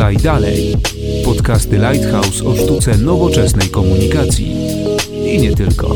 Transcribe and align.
Podaj 0.00 0.16
dalej. 0.16 0.76
Podcasty 1.24 1.76
Lighthouse 1.76 2.44
o 2.44 2.56
sztuce 2.56 2.96
nowoczesnej 2.98 3.68
komunikacji. 3.68 4.56
I 5.24 5.38
nie 5.38 5.54
tylko. 5.56 5.94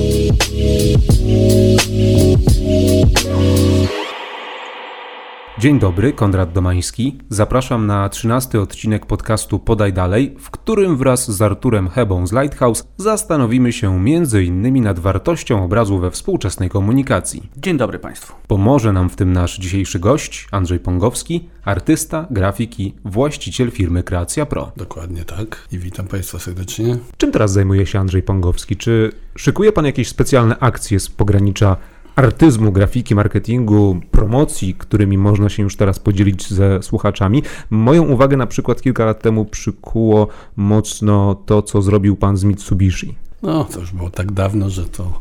Dzień 5.64 5.78
dobry, 5.78 6.12
Konrad 6.12 6.52
Domański. 6.52 7.18
Zapraszam 7.28 7.86
na 7.86 8.08
trzynasty 8.08 8.60
odcinek 8.60 9.06
podcastu 9.06 9.58
Podaj 9.58 9.92
Dalej, 9.92 10.36
w 10.40 10.50
którym 10.50 10.96
wraz 10.96 11.30
z 11.30 11.42
Arturem 11.42 11.88
Hebą 11.88 12.26
z 12.26 12.32
Lighthouse 12.32 12.84
zastanowimy 12.96 13.72
się 13.72 13.96
m.in. 13.96 14.82
nad 14.82 14.98
wartością 14.98 15.64
obrazu 15.64 15.98
we 15.98 16.10
współczesnej 16.10 16.68
komunikacji. 16.68 17.50
Dzień 17.56 17.76
dobry 17.76 17.98
Państwu. 17.98 18.34
Pomoże 18.46 18.92
nam 18.92 19.10
w 19.10 19.16
tym 19.16 19.32
nasz 19.32 19.58
dzisiejszy 19.58 19.98
gość, 19.98 20.48
Andrzej 20.50 20.78
Pongowski, 20.78 21.48
artysta, 21.64 22.26
grafik 22.30 22.80
i 22.80 22.94
właściciel 23.04 23.70
firmy 23.70 24.02
Kreacja 24.02 24.46
Pro. 24.46 24.72
Dokładnie 24.76 25.24
tak 25.24 25.68
i 25.72 25.78
witam 25.78 26.06
Państwa 26.06 26.38
serdecznie. 26.38 26.96
Czym 27.16 27.32
teraz 27.32 27.52
zajmuje 27.52 27.86
się 27.86 27.98
Andrzej 28.00 28.22
Pongowski? 28.22 28.76
Czy 28.76 29.12
szykuje 29.36 29.72
Pan 29.72 29.84
jakieś 29.84 30.08
specjalne 30.08 30.58
akcje 30.58 31.00
z 31.00 31.08
pogranicza 31.08 31.76
artyzmu, 32.16 32.72
grafiki, 32.72 33.14
marketingu, 33.14 34.00
promocji, 34.10 34.74
którymi 34.74 35.18
można 35.18 35.48
się 35.48 35.62
już 35.62 35.76
teraz 35.76 35.98
podzielić 35.98 36.48
ze 36.48 36.82
słuchaczami. 36.82 37.42
Moją 37.70 38.08
uwagę 38.08 38.36
na 38.36 38.46
przykład 38.46 38.82
kilka 38.82 39.04
lat 39.04 39.22
temu 39.22 39.44
przykuło 39.44 40.28
mocno 40.56 41.34
to, 41.46 41.62
co 41.62 41.82
zrobił 41.82 42.16
pan 42.16 42.36
z 42.36 42.44
Mitsubishi. 42.44 43.14
No, 43.42 43.64
to 43.64 43.80
już 43.80 43.92
było 43.92 44.10
tak 44.10 44.32
dawno, 44.32 44.70
że 44.70 44.84
to 44.84 45.18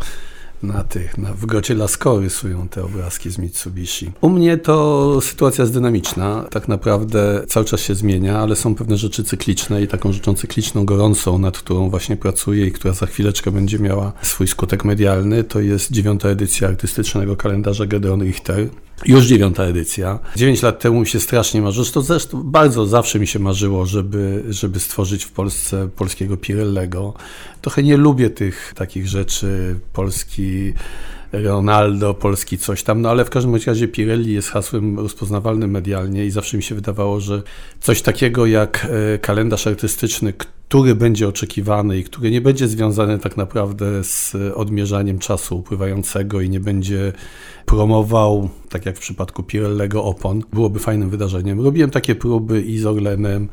na 0.64 0.84
tych, 0.84 1.18
na, 1.18 1.34
w 1.34 1.46
grocie 1.46 1.76
Lascaux 1.76 2.24
rysują 2.24 2.68
te 2.68 2.84
obrazki 2.84 3.30
z 3.30 3.38
Mitsubishi. 3.38 4.12
U 4.22 4.30
mnie 4.30 4.58
to 4.58 5.22
sytuacja 5.22 5.62
jest 5.62 5.74
dynamiczna, 5.74 6.46
tak 6.50 6.68
naprawdę 6.68 7.44
cały 7.48 7.66
czas 7.66 7.82
się 7.82 7.96
zmienia, 7.96 8.40
ale 8.40 8.56
są 8.56 8.76
pewne 8.76 8.98
rzeczy 8.98 9.24
cykliczne 9.24 9.82
i 9.82 9.88
taką 9.88 10.12
rzeczą 10.14 10.34
cykliczną, 10.34 10.86
gorącą, 10.86 11.38
nad 11.38 11.58
którą 11.58 11.90
właśnie 11.90 12.18
pracuję 12.18 12.68
i 12.68 12.72
która 12.72 12.94
za 12.94 13.06
chwileczkę 13.06 13.52
będzie 13.52 13.80
miała 13.80 14.14
swój 14.22 14.48
skutek 14.48 14.86
medialny, 14.86 15.44
to 15.44 15.60
jest 15.60 15.92
dziewiąta 15.92 16.30
edycja 16.30 16.68
artystycznego 16.68 17.36
kalendarza 17.36 17.86
Gedeon 17.86 18.22
Richter. 18.24 18.68
Już 19.06 19.26
dziewiąta 19.26 19.64
edycja. 19.64 20.20
Dziewięć 20.36 20.62
lat 20.62 20.80
temu 20.80 21.00
mi 21.00 21.08
się 21.08 21.20
strasznie 21.20 21.62
marzyło, 21.62 21.84
zresztą, 21.84 22.02
zresztą 22.02 22.44
bardzo 22.44 22.86
zawsze 22.86 23.20
mi 23.20 23.28
się 23.28 23.40
marzyło, 23.40 23.86
żeby, 23.86 24.44
żeby 24.50 24.80
stworzyć 24.80 25.26
w 25.26 25.32
Polsce 25.32 25.90
polskiego 25.96 26.38
Pirellego. 26.38 27.14
Trochę 27.62 27.84
nie 27.84 27.98
lubię 27.98 28.30
tych 28.30 28.74
takich 28.76 29.08
rzeczy, 29.08 29.80
polski 29.94 30.74
Ronaldo, 31.34 32.14
polski 32.14 32.58
coś 32.58 32.84
tam, 32.84 33.02
no 33.02 33.10
ale 33.10 33.26
w 33.26 33.30
każdym 33.30 33.56
razie 33.56 33.88
Pirelli 33.88 34.34
jest 34.34 34.50
hasłem 34.50 35.00
rozpoznawalnym 35.00 35.72
medialnie 35.72 36.26
i 36.26 36.32
zawsze 36.32 36.58
mi 36.58 36.64
się 36.64 36.76
wydawało, 36.76 37.20
że 37.20 37.42
coś 37.80 38.02
takiego 38.02 38.46
jak 38.46 38.88
e, 39.16 39.20
kalendarz 39.20 39.68
artystyczny, 39.68 40.34
który 40.34 40.96
będzie 40.96 41.28
oczekiwany 41.28 41.98
i 41.98 42.04
który 42.04 42.32
nie 42.32 42.42
będzie 42.42 42.68
związany 42.68 43.20
tak 43.20 43.38
naprawdę 43.38 44.04
z 44.04 44.36
odmierzaniem 44.56 45.20
czasu 45.20 45.58
upływającego 45.58 46.42
i 46.42 46.50
nie 46.50 46.60
będzie 46.60 47.14
promował, 47.66 48.50
tak 48.70 48.86
jak 48.86 48.98
w 48.98 49.00
przypadku 49.00 49.44
Pirellego, 49.44 50.04
opon, 50.04 50.42
byłoby 50.54 50.80
fajnym 50.80 51.10
wydarzeniem. 51.10 51.62
Robiłem 51.62 51.90
takie 51.90 52.16
próby 52.16 52.62
i 52.62 52.78
z 52.78 52.86
Orlenem 52.86 53.50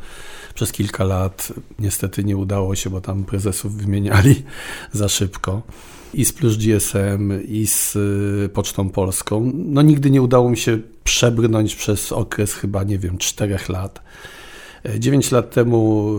przez 0.55 0.73
kilka 0.73 1.05
lat. 1.05 1.53
Niestety 1.79 2.25
nie 2.25 2.37
udało 2.37 2.75
się, 2.75 2.91
bo 2.91 3.01
tam 3.01 3.25
prezesów 3.25 3.77
wymieniali 3.77 4.43
za 4.93 5.09
szybko 5.09 5.63
i 6.15 6.25
z 6.25 6.33
Plus 6.33 6.57
GSM, 6.57 7.43
i 7.49 7.67
z 7.67 7.97
y, 7.97 8.49
Pocztą 8.49 8.91
Polską. 8.91 9.53
No 9.55 9.83
nigdy 9.83 10.11
nie 10.11 10.23
udało 10.23 10.51
mi 10.51 10.57
się 10.57 10.79
przebrnąć 11.05 11.77
przez 11.77 12.13
okres 12.13 12.55
chyba, 12.55 12.85
nie 12.85 12.99
wiem, 12.99 13.19
czterech 13.19 13.69
lat. 13.69 14.03
9 14.85 15.33
lat 15.33 15.51
temu 15.51 16.11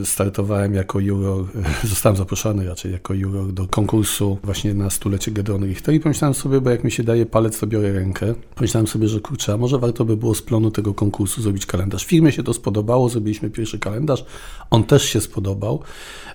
y, 0.00 0.06
startowałem 0.06 0.74
jako 0.74 1.00
juror, 1.00 1.44
zostałem 1.84 2.16
zaproszony 2.16 2.66
raczej 2.66 2.92
jako 2.92 3.14
juror 3.14 3.52
do 3.52 3.66
konkursu 3.66 4.38
właśnie 4.44 4.74
na 4.74 4.90
stulecie 4.90 5.30
Gedron 5.30 5.64
Richter 5.64 5.94
i 5.94 6.00
pomyślałem 6.00 6.34
sobie, 6.34 6.60
bo 6.60 6.70
jak 6.70 6.84
mi 6.84 6.90
się 6.90 7.02
daje 7.02 7.26
palec, 7.26 7.58
to 7.58 7.66
biorę 7.66 7.92
rękę. 7.92 8.34
Pomyślałem 8.54 8.86
sobie, 8.86 9.08
że 9.08 9.20
kurczę, 9.20 9.52
a 9.52 9.56
może 9.56 9.78
warto 9.78 10.04
by 10.04 10.16
było 10.16 10.34
z 10.34 10.42
plonu 10.42 10.70
tego 10.70 10.94
konkursu 10.94 11.42
zrobić 11.42 11.66
kalendarz. 11.66 12.04
Firmie 12.04 12.32
się 12.32 12.42
to 12.42 12.54
spodobało, 12.54 13.08
zrobiliśmy 13.08 13.50
pierwszy 13.50 13.78
kalendarz, 13.78 14.24
on 14.70 14.84
też 14.84 15.04
się 15.04 15.20
spodobał. 15.20 15.82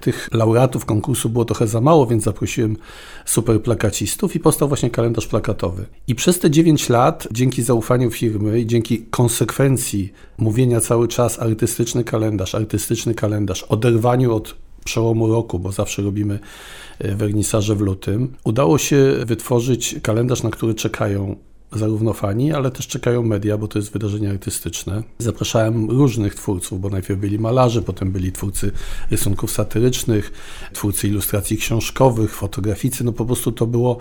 Tych 0.01 0.29
laureatów 0.33 0.85
konkursu 0.85 1.29
było 1.29 1.45
trochę 1.45 1.67
za 1.67 1.81
mało, 1.81 2.07
więc 2.07 2.23
zaprosiłem 2.23 2.77
super 3.25 3.61
plakacistów 3.61 4.35
i 4.35 4.39
powstał 4.39 4.67
właśnie 4.67 4.89
kalendarz 4.89 5.27
plakatowy. 5.27 5.85
I 6.07 6.15
przez 6.15 6.39
te 6.39 6.51
9 6.51 6.89
lat, 6.89 7.27
dzięki 7.31 7.63
zaufaniu 7.63 8.11
firmy 8.11 8.59
i 8.59 8.65
dzięki 8.65 9.05
konsekwencji 9.11 10.13
mówienia 10.37 10.81
cały 10.81 11.07
czas 11.07 11.39
artystyczny 11.75 12.03
kalendarz, 12.03 12.55
artystyczny 12.55 13.15
kalendarz, 13.15 13.63
oderwaniu 13.63 14.35
od 14.35 14.55
przełomu 14.85 15.27
roku, 15.27 15.59
bo 15.59 15.71
zawsze 15.71 16.01
robimy 16.01 16.39
e, 16.99 17.15
wernisaże 17.15 17.75
w 17.75 17.81
lutym, 17.81 18.33
udało 18.43 18.77
się 18.77 19.13
wytworzyć 19.25 19.95
kalendarz, 20.01 20.43
na 20.43 20.49
który 20.49 20.73
czekają 20.73 21.35
zarówno 21.71 22.13
fani, 22.13 22.53
ale 22.53 22.71
też 22.71 22.87
czekają 22.87 23.23
media, 23.23 23.57
bo 23.57 23.67
to 23.67 23.79
jest 23.79 23.91
wydarzenie 23.91 24.29
artystyczne. 24.29 25.03
Zapraszałem 25.17 25.89
różnych 25.89 26.35
twórców, 26.35 26.81
bo 26.81 26.89
najpierw 26.89 27.19
byli 27.19 27.39
malarze, 27.39 27.81
potem 27.81 28.11
byli 28.11 28.31
twórcy 28.31 28.71
rysunków 29.11 29.51
satyrycznych, 29.51 30.31
twórcy 30.73 31.07
ilustracji 31.07 31.57
książkowych, 31.57 32.35
fotograficy, 32.35 33.03
no 33.03 33.13
po 33.13 33.25
prostu 33.25 33.51
to 33.51 33.67
było... 33.67 33.97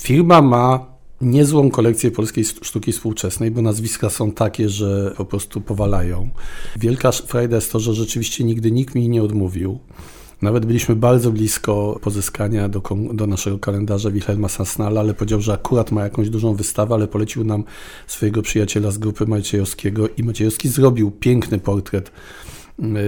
Firma 0.00 0.42
ma 0.42 0.95
niezłą 1.20 1.70
kolekcję 1.70 2.10
polskiej 2.10 2.44
sztuki 2.44 2.92
współczesnej, 2.92 3.50
bo 3.50 3.62
nazwiska 3.62 4.10
są 4.10 4.32
takie, 4.32 4.68
że 4.68 5.14
po 5.16 5.24
prostu 5.24 5.60
powalają. 5.60 6.30
Wielka 6.76 7.12
frajda 7.12 7.56
jest 7.56 7.72
to, 7.72 7.80
że 7.80 7.94
rzeczywiście 7.94 8.44
nigdy 8.44 8.70
nikt 8.70 8.94
mi 8.94 9.08
nie 9.08 9.22
odmówił. 9.22 9.78
Nawet 10.42 10.66
byliśmy 10.66 10.96
bardzo 10.96 11.32
blisko 11.32 11.98
pozyskania 12.02 12.68
do, 12.68 12.82
do 13.12 13.26
naszego 13.26 13.58
kalendarza 13.58 14.10
Wilhelma 14.10 14.48
Sansnala, 14.48 15.00
ale 15.00 15.14
powiedział, 15.14 15.40
że 15.40 15.52
akurat 15.52 15.92
ma 15.92 16.02
jakąś 16.04 16.30
dużą 16.30 16.54
wystawę, 16.54 16.94
ale 16.94 17.08
polecił 17.08 17.44
nam 17.44 17.64
swojego 18.06 18.42
przyjaciela 18.42 18.90
z 18.90 18.98
grupy 18.98 19.26
Maciejowskiego 19.26 20.08
i 20.08 20.22
Maciejowski 20.22 20.68
zrobił 20.68 21.10
piękny 21.10 21.58
portret 21.58 22.10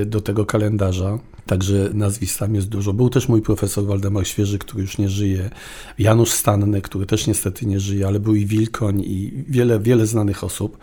do 0.06 0.20
tego 0.20 0.46
kalendarza. 0.46 1.18
Także 1.46 1.90
nazwisk 1.94 2.38
tam 2.38 2.54
jest 2.54 2.68
dużo. 2.68 2.92
Był 2.92 3.10
też 3.10 3.28
mój 3.28 3.42
profesor 3.42 3.84
Waldemar 3.84 4.26
Świeży, 4.26 4.58
który 4.58 4.82
już 4.82 4.98
nie 4.98 5.08
żyje. 5.08 5.50
Janusz 5.98 6.30
Stanny, 6.30 6.82
który 6.82 7.06
też 7.06 7.26
niestety 7.26 7.66
nie 7.66 7.80
żyje, 7.80 8.06
ale 8.06 8.20
był 8.20 8.34
i 8.34 8.46
Wilkoń 8.46 9.00
i 9.00 9.44
wiele, 9.48 9.80
wiele 9.80 10.06
znanych 10.06 10.44
osób. 10.44 10.78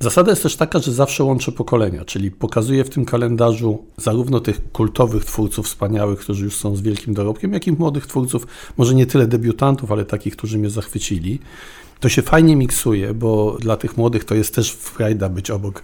Zasada 0.00 0.30
jest 0.32 0.42
też 0.42 0.56
taka, 0.56 0.78
że 0.78 0.92
zawsze 0.92 1.24
łączę 1.24 1.52
pokolenia, 1.52 2.04
czyli 2.04 2.30
pokazuję 2.30 2.84
w 2.84 2.90
tym 2.90 3.04
kalendarzu 3.04 3.84
zarówno 3.96 4.40
tych 4.40 4.72
kultowych 4.72 5.24
twórców 5.24 5.66
wspaniałych, 5.66 6.20
którzy 6.20 6.44
już 6.44 6.56
są 6.56 6.76
z 6.76 6.80
wielkim 6.80 7.14
dorobkiem, 7.14 7.52
jak 7.52 7.66
i 7.66 7.72
młodych 7.72 8.06
twórców, 8.06 8.46
może 8.76 8.94
nie 8.94 9.06
tyle 9.06 9.26
debiutantów, 9.26 9.92
ale 9.92 10.04
takich, 10.04 10.36
którzy 10.36 10.58
mnie 10.58 10.70
zachwycili. 10.70 11.38
To 12.02 12.08
się 12.08 12.22
fajnie 12.22 12.56
miksuje, 12.56 13.14
bo 13.14 13.56
dla 13.60 13.76
tych 13.76 13.96
młodych 13.96 14.24
to 14.24 14.34
jest 14.34 14.54
też 14.54 14.72
frajda 14.72 15.28
być 15.28 15.50
obok 15.50 15.82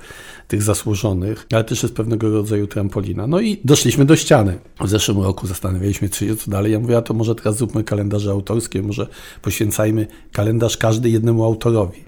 tych 0.48 0.62
zasłużonych, 0.62 1.46
ale 1.52 1.64
też 1.64 1.82
jest 1.82 1.94
pewnego 1.94 2.30
rodzaju 2.30 2.66
trampolina. 2.66 3.26
No 3.26 3.40
i 3.40 3.60
doszliśmy 3.64 4.04
do 4.04 4.16
ściany. 4.16 4.58
W 4.80 4.88
zeszłym 4.88 5.22
roku 5.22 5.46
zastanawialiśmy 5.46 6.08
się, 6.08 6.36
co 6.36 6.50
dalej. 6.50 6.72
Ja 6.72 6.80
mówię, 6.80 6.96
a 6.96 7.02
to 7.02 7.14
może 7.14 7.34
teraz 7.34 7.56
zróbmy 7.56 7.84
kalendarze 7.84 8.30
autorskie, 8.30 8.82
może 8.82 9.06
poświęcajmy 9.42 10.06
kalendarz 10.32 10.76
każdy 10.76 11.10
jednemu 11.10 11.44
autorowi. 11.44 12.04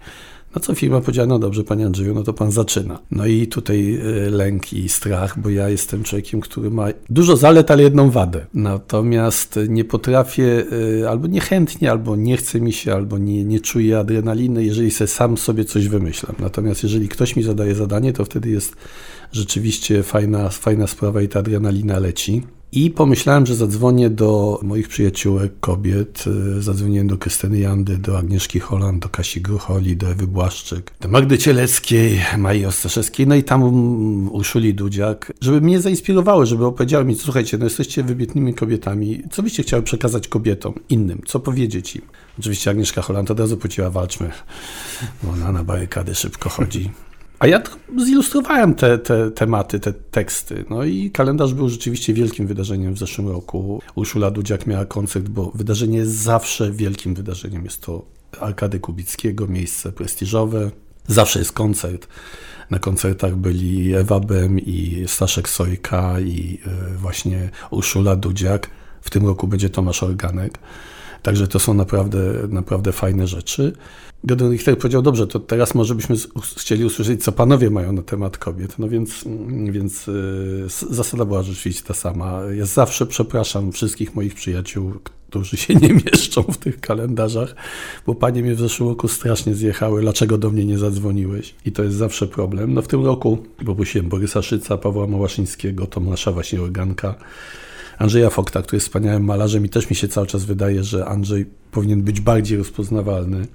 No 0.54 0.60
co 0.60 0.74
firma 0.74 1.00
powiedziała, 1.00 1.26
no 1.28 1.38
dobrze, 1.38 1.64
panie 1.64 1.86
Andrzeju, 1.86 2.14
no 2.14 2.22
to 2.22 2.32
pan 2.32 2.52
zaczyna. 2.52 2.98
No 3.10 3.26
i 3.26 3.46
tutaj 3.46 4.00
e, 4.26 4.30
lęk 4.30 4.72
i 4.72 4.88
strach, 4.88 5.40
bo 5.40 5.50
ja 5.50 5.68
jestem 5.68 6.02
człowiekiem, 6.02 6.40
który 6.40 6.70
ma 6.70 6.86
dużo 7.10 7.36
zalet, 7.36 7.70
ale 7.70 7.82
jedną 7.82 8.10
wadę. 8.10 8.46
Natomiast 8.54 9.58
nie 9.68 9.84
potrafię, 9.84 10.64
e, 11.02 11.10
albo 11.10 11.26
niechętnie, 11.26 11.90
albo 11.90 12.16
nie 12.16 12.36
chce 12.36 12.60
mi 12.60 12.72
się, 12.72 12.94
albo 12.94 13.18
nie, 13.18 13.44
nie 13.44 13.60
czuję 13.60 13.98
adrenaliny, 13.98 14.64
jeżeli 14.64 14.90
sobie 14.90 15.08
sam 15.08 15.38
sobie 15.38 15.64
coś 15.64 15.88
wymyślam. 15.88 16.36
Natomiast 16.38 16.82
jeżeli 16.82 17.08
ktoś 17.08 17.36
mi 17.36 17.42
zadaje 17.42 17.74
zadanie, 17.74 18.12
to 18.12 18.24
wtedy 18.24 18.50
jest 18.50 18.76
rzeczywiście 19.32 20.02
fajna, 20.02 20.48
fajna 20.48 20.86
sprawa 20.86 21.22
i 21.22 21.28
ta 21.28 21.38
adrenalina 21.38 21.98
leci. 21.98 22.42
I 22.72 22.90
pomyślałem, 22.90 23.46
że 23.46 23.54
zadzwonię 23.54 24.10
do 24.10 24.60
moich 24.62 24.88
przyjaciółek, 24.88 25.52
kobiet. 25.60 26.24
Y, 26.58 26.62
zadzwoniłem 26.62 27.08
do 27.08 27.18
Krystyny 27.18 27.58
Jandy, 27.58 27.98
do 27.98 28.18
Agnieszki 28.18 28.60
Holland, 28.60 29.02
do 29.02 29.08
Kasi 29.08 29.40
Grucholi, 29.40 29.96
do 29.96 30.10
Ewy 30.10 30.26
Błaszczyk, 30.26 30.92
do 31.00 31.08
Magdy 31.08 31.38
Cieleckiej, 31.38 32.20
Maji 32.38 32.66
Ostaszewskiej, 32.66 33.26
no 33.26 33.34
i 33.34 33.44
tam 33.44 33.62
Urszuli 34.32 34.74
Dudziak, 34.74 35.32
żeby 35.40 35.60
mnie 35.60 35.80
zainspirowały, 35.80 36.46
żeby 36.46 36.66
opowiedziały 36.66 37.04
mi, 37.04 37.14
słuchajcie, 37.14 37.58
no 37.58 37.64
jesteście 37.64 38.02
wybitnymi 38.02 38.54
kobietami, 38.54 39.22
co 39.30 39.42
byście 39.42 39.62
chciały 39.62 39.82
przekazać 39.82 40.28
kobietom, 40.28 40.74
innym, 40.88 41.22
co 41.26 41.40
powiedzieć 41.40 41.96
im? 41.96 42.02
Oczywiście 42.38 42.70
Agnieszka 42.70 43.02
Holland 43.02 43.30
od 43.30 43.40
razu 43.40 43.56
płaciła, 43.56 43.90
walczmy, 43.90 44.30
bo 45.22 45.32
ona 45.32 45.52
na 45.52 45.64
barykady 45.64 46.14
szybko 46.14 46.48
chodzi. 46.48 46.90
A 47.40 47.46
ja 47.46 47.62
zilustrowałem 48.04 48.74
te, 48.74 48.98
te 48.98 49.30
tematy, 49.30 49.80
te 49.80 49.92
teksty. 49.92 50.64
No 50.70 50.84
i 50.84 51.10
kalendarz 51.10 51.54
był 51.54 51.68
rzeczywiście 51.68 52.14
wielkim 52.14 52.46
wydarzeniem 52.46 52.94
w 52.94 52.98
zeszłym 52.98 53.28
roku. 53.28 53.82
Urszula 53.94 54.30
Dudziak 54.30 54.66
miała 54.66 54.84
koncert, 54.84 55.28
bo 55.28 55.52
wydarzenie 55.54 55.98
jest 55.98 56.12
zawsze 56.12 56.72
wielkim 56.72 57.14
wydarzeniem. 57.14 57.64
Jest 57.64 57.82
to 57.82 58.04
Arkady 58.40 58.80
Kubickiego, 58.80 59.46
miejsce 59.46 59.92
prestiżowe. 59.92 60.70
Zawsze 61.06 61.38
jest 61.38 61.52
koncert. 61.52 62.08
Na 62.70 62.78
koncertach 62.78 63.36
byli 63.36 63.94
Ewa 63.94 64.20
Bem 64.20 64.58
i 64.58 65.04
Staszek 65.06 65.48
Sojka 65.48 66.20
i 66.20 66.58
e, 66.66 66.96
właśnie 66.96 67.50
Urszula 67.70 68.16
Dudziak. 68.16 68.70
W 69.00 69.10
tym 69.10 69.26
roku 69.26 69.46
będzie 69.46 69.70
Tomasz 69.70 70.02
Organek. 70.02 70.58
Także 71.22 71.48
to 71.48 71.58
są 71.58 71.74
naprawdę, 71.74 72.18
naprawdę 72.48 72.92
fajne 72.92 73.26
rzeczy. 73.26 73.72
Gordon 74.24 74.52
Richter 74.52 74.78
powiedział, 74.78 75.02
dobrze, 75.02 75.26
to 75.26 75.40
teraz 75.40 75.74
może 75.74 75.94
byśmy 75.94 76.16
chcieli 76.56 76.84
usłyszeć, 76.84 77.24
co 77.24 77.32
panowie 77.32 77.70
mają 77.70 77.92
na 77.92 78.02
temat 78.02 78.38
kobiet. 78.38 78.78
No 78.78 78.88
więc, 78.88 79.24
więc 79.70 80.06
yy, 80.06 80.66
zasada 80.90 81.24
była 81.24 81.42
rzeczywiście 81.42 81.82
ta 81.84 81.94
sama. 81.94 82.40
Ja 82.56 82.66
zawsze 82.66 83.06
przepraszam 83.06 83.72
wszystkich 83.72 84.14
moich 84.14 84.34
przyjaciół, 84.34 84.92
którzy 85.30 85.56
się 85.56 85.74
nie 85.74 85.94
mieszczą 86.12 86.42
w 86.42 86.58
tych 86.58 86.80
kalendarzach, 86.80 87.54
bo 88.06 88.14
panie 88.14 88.42
mnie 88.42 88.54
w 88.54 88.60
zeszłym 88.60 88.88
roku 88.88 89.08
strasznie 89.08 89.54
zjechały, 89.54 90.00
dlaczego 90.00 90.38
do 90.38 90.50
mnie 90.50 90.64
nie 90.64 90.78
zadzwoniłeś? 90.78 91.54
I 91.66 91.72
to 91.72 91.82
jest 91.82 91.96
zawsze 91.96 92.26
problem. 92.26 92.74
No 92.74 92.82
w 92.82 92.88
tym 92.88 93.04
roku 93.04 93.38
poprosiłem 93.66 94.08
Borysa 94.08 94.42
Szyca, 94.42 94.76
Pawła 94.76 95.06
Małaszyńskiego, 95.06 95.86
Tomasza 95.86 96.32
właśnie 96.32 96.62
Organka, 96.62 97.14
Andrzeja 98.00 98.30
Fokta, 98.30 98.62
który 98.62 98.76
jest 98.76 98.86
wspaniałym 98.86 99.24
malarzem 99.24 99.66
i 99.66 99.68
też 99.68 99.90
mi 99.90 99.96
się 99.96 100.08
cały 100.08 100.26
czas 100.26 100.44
wydaje, 100.44 100.84
że 100.84 101.06
Andrzej 101.06 101.46
powinien 101.70 102.02
być 102.02 102.20
bardziej 102.20 102.58
rozpoznawalny. 102.58 103.46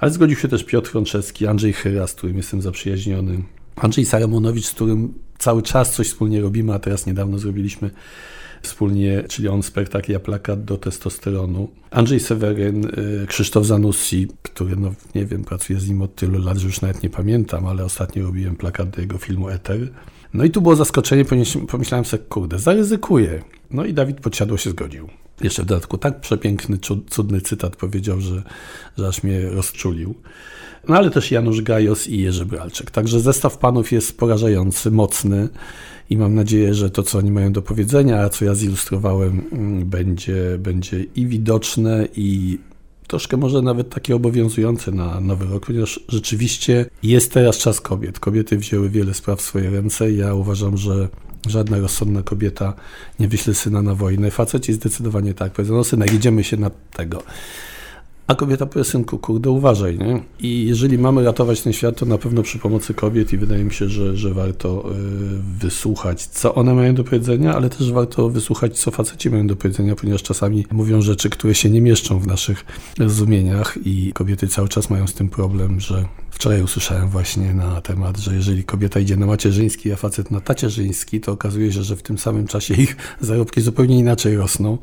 Ale 0.00 0.10
zgodził 0.10 0.36
się 0.36 0.48
też 0.48 0.64
Piotr 0.64 0.90
Frączewski, 0.90 1.46
Andrzej 1.46 1.72
Chyra, 1.72 2.06
z 2.06 2.14
którym 2.14 2.36
jestem 2.36 2.62
zaprzyjaźniony, 2.62 3.42
Andrzej 3.76 4.04
Saramonowicz, 4.04 4.66
z 4.66 4.70
którym 4.70 5.14
cały 5.38 5.62
czas 5.62 5.94
coś 5.94 6.08
wspólnie 6.08 6.40
robimy, 6.40 6.74
a 6.74 6.78
teraz 6.78 7.06
niedawno 7.06 7.38
zrobiliśmy 7.38 7.90
wspólnie, 8.62 9.24
czyli 9.28 9.48
on 9.48 9.62
spektakl, 9.62 10.12
ja 10.12 10.20
plakat 10.20 10.64
do 10.64 10.76
testosteronu. 10.76 11.68
Andrzej 11.90 12.20
Seweryn, 12.20 12.84
y, 12.84 13.26
Krzysztof 13.26 13.66
Zanussi, 13.66 14.28
który, 14.42 14.76
no 14.76 14.94
nie 15.14 15.26
wiem, 15.26 15.44
pracuje 15.44 15.80
z 15.80 15.88
nim 15.88 16.02
od 16.02 16.14
tylu 16.14 16.38
lat, 16.38 16.58
że 16.58 16.66
już 16.66 16.80
nawet 16.80 17.02
nie 17.02 17.10
pamiętam, 17.10 17.66
ale 17.66 17.84
ostatnio 17.84 18.22
robiłem 18.22 18.56
plakat 18.56 18.90
do 18.90 19.00
jego 19.00 19.18
filmu 19.18 19.48
Eter. 19.48 19.78
No 20.34 20.44
i 20.44 20.50
tu 20.50 20.62
było 20.62 20.76
zaskoczenie, 20.76 21.24
pomyślałem 21.68 22.04
sobie, 22.04 22.22
kurde, 22.24 22.58
zaryzykuję. 22.58 23.42
No 23.70 23.84
i 23.84 23.94
Dawid 23.94 24.20
Podsiadło 24.20 24.58
się 24.58 24.70
zgodził. 24.70 25.08
Jeszcze 25.40 25.62
w 25.62 25.66
dodatku 25.66 25.98
tak 25.98 26.20
przepiękny, 26.20 26.78
cudny 27.10 27.40
cytat 27.40 27.76
powiedział, 27.76 28.20
że, 28.20 28.42
że 28.98 29.08
aż 29.08 29.22
mnie 29.22 29.40
rozczulił. 29.40 30.14
No 30.88 30.96
ale 30.96 31.10
też 31.10 31.30
Janusz 31.30 31.62
Gajos 31.62 32.08
i 32.08 32.20
Jerzy 32.20 32.46
Bralczyk. 32.46 32.90
Także 32.90 33.20
zestaw 33.20 33.58
panów 33.58 33.92
jest 33.92 34.18
porażający, 34.18 34.90
mocny 34.90 35.48
i 36.10 36.16
mam 36.16 36.34
nadzieję, 36.34 36.74
że 36.74 36.90
to, 36.90 37.02
co 37.02 37.18
oni 37.18 37.30
mają 37.30 37.52
do 37.52 37.62
powiedzenia, 37.62 38.20
a 38.20 38.28
co 38.28 38.44
ja 38.44 38.54
zilustrowałem, 38.54 39.42
mm, 39.52 39.86
będzie, 39.86 40.58
będzie 40.58 41.04
i 41.16 41.26
widoczne, 41.26 42.08
i 42.16 42.58
troszkę 43.06 43.36
może 43.36 43.62
nawet 43.62 43.90
takie 43.90 44.16
obowiązujące 44.16 44.92
na 44.92 45.20
nowy 45.20 45.46
rok, 45.46 45.66
ponieważ 45.66 46.00
rzeczywiście 46.08 46.86
jest 47.02 47.32
teraz 47.32 47.58
czas 47.58 47.80
kobiet. 47.80 48.20
Kobiety 48.20 48.58
wzięły 48.58 48.90
wiele 48.90 49.14
spraw 49.14 49.38
w 49.38 49.42
swoje 49.42 49.70
ręce 49.70 50.12
ja 50.12 50.34
uważam, 50.34 50.76
że 50.76 51.08
żadna 51.46 51.78
rozsądna 51.78 52.22
kobieta 52.22 52.74
nie 53.20 53.28
wyśle 53.28 53.54
syna 53.54 53.82
na 53.82 53.94
wojnę. 53.94 54.30
Faceci 54.30 54.72
zdecydowanie 54.72 55.34
tak. 55.34 55.52
Powiedzą, 55.52 55.74
no 55.74 55.84
synek, 55.84 56.12
idziemy 56.12 56.44
się 56.44 56.56
na 56.56 56.70
tego. 56.70 57.22
A 58.26 58.34
kobieta 58.34 58.66
powie, 58.66 58.84
synku, 58.84 59.18
kurde, 59.18 59.50
uważaj, 59.50 59.98
nie? 59.98 60.22
I 60.40 60.66
jeżeli 60.66 60.98
mamy 60.98 61.24
ratować 61.24 61.60
ten 61.60 61.72
świat, 61.72 61.96
to 61.96 62.06
na 62.06 62.18
pewno 62.18 62.42
przy 62.42 62.58
pomocy 62.58 62.94
kobiet 62.94 63.32
i 63.32 63.38
wydaje 63.38 63.64
mi 63.64 63.72
się, 63.72 63.88
że, 63.88 64.16
że 64.16 64.34
warto 64.34 64.90
y, 64.90 64.94
wysłuchać, 65.60 66.26
co 66.26 66.54
one 66.54 66.74
mają 66.74 66.94
do 66.94 67.04
powiedzenia, 67.04 67.54
ale 67.54 67.70
też 67.70 67.92
warto 67.92 68.28
wysłuchać, 68.28 68.78
co 68.78 68.90
faceci 68.90 69.30
mają 69.30 69.46
do 69.46 69.56
powiedzenia, 69.56 69.96
ponieważ 69.96 70.22
czasami 70.22 70.66
mówią 70.72 71.02
rzeczy, 71.02 71.30
które 71.30 71.54
się 71.54 71.70
nie 71.70 71.80
mieszczą 71.80 72.18
w 72.18 72.26
naszych 72.26 72.64
rozumieniach 72.98 73.78
i 73.84 74.12
kobiety 74.12 74.48
cały 74.48 74.68
czas 74.68 74.90
mają 74.90 75.06
z 75.06 75.14
tym 75.14 75.28
problem, 75.28 75.80
że 75.80 76.04
wczoraj 76.36 76.62
usłyszałem 76.62 77.08
właśnie 77.08 77.54
na 77.54 77.80
temat, 77.80 78.18
że 78.18 78.34
jeżeli 78.34 78.64
kobieta 78.64 79.00
idzie 79.00 79.16
na 79.16 79.26
macierzyński, 79.26 79.92
a 79.92 79.96
facet 79.96 80.30
na 80.30 80.40
tacierzyński, 80.40 81.20
to 81.20 81.32
okazuje 81.32 81.72
się, 81.72 81.82
że 81.82 81.96
w 81.96 82.02
tym 82.02 82.18
samym 82.18 82.46
czasie 82.46 82.74
ich 82.74 82.96
zarobki 83.20 83.60
zupełnie 83.60 83.98
inaczej 83.98 84.36
rosną, 84.36 84.78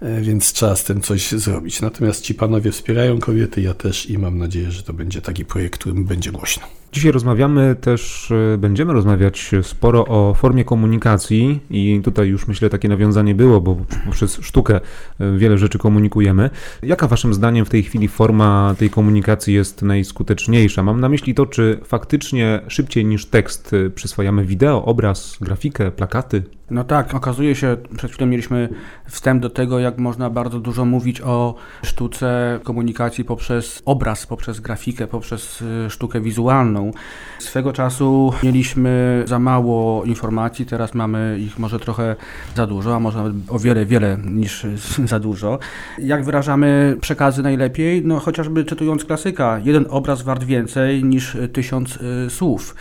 e, 0.00 0.20
więc 0.20 0.52
trzeba 0.52 0.76
z 0.76 0.84
tym 0.84 1.00
coś 1.00 1.32
zrobić. 1.32 1.80
Natomiast 1.80 2.22
ci 2.22 2.34
panowie 2.34 2.72
wspierają 2.72 3.18
kobiety, 3.18 3.60
ja 3.60 3.74
też 3.74 4.10
i 4.10 4.18
mam 4.18 4.38
nadzieję, 4.38 4.70
że 4.70 4.82
to 4.82 4.92
będzie 4.92 5.22
taki 5.22 5.44
projekt, 5.44 5.80
którym 5.80 6.04
będzie 6.04 6.32
głośno. 6.32 6.66
Dzisiaj 6.92 7.12
rozmawiamy 7.12 7.76
też, 7.80 8.30
e, 8.54 8.58
będziemy 8.58 8.92
rozmawiać 8.92 9.50
sporo 9.62 10.06
o 10.06 10.34
formie 10.34 10.64
komunikacji 10.64 11.60
i 11.70 12.00
tutaj 12.04 12.28
już 12.28 12.48
myślę 12.48 12.70
takie 12.70 12.88
nawiązanie 12.88 13.34
było, 13.34 13.60
bo 13.60 13.76
przez 14.10 14.38
sztukę 14.42 14.80
e, 15.20 15.38
wiele 15.38 15.58
rzeczy 15.58 15.78
komunikujemy. 15.78 16.50
Jaka 16.82 17.08
waszym 17.08 17.34
zdaniem 17.34 17.64
w 17.64 17.68
tej 17.70 17.82
chwili 17.82 18.08
forma 18.08 18.74
tej 18.78 18.90
komunikacji 18.90 19.54
jest 19.54 19.82
najskuteczniejsza? 19.82 20.82
Mam 20.82 21.00
na 21.00 21.08
myśli 21.08 21.34
to, 21.34 21.46
czy 21.46 21.80
faktycznie 21.84 22.60
szybciej 22.68 23.04
niż 23.04 23.26
tekst 23.26 23.72
e, 23.72 23.90
przyswajamy 23.90 24.44
wideo, 24.44 24.84
obraz, 24.84 25.38
grafikę, 25.40 25.90
plakaty? 25.90 26.57
No 26.70 26.84
tak, 26.84 27.14
okazuje 27.14 27.54
się, 27.54 27.76
przed 27.96 28.12
chwilą 28.12 28.26
mieliśmy 28.26 28.68
wstęp 29.06 29.42
do 29.42 29.50
tego, 29.50 29.78
jak 29.78 29.98
można 29.98 30.30
bardzo 30.30 30.60
dużo 30.60 30.84
mówić 30.84 31.20
o 31.20 31.54
sztuce 31.82 32.60
komunikacji 32.62 33.24
poprzez 33.24 33.82
obraz, 33.84 34.26
poprzez 34.26 34.60
grafikę, 34.60 35.06
poprzez 35.06 35.64
sztukę 35.88 36.20
wizualną. 36.20 36.90
Swego 37.38 37.72
czasu 37.72 38.32
mieliśmy 38.42 39.22
za 39.26 39.38
mało 39.38 40.04
informacji, 40.04 40.66
teraz 40.66 40.94
mamy 40.94 41.38
ich 41.40 41.58
może 41.58 41.80
trochę 41.80 42.16
za 42.54 42.66
dużo, 42.66 42.96
a 42.96 43.00
może 43.00 43.18
nawet 43.18 43.34
o 43.48 43.58
wiele, 43.58 43.86
wiele 43.86 44.18
niż 44.24 44.66
za 45.12 45.20
dużo. 45.20 45.58
Jak 45.98 46.24
wyrażamy 46.24 46.96
przekazy 47.00 47.42
najlepiej? 47.42 48.02
No 48.04 48.18
chociażby 48.20 48.64
czytując 48.64 49.04
klasyka, 49.04 49.60
jeden 49.64 49.86
obraz 49.90 50.22
wart 50.22 50.44
więcej 50.44 51.04
niż 51.04 51.36
tysiąc 51.52 51.96
y, 51.96 52.30
słów. 52.30 52.74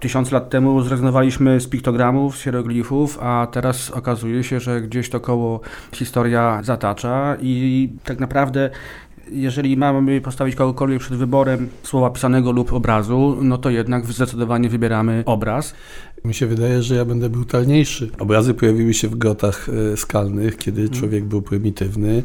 Tysiąc 0.00 0.32
lat 0.32 0.50
temu 0.50 0.82
zrezygnowaliśmy 0.82 1.60
z 1.60 1.68
piktogramów, 1.68 2.36
z 2.36 2.42
hieroglifów, 2.42 3.18
a 3.20 3.46
teraz 3.52 3.90
okazuje 3.90 4.44
się, 4.44 4.60
że 4.60 4.80
gdzieś 4.80 5.10
to 5.10 5.20
koło 5.20 5.60
historia 5.92 6.60
zatacza 6.62 7.36
i 7.40 7.92
tak 8.04 8.20
naprawdę 8.20 8.70
jeżeli 9.30 9.76
mamy 9.76 10.20
postawić 10.20 10.54
kogokolwiek 10.54 11.00
przed 11.00 11.16
wyborem 11.16 11.68
słowa 11.82 12.10
pisanego 12.10 12.52
lub 12.52 12.72
obrazu, 12.72 13.38
no 13.42 13.58
to 13.58 13.70
jednak 13.70 14.06
zdecydowanie 14.06 14.68
wybieramy 14.68 15.22
obraz. 15.26 15.74
Mi 16.24 16.34
się 16.34 16.46
wydaje, 16.46 16.82
że 16.82 16.94
ja 16.94 17.04
będę 17.04 17.30
brutalniejszy. 17.30 18.10
Obrazy 18.18 18.54
pojawiły 18.54 18.94
się 18.94 19.08
w 19.08 19.14
grotach 19.14 19.68
e, 19.92 19.96
skalnych, 19.96 20.56
kiedy 20.56 20.82
mhm. 20.82 21.00
człowiek 21.00 21.24
był 21.24 21.42
prymitywny 21.42 22.22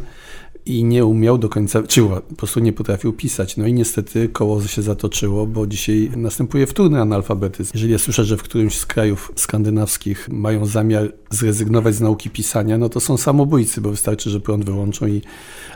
i 0.69 0.83
nie 0.83 1.05
umiał 1.05 1.37
do 1.37 1.49
końca, 1.49 1.83
czy 1.83 2.01
po 2.01 2.35
prostu 2.37 2.59
nie 2.59 2.73
potrafił 2.73 3.13
pisać. 3.13 3.57
No 3.57 3.67
i 3.67 3.73
niestety 3.73 4.29
koło 4.29 4.61
się 4.61 4.81
zatoczyło, 4.81 5.47
bo 5.47 5.67
dzisiaj 5.67 6.11
następuje 6.15 6.67
wtórny 6.67 7.01
analfabetyzm. 7.01 7.71
Jeżeli 7.73 7.91
ja 7.91 7.99
słyszę, 7.99 8.25
że 8.25 8.37
w 8.37 8.43
którymś 8.43 8.77
z 8.77 8.85
krajów 8.85 9.31
skandynawskich 9.35 10.29
mają 10.29 10.65
zamiar 10.65 11.11
zrezygnować 11.29 11.95
z 11.95 12.01
nauki 12.01 12.29
pisania, 12.29 12.77
no 12.77 12.89
to 12.89 12.99
są 12.99 13.17
samobójcy, 13.17 13.81
bo 13.81 13.89
wystarczy, 13.89 14.29
że 14.29 14.39
prąd 14.39 14.65
wyłączą 14.65 15.07
i 15.07 15.21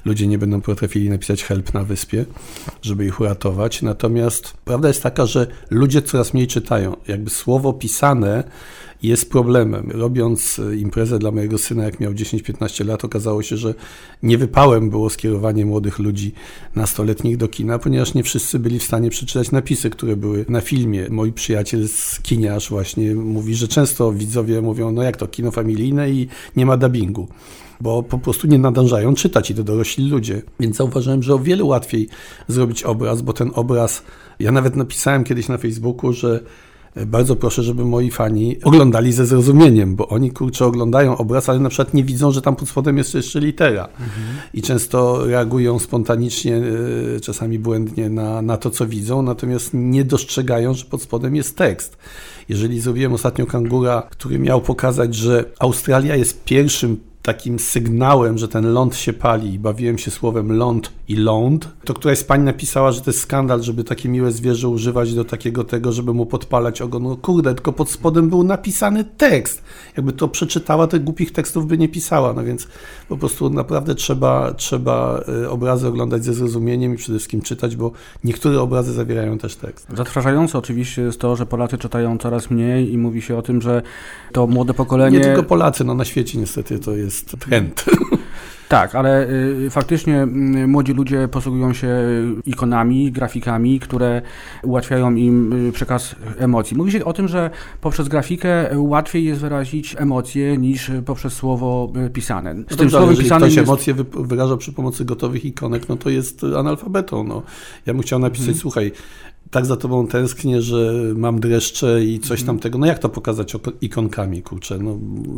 ludzie 0.06 0.28
nie 0.28 0.38
będą 0.38 0.62
potrafili 0.62 1.10
napisać 1.10 1.44
help 1.44 1.74
na 1.74 1.84
wyspie, 1.84 2.26
żeby 2.82 3.06
ich 3.06 3.20
uratować. 3.20 3.82
Natomiast 3.82 4.54
prawda 4.66 4.88
jest 4.88 5.04
taka, 5.04 5.26
że 5.26 5.48
ludzie 5.70 6.02
coraz 6.02 6.34
mniej 6.34 6.48
czytają. 6.48 6.96
Jakby 7.08 7.30
słowo 7.30 7.74
pisane 7.74 8.44
jest 9.04 9.32
problemem. 9.32 9.92
Robiąc 9.92 10.60
e, 10.60 10.76
imprezę 10.76 11.20
dla 11.20 11.32
mojego 11.32 11.58
syna, 11.58 11.84
jak 11.84 12.00
miał 12.00 12.14
10-15 12.14 12.86
lat, 12.86 13.06
okazało 13.06 13.44
się, 13.44 13.58
że 13.58 13.74
niewypałem 14.24 14.90
było 14.90 15.10
skierowanie 15.10 15.66
młodych 15.66 16.00
ludzi 16.00 16.34
nastoletnich 16.76 17.38
do 17.38 17.48
kina, 17.48 17.80
ponieważ 17.80 18.14
nie 18.14 18.24
wszyscy 18.24 18.60
byli 18.60 18.80
w 18.80 18.84
stanie 18.84 19.10
przeczytać 19.10 19.52
napisy, 19.52 19.90
które 19.90 20.16
były 20.16 20.46
na 20.50 20.62
filmie. 20.62 21.08
Mój 21.10 21.34
przyjaciel 21.34 21.88
z 21.88 22.20
kiniarz 22.20 22.70
właśnie 22.70 23.16
mówi, 23.16 23.56
że 23.56 23.68
często 23.68 24.14
widzowie 24.14 24.62
mówią, 24.62 24.92
no 24.92 25.04
jak 25.04 25.18
to, 25.18 25.28
kino 25.28 25.52
familijne 25.52 26.12
i 26.12 26.28
nie 26.56 26.66
ma 26.66 26.78
dubbingu 26.78 27.28
bo 27.82 28.04
po 28.04 28.18
prostu 28.18 28.48
nie 28.48 28.60
nadążają 28.60 29.14
czytać 29.14 29.52
i 29.52 29.56
to 29.56 29.64
dorośli 29.64 30.10
ludzie. 30.10 30.42
Więc 30.60 30.78
zauważyłem, 30.78 31.24
że 31.24 31.34
o 31.34 31.40
wiele 31.40 31.64
łatwiej 31.64 32.08
zrobić 32.48 32.84
obraz, 32.84 33.22
bo 33.22 33.34
ten 33.34 33.52
obraz, 33.54 34.04
ja 34.40 34.52
nawet 34.52 34.76
napisałem 34.76 35.24
kiedyś 35.24 35.48
na 35.48 35.58
Facebooku, 35.58 36.14
że 36.14 36.44
bardzo 37.06 37.36
proszę, 37.36 37.64
żeby 37.64 37.86
moi 37.86 38.12
fani 38.12 38.58
oglądali 38.64 39.14
ze 39.14 39.26
zrozumieniem, 39.26 39.96
bo 39.96 40.08
oni 40.08 40.32
kurczę 40.32 40.66
oglądają 40.66 41.18
obraz, 41.18 41.50
ale 41.50 41.60
na 41.60 41.70
przykład 41.70 41.94
nie 41.94 42.04
widzą, 42.04 42.32
że 42.32 42.42
tam 42.42 42.56
pod 42.56 42.70
spodem 42.70 42.98
jest 42.98 43.14
jeszcze 43.14 43.40
litera. 43.40 43.88
Mhm. 43.88 44.38
I 44.54 44.62
często 44.62 45.26
reagują 45.26 45.80
spontanicznie, 45.80 46.62
e, 47.16 47.20
czasami 47.20 47.60
błędnie 47.60 48.10
na, 48.10 48.42
na 48.42 48.58
to, 48.58 48.70
co 48.70 48.86
widzą, 48.86 49.22
natomiast 49.22 49.70
nie 49.74 50.04
dostrzegają, 50.04 50.74
że 50.74 50.86
pod 50.86 51.02
spodem 51.02 51.36
jest 51.36 51.58
tekst. 51.58 51.98
Jeżeli 52.50 52.80
zrobiłem 52.80 53.14
ostatnio 53.14 53.46
kangura, 53.46 54.02
który 54.10 54.40
miał 54.40 54.62
pokazać, 54.62 55.16
że 55.16 55.46
Australia 55.60 56.16
jest 56.16 56.44
pierwszym 56.44 56.98
takim 57.24 57.60
sygnałem, 57.60 58.38
że 58.38 58.48
ten 58.48 58.74
ląd 58.74 58.96
się 58.96 59.13
pali 59.13 59.53
i 59.53 59.60
bawiłem 59.60 59.98
się 59.98 60.12
słowem 60.12 60.51
ląd 60.51 60.92
i 61.08 61.15
ląd, 61.15 61.70
to 61.86 61.94
któraś 61.94 62.18
z 62.18 62.24
pań 62.24 62.42
napisała, 62.42 62.92
że 62.92 63.01
to 63.01 63.10
jest 63.10 63.20
skandal, 63.20 63.63
żeby 63.63 63.84
takie 63.84 64.10
miłe 64.10 64.32
zwierzę 64.32 64.70
używać 64.70 65.13
do 65.13 65.25
takiego 65.25 65.63
tego, 65.63 65.92
żeby 65.92 66.13
mu 66.13 66.25
podpalać 66.25 66.82
ogon. 66.82 67.03
No 67.03 67.18
kurde, 67.18 67.53
tylko 67.53 67.74
pod 67.74 67.89
spodem 67.89 68.30
był 68.30 68.44
napisany 68.44 69.03
tekst. 69.03 69.63
Jakby 69.98 70.13
to 70.13 70.27
przeczytała, 70.27 70.88
to 70.88 71.00
głupich 71.00 71.32
tekstów 71.32 71.68
by 71.68 71.77
nie 71.77 71.89
pisała, 71.89 72.34
no 72.34 72.44
więc 72.44 72.68
po 73.10 73.18
prostu 73.18 73.50
naprawdę 73.50 73.96
trzeba, 73.96 74.53
trzeba 74.53 75.24
y, 75.44 75.50
obrazy 75.50 75.88
oglądać 75.88 76.25
ze 76.25 76.34
zrozumieniem 76.34 76.94
i 76.94 76.98
przede 76.98 77.18
wszystkim 77.18 77.42
czytać, 77.42 77.75
bo 77.75 77.92
niektóre 78.24 78.62
obrazy 78.62 78.94
zawierają 78.94 79.38
też 79.38 79.56
tekst. 79.56 79.88
Zatrważające 79.98 80.58
oczywiście 80.58 81.01
jest 81.01 81.20
to, 81.20 81.36
że 81.36 81.46
Polacy 81.46 81.77
czytają 81.77 82.18
coraz 82.18 82.50
mniej 82.50 82.94
i 82.94 82.98
mówi 82.98 83.22
się 83.22 83.38
o 83.38 83.42
tym, 83.42 83.62
że 83.62 83.82
to 84.32 84.48
młode 84.48 84.74
pokolenie... 84.74 85.18
Nie 85.18 85.24
tylko 85.24 85.44
Polacy, 85.44 85.84
no 85.84 85.94
na 85.94 86.06
świecie 86.06 86.39
niestety 86.39 86.80
to 86.80 86.92
jest 86.92 87.12
trend. 87.22 87.86
Tak, 88.70 88.96
ale 88.96 89.29
y, 89.29 89.70
faktycznie 89.70 90.24
y, 90.24 90.67
młodzi 90.67 90.93
ludzie 90.93 91.27
posługują 91.27 91.74
się 91.74 91.89
ikonami, 92.46 93.12
grafikami, 93.12 93.79
które 93.79 94.22
ułatwiają 94.63 95.15
im 95.15 95.67
y, 95.67 95.72
przekaz 95.72 96.15
emocji. 96.38 96.77
Mówi 96.77 96.91
się 96.91 97.05
o 97.05 97.13
tym, 97.13 97.27
że 97.27 97.50
poprzez 97.82 98.08
grafikę 98.08 98.70
łatwiej 98.75 99.25
jest 99.25 99.41
wyrazić 99.41 99.96
emocje 100.00 100.58
niż 100.58 100.91
poprzez 101.05 101.34
słowo 101.34 101.93
y, 102.05 102.10
pisane. 102.10 102.55
Z 102.55 102.72
No 102.72 102.77
tym 102.77 102.89
słowem 102.89 103.17
pisanym 103.17 103.48
ktoś 103.48 103.55
jest... 103.58 103.67
emocje 103.70 103.93
wy- 103.93 104.05
wyraża 104.25 104.58
przy 104.58 104.74
pomocy 104.74 105.05
gotowych 105.05 105.46
ikonek, 105.46 105.89
no 105.89 105.96
to 105.98 106.10
jest 106.10 106.41
analfabetą. 106.60 107.24
No. 107.24 107.41
Ja 107.86 107.93
bym 107.93 108.01
chciał 108.01 108.20
napisać, 108.20 108.48
Mhm. 108.48 108.58
słuchaj, 108.62 108.91
tak 109.54 109.66
za 109.66 109.78
tobą 109.78 110.08
tęsknię, 110.08 110.62
że 110.62 110.94
mam 111.16 111.40
dreszcze 111.40 112.04
i 112.04 112.20
coś 112.20 112.40
Mhm. 112.40 112.46
tamtego. 112.46 112.78
No 112.78 112.86
jak 112.86 113.00
to 113.00 113.10
pokazać 113.10 113.56
ikonkami, 113.82 114.42
kurczę? 114.42 114.78
No 114.78 114.98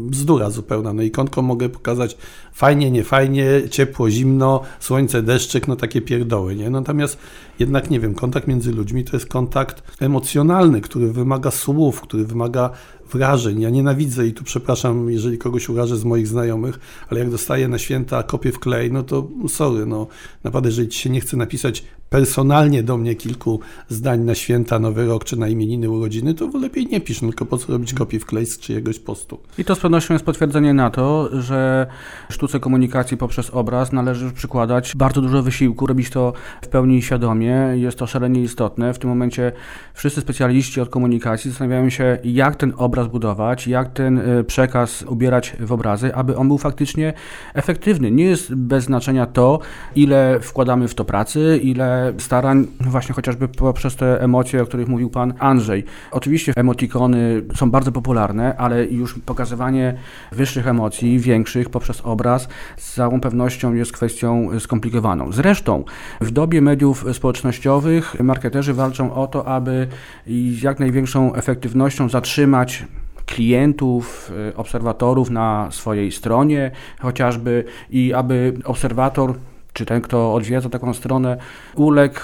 bzdura 0.10 0.50
zupełna. 0.50 0.94
No 0.94 1.02
ikonką 1.02 1.42
mogę 1.42 1.70
pokazać 1.70 2.18
fajnie, 2.54 2.92
niefajnie, 2.92 3.48
ciepło, 3.72 4.10
zimno, 4.10 4.62
słońce, 4.80 5.22
deszczyk, 5.22 5.68
no 5.68 5.76
takie 5.76 6.02
pierdoły, 6.02 6.56
nie? 6.56 6.70
Natomiast 6.70 7.18
jednak, 7.60 7.90
nie 7.90 8.00
wiem, 8.00 8.16
kontakt 8.16 8.48
między 8.48 8.72
ludźmi 8.72 9.04
to 9.04 9.16
jest 9.16 9.26
kontakt 9.26 9.84
emocjonalny, 10.02 10.82
który 10.82 11.14
wymaga 11.14 11.52
słów, 11.52 12.02
który 12.02 12.26
wymaga 12.26 12.70
wrażeń. 13.12 13.62
Ja 13.62 13.70
nienawidzę 13.70 14.28
i 14.28 14.34
tu 14.34 14.44
przepraszam, 14.44 15.10
jeżeli 15.10 15.38
kogoś 15.38 15.70
urażę 15.70 15.98
z 15.98 16.04
moich 16.04 16.28
znajomych, 16.28 16.80
ale 17.10 17.20
jak 17.20 17.30
dostaję 17.30 17.68
na 17.68 17.78
święta 17.78 18.24
kopię 18.24 18.52
w 18.52 18.60
klej, 18.60 18.92
no 18.92 19.04
to 19.04 19.28
sorry, 19.48 19.86
no 19.86 20.08
naprawdę, 20.44 20.70
jeżeli 20.70 20.88
ci 20.88 21.00
się 21.00 21.10
nie 21.10 21.22
chce 21.22 21.38
napisać 21.38 21.84
personalnie 22.10 22.84
do 22.84 22.98
mnie 22.98 23.16
kilku 23.16 23.60
zdań 23.90 24.22
na 24.22 24.36
święta, 24.36 24.80
nowy 24.80 25.06
rok 25.06 25.24
czy 25.24 25.40
na 25.40 25.48
imieniny, 25.48 25.90
urodziny, 25.90 26.34
to 26.34 26.50
lepiej 26.58 26.88
nie 26.88 27.02
pisz, 27.02 27.20
tylko 27.20 27.46
po 27.46 27.58
co 27.58 27.74
robić 27.74 27.94
kopię 27.94 28.20
w 28.20 28.26
klej 28.26 28.46
z 28.46 28.60
czyjegoś 28.60 29.00
postu. 29.00 29.40
I 29.58 29.66
to 29.66 29.76
z 29.76 29.80
pewnością 29.80 30.14
jest 30.14 30.26
potwierdzenie 30.26 30.74
na 30.74 30.90
to, 30.90 31.30
że 31.42 31.88
sztuce 32.30 32.60
komunikacji 32.60 33.18
poprzez 33.18 33.50
obraz 33.50 33.92
należy 33.92 34.32
przykładać 34.32 34.94
bardzo 34.96 35.22
dużo 35.22 35.44
wysiłku, 35.44 35.88
robić 35.88 36.10
to 36.10 36.34
w 36.62 36.68
pełni 36.68 37.02
świadomie. 37.02 37.56
Jest 37.76 37.98
to 37.98 38.08
szalenie 38.08 38.42
istotne. 38.42 38.94
W 38.94 39.00
tym 39.00 39.10
momencie 39.10 39.52
wszyscy 39.94 40.22
specjaliści 40.22 40.82
od 40.82 40.90
komunikacji 40.90 41.52
zastanawiają 41.52 41.90
się, 41.90 42.18
jak 42.24 42.56
ten 42.56 42.74
obraz 42.78 43.08
budować, 43.08 43.68
jak 43.68 43.94
ten 43.94 44.18
y, 44.18 44.44
przekaz 44.44 45.04
ubierać 45.08 45.56
w 45.60 45.72
obrazy, 45.72 46.16
aby 46.16 46.38
on 46.38 46.48
był 46.48 46.58
faktycznie 46.58 47.14
efektywny. 47.54 48.12
Nie 48.12 48.26
jest 48.26 48.56
bez 48.56 48.84
znaczenia 48.84 49.26
to, 49.26 49.60
ile 49.96 50.40
wkładamy 50.40 50.88
w 50.88 50.96
to 50.96 51.06
pracy, 51.06 51.60
ile 51.64 51.95
starań, 52.18 52.68
właśnie 52.80 53.16
chociażby 53.16 53.48
poprzez 53.48 53.96
te 53.96 54.22
emocje, 54.22 54.62
o 54.62 54.66
których 54.66 54.88
mówił 54.88 55.10
pan 55.10 55.34
Andrzej. 55.40 55.84
Oczywiście 56.12 56.54
emotikony 56.56 57.42
są 57.56 57.72
bardzo 57.72 57.92
popularne, 57.92 58.58
ale 58.58 58.86
już 58.86 59.20
pokazywanie 59.20 59.98
wyższych 60.32 60.68
emocji, 60.68 61.20
większych 61.20 61.70
poprzez 61.70 62.02
obraz 62.02 62.48
z 62.78 62.94
całą 62.94 63.22
pewnością 63.22 63.74
jest 63.74 63.92
kwestią 63.92 64.60
skomplikowaną. 64.60 65.32
Zresztą 65.32 65.84
w 66.22 66.32
dobie 66.32 66.62
mediów 66.62 67.06
społecznościowych 67.14 68.20
marketerzy 68.20 68.74
walczą 68.74 69.14
o 69.14 69.28
to, 69.28 69.48
aby 69.48 69.88
z 70.28 70.62
jak 70.62 70.80
największą 70.80 71.34
efektywnością 71.34 72.10
zatrzymać 72.10 72.86
klientów, 73.25 74.32
obserwatorów 74.56 75.30
na 75.30 75.68
swojej 75.72 76.12
stronie 76.12 76.72
chociażby 77.00 77.64
i 77.90 78.14
aby 78.14 78.54
obserwator 78.64 79.34
czy 79.75 79.86
ten, 79.86 80.01
kto 80.01 80.34
odwiedza 80.34 80.70
taką 80.70 80.94
stronę, 80.94 81.38
uległ 81.75 82.20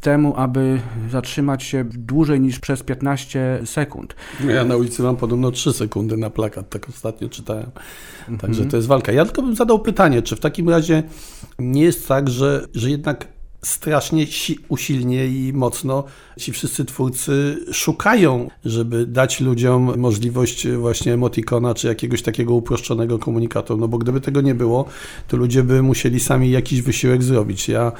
temu, 0.00 0.34
aby 0.36 0.80
zatrzymać 1.10 1.62
się 1.62 1.84
dłużej 1.84 2.40
niż 2.40 2.58
przez 2.58 2.82
15 2.82 3.60
sekund. 3.64 4.14
Ja 4.48 4.64
na 4.64 4.76
ulicy 4.76 5.02
mam 5.02 5.16
podobno 5.16 5.50
3 5.50 5.72
sekundy 5.72 6.16
na 6.16 6.30
plakat, 6.30 6.68
tak 6.68 6.88
ostatnio 6.88 7.28
czytałem. 7.28 7.70
Także 8.40 8.64
to 8.64 8.76
jest 8.76 8.88
walka. 8.88 9.12
Ja 9.12 9.24
tylko 9.24 9.42
bym 9.42 9.56
zadał 9.56 9.78
pytanie, 9.78 10.22
czy 10.22 10.36
w 10.36 10.40
takim 10.40 10.68
razie 10.68 11.02
nie 11.58 11.82
jest 11.82 12.08
tak, 12.08 12.30
że, 12.30 12.66
że 12.74 12.90
jednak 12.90 13.26
strasznie 13.64 14.26
si- 14.26 14.58
usilnie 14.68 15.26
i 15.26 15.52
mocno 15.52 16.04
ci 16.38 16.52
wszyscy 16.52 16.84
twórcy 16.84 17.58
szukają, 17.72 18.50
żeby 18.64 19.06
dać 19.06 19.40
ludziom 19.40 19.98
możliwość 19.98 20.68
właśnie 20.68 21.12
emotikona 21.12 21.74
czy 21.74 21.86
jakiegoś 21.86 22.22
takiego 22.22 22.54
uproszczonego 22.54 23.18
komunikatu. 23.18 23.76
No 23.76 23.88
bo 23.88 23.98
gdyby 23.98 24.20
tego 24.20 24.40
nie 24.40 24.54
było, 24.54 24.84
to 25.28 25.36
ludzie 25.36 25.62
by 25.62 25.82
musieli 25.82 26.20
sami 26.20 26.50
jakiś 26.50 26.82
wysiłek 26.82 27.22
zrobić. 27.22 27.68
Ja 27.68 27.92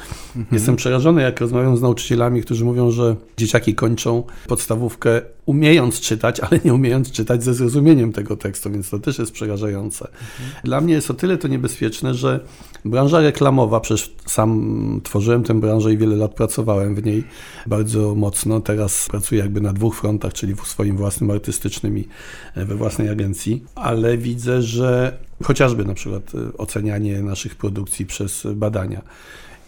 jestem 0.53 0.77
przerażony, 0.77 1.23
jak 1.23 1.41
rozmawiam 1.41 1.77
z 1.77 1.83
nauczycielami, 1.83 2.43
którzy 2.43 2.65
mówią, 2.65 2.91
że 2.91 3.17
dzieciaki 3.37 3.75
kończą 3.75 4.23
podstawówkę 4.47 5.21
umiejąc 5.47 6.01
czytać, 6.01 6.41
ale 6.41 6.61
nie 6.65 6.75
umiejąc 6.75 7.11
czytać 7.11 7.45
ze 7.45 7.55
zrozumieniem 7.55 8.13
tego 8.13 8.37
tekstu, 8.37 8.71
więc 8.71 8.91
to 8.91 8.99
też 8.99 9.19
jest 9.19 9.33
przerażające. 9.33 10.09
Dla 10.65 10.81
mnie 10.81 10.95
jest 10.95 11.11
o 11.11 11.15
tyle 11.15 11.39
to 11.39 11.49
niebezpieczne, 11.49 12.15
że 12.15 12.41
branża 12.85 13.21
reklamowa, 13.21 13.81
przecież 13.81 14.15
sam 14.27 15.01
tworzyłem 15.05 15.43
tę 15.43 15.61
branżę 15.61 15.93
i 15.93 15.99
wiele 15.99 16.17
lat 16.17 16.35
pracowałem 16.35 16.95
w 16.95 17.05
niej 17.05 17.25
bardzo 17.67 18.15
mocno. 18.15 18.61
Teraz 18.61 19.09
pracuję 19.11 19.41
jakby 19.41 19.61
na 19.61 19.73
dwóch 19.73 19.97
frontach, 19.97 20.33
czyli 20.33 20.55
w 20.55 20.61
swoim 20.61 20.97
własnym 20.97 21.31
artystycznym 21.31 21.99
i 21.99 22.09
we 22.57 22.75
własnej 22.75 23.09
agencji, 23.09 23.65
ale 23.75 24.19
widzę, 24.19 24.63
że 24.63 25.19
chociażby 25.43 25.85
na 25.85 25.95
przykład 25.95 26.35
y, 26.35 26.57
ocenianie 26.57 27.23
naszych 27.23 27.55
produkcji 27.57 28.07
przez 28.07 28.47
badania. 28.55 29.03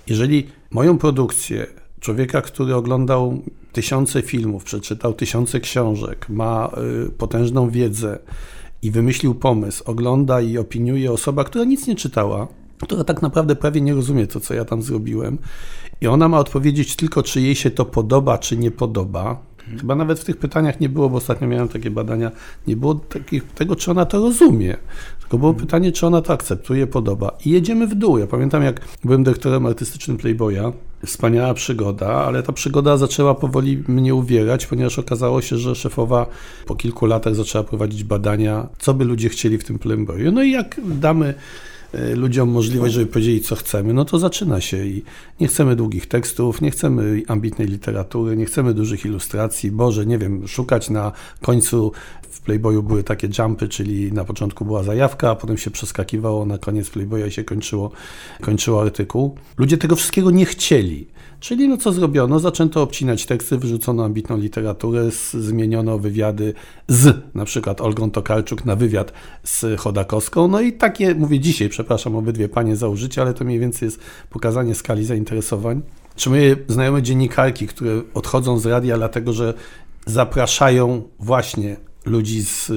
Jeżeli 0.07 0.47
moją 0.71 0.99
produkcję 0.99 1.66
człowieka, 2.00 2.43
który 2.43 2.75
oglądał 2.75 3.43
tysiące 3.75 4.23
filmów, 4.23 4.64
przeczytał 4.64 5.14
tysiące 5.14 5.61
książek, 5.61 6.28
ma 6.28 6.71
y, 7.07 7.11
potężną 7.11 7.71
wiedzę 7.71 8.19
i 8.83 8.90
wymyślił 8.90 9.35
pomysł, 9.35 9.83
ogląda 9.87 10.40
i 10.40 10.59
opiniuje 10.59 11.12
osoba, 11.12 11.45
która 11.45 11.64
nic 11.64 11.87
nie 11.87 11.95
czytała, 11.95 12.49
która 12.83 13.04
tak 13.04 13.23
naprawdę 13.23 13.57
prawie 13.57 13.81
nie 13.81 13.95
rozumie 13.95 14.26
to, 14.26 14.40
co 14.40 14.54
ja 14.54 14.64
tam 14.64 14.83
zrobiłem, 14.83 15.38
i 16.00 16.07
ona 16.07 16.28
ma 16.28 16.38
odpowiedzieć 16.38 16.97
tylko, 16.97 17.23
czy 17.23 17.40
jej 17.40 17.54
się 17.54 17.71
to 17.71 17.85
podoba, 17.85 18.38
czy 18.38 18.57
nie 18.57 18.71
podoba. 18.71 19.43
Chyba 19.81 19.95
nawet 19.95 20.21
w 20.21 20.25
tych 20.25 20.37
pytaniach 20.37 20.81
nie 20.81 20.88
było, 20.88 21.09
bo 21.09 21.16
ostatnio 21.16 21.49
miałem 21.49 21.69
takie 21.69 21.90
badania, 21.90 22.31
nie 22.66 22.76
było 22.76 22.95
takich, 22.95 23.52
tego, 23.52 23.76
czy 23.76 23.90
ona 23.90 24.07
to 24.07 24.21
rozumie. 24.21 24.76
Tylko 25.25 25.38
było 25.38 25.54
pytanie, 25.54 25.93
czy 25.93 26.07
ona 26.07 26.23
to 26.23 26.33
akceptuje, 26.33 26.87
podoba. 26.87 27.31
I 27.45 27.50
jedziemy 27.50 27.87
w 27.87 27.95
dół. 27.95 28.19
Ja 28.19 28.26
pamiętam, 28.26 28.62
jak 28.62 28.81
byłem 29.04 29.25
dyrektorem 29.25 29.66
artystycznym 29.66 30.16
Playboya, 30.16 30.73
wspaniała 31.07 31.54
przygoda, 31.54 32.07
ale 32.07 32.43
ta 32.43 32.52
przygoda 32.52 32.97
zaczęła 32.97 33.35
powoli 33.35 33.85
mnie 33.88 34.14
uwierać, 34.14 34.66
ponieważ 34.66 34.99
okazało 34.99 35.43
się, 35.43 35.57
że 35.57 35.75
szefowa 35.75 36.26
po 36.66 36.75
kilku 36.75 37.07
latach 37.07 37.35
zaczęła 37.35 37.64
prowadzić 37.64 38.04
badania, 38.04 38.69
co 38.78 38.95
by 38.95 39.04
ludzie 39.04 39.28
chcieli 39.28 39.59
w 39.59 39.64
tym 39.64 39.78
Playboyu. 39.78 40.33
No 40.33 40.43
i 40.43 40.50
jak 40.50 40.81
damy 40.85 41.35
ludziom 42.14 42.48
możliwość, 42.48 42.94
żeby 42.94 43.06
powiedzieli, 43.06 43.40
co 43.40 43.56
chcemy, 43.56 43.94
no 43.94 44.04
to 44.04 44.18
zaczyna 44.18 44.60
się 44.60 44.86
i 44.86 45.02
nie 45.40 45.48
chcemy 45.48 45.76
długich 45.76 46.06
tekstów, 46.06 46.60
nie 46.60 46.70
chcemy 46.70 47.22
ambitnej 47.28 47.68
literatury, 47.68 48.36
nie 48.36 48.44
chcemy 48.44 48.74
dużych 48.74 49.04
ilustracji. 49.04 49.70
Boże, 49.70 50.06
nie 50.06 50.18
wiem, 50.18 50.48
szukać 50.48 50.90
na 50.90 51.12
końcu 51.42 51.92
w 52.30 52.40
Playboyu 52.40 52.82
były 52.82 53.04
takie 53.04 53.28
jumpy, 53.38 53.68
czyli 53.68 54.12
na 54.12 54.24
początku 54.24 54.64
była 54.64 54.82
zajawka, 54.82 55.30
a 55.30 55.34
potem 55.34 55.58
się 55.58 55.70
przeskakiwało 55.70 56.46
na 56.46 56.58
koniec 56.58 56.90
Playboya 56.90 57.26
i 57.28 57.30
się 57.30 57.44
kończyło, 57.44 57.90
kończyło 58.40 58.82
artykuł. 58.82 59.36
Ludzie 59.58 59.78
tego 59.78 59.96
wszystkiego 59.96 60.30
nie 60.30 60.46
chcieli. 60.46 61.06
Czyli 61.40 61.68
no 61.68 61.76
co 61.76 61.92
zrobiono? 61.92 62.38
Zaczęto 62.38 62.82
obcinać 62.82 63.26
teksty, 63.26 63.58
wyrzucono 63.58 64.04
ambitną 64.04 64.38
literaturę, 64.38 65.10
zmieniono 65.34 65.98
wywiady 65.98 66.54
z 66.88 67.16
na 67.34 67.44
przykład 67.44 67.80
Olgą 67.80 68.10
Tokarczuk 68.10 68.64
na 68.64 68.76
wywiad 68.76 69.12
z 69.42 69.80
Chodakowską. 69.80 70.48
No 70.48 70.60
i 70.60 70.72
takie, 70.72 71.14
mówię 71.14 71.40
dzisiaj, 71.40 71.68
przepraszam 71.68 71.83
obydwie 72.14 72.48
panie 72.48 72.76
za 72.76 72.88
użycie, 72.88 73.22
ale 73.22 73.34
to 73.34 73.44
mniej 73.44 73.58
więcej 73.58 73.86
jest 73.86 74.00
pokazanie 74.30 74.74
skali 74.74 75.04
zainteresowań. 75.04 75.82
Czy 76.16 76.30
moje 76.30 76.56
znajome 76.68 77.02
dziennikarki, 77.02 77.66
które 77.66 78.02
odchodzą 78.14 78.58
z 78.58 78.66
radia 78.66 78.96
dlatego, 78.96 79.32
że 79.32 79.54
zapraszają 80.06 81.02
właśnie 81.18 81.76
ludzi 82.06 82.44
z 82.44 82.72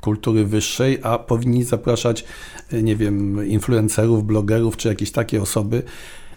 kultury 0.00 0.44
wyższej, 0.44 0.98
a 1.02 1.18
powinni 1.18 1.64
zapraszać, 1.64 2.24
nie 2.72 2.96
wiem, 2.96 3.46
influencerów, 3.48 4.26
blogerów 4.26 4.76
czy 4.76 4.88
jakieś 4.88 5.10
takie 5.10 5.42
osoby, 5.42 5.82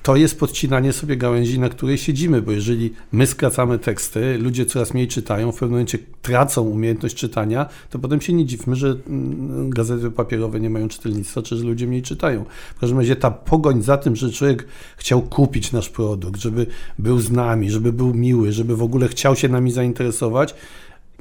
to 0.03 0.15
jest 0.15 0.39
podcinanie 0.39 0.93
sobie 0.93 1.17
gałęzi, 1.17 1.59
na 1.59 1.69
której 1.69 1.97
siedzimy, 1.97 2.41
bo 2.41 2.51
jeżeli 2.51 2.93
my 3.11 3.27
skracamy 3.27 3.79
teksty, 3.79 4.37
ludzie 4.37 4.65
coraz 4.65 4.93
mniej 4.93 5.07
czytają, 5.07 5.51
w 5.51 5.55
pewnym 5.55 5.71
momencie 5.71 5.97
tracą 6.21 6.61
umiejętność 6.61 7.15
czytania, 7.15 7.65
to 7.89 7.99
potem 7.99 8.21
się 8.21 8.33
nie 8.33 8.45
dziwmy, 8.45 8.75
że 8.75 8.87
mm, 9.07 9.69
gazety 9.69 10.11
papierowe 10.11 10.59
nie 10.59 10.69
mają 10.69 10.87
czytelnictwa, 10.87 11.41
czy 11.41 11.57
że 11.57 11.63
ludzie 11.63 11.87
mniej 11.87 12.01
czytają. 12.01 12.45
W 12.75 12.79
każdym 12.79 12.99
razie 12.99 13.15
ta 13.15 13.31
pogoń 13.31 13.81
za 13.81 13.97
tym, 13.97 14.15
że 14.15 14.31
człowiek 14.31 14.67
chciał 14.97 15.21
kupić 15.21 15.71
nasz 15.71 15.89
produkt, 15.89 16.41
żeby 16.41 16.65
był 16.99 17.19
z 17.19 17.31
nami, 17.31 17.71
żeby 17.71 17.93
był 17.93 18.13
miły, 18.13 18.51
żeby 18.51 18.75
w 18.75 18.83
ogóle 18.83 19.07
chciał 19.07 19.35
się 19.35 19.49
nami 19.49 19.71
zainteresować, 19.71 20.55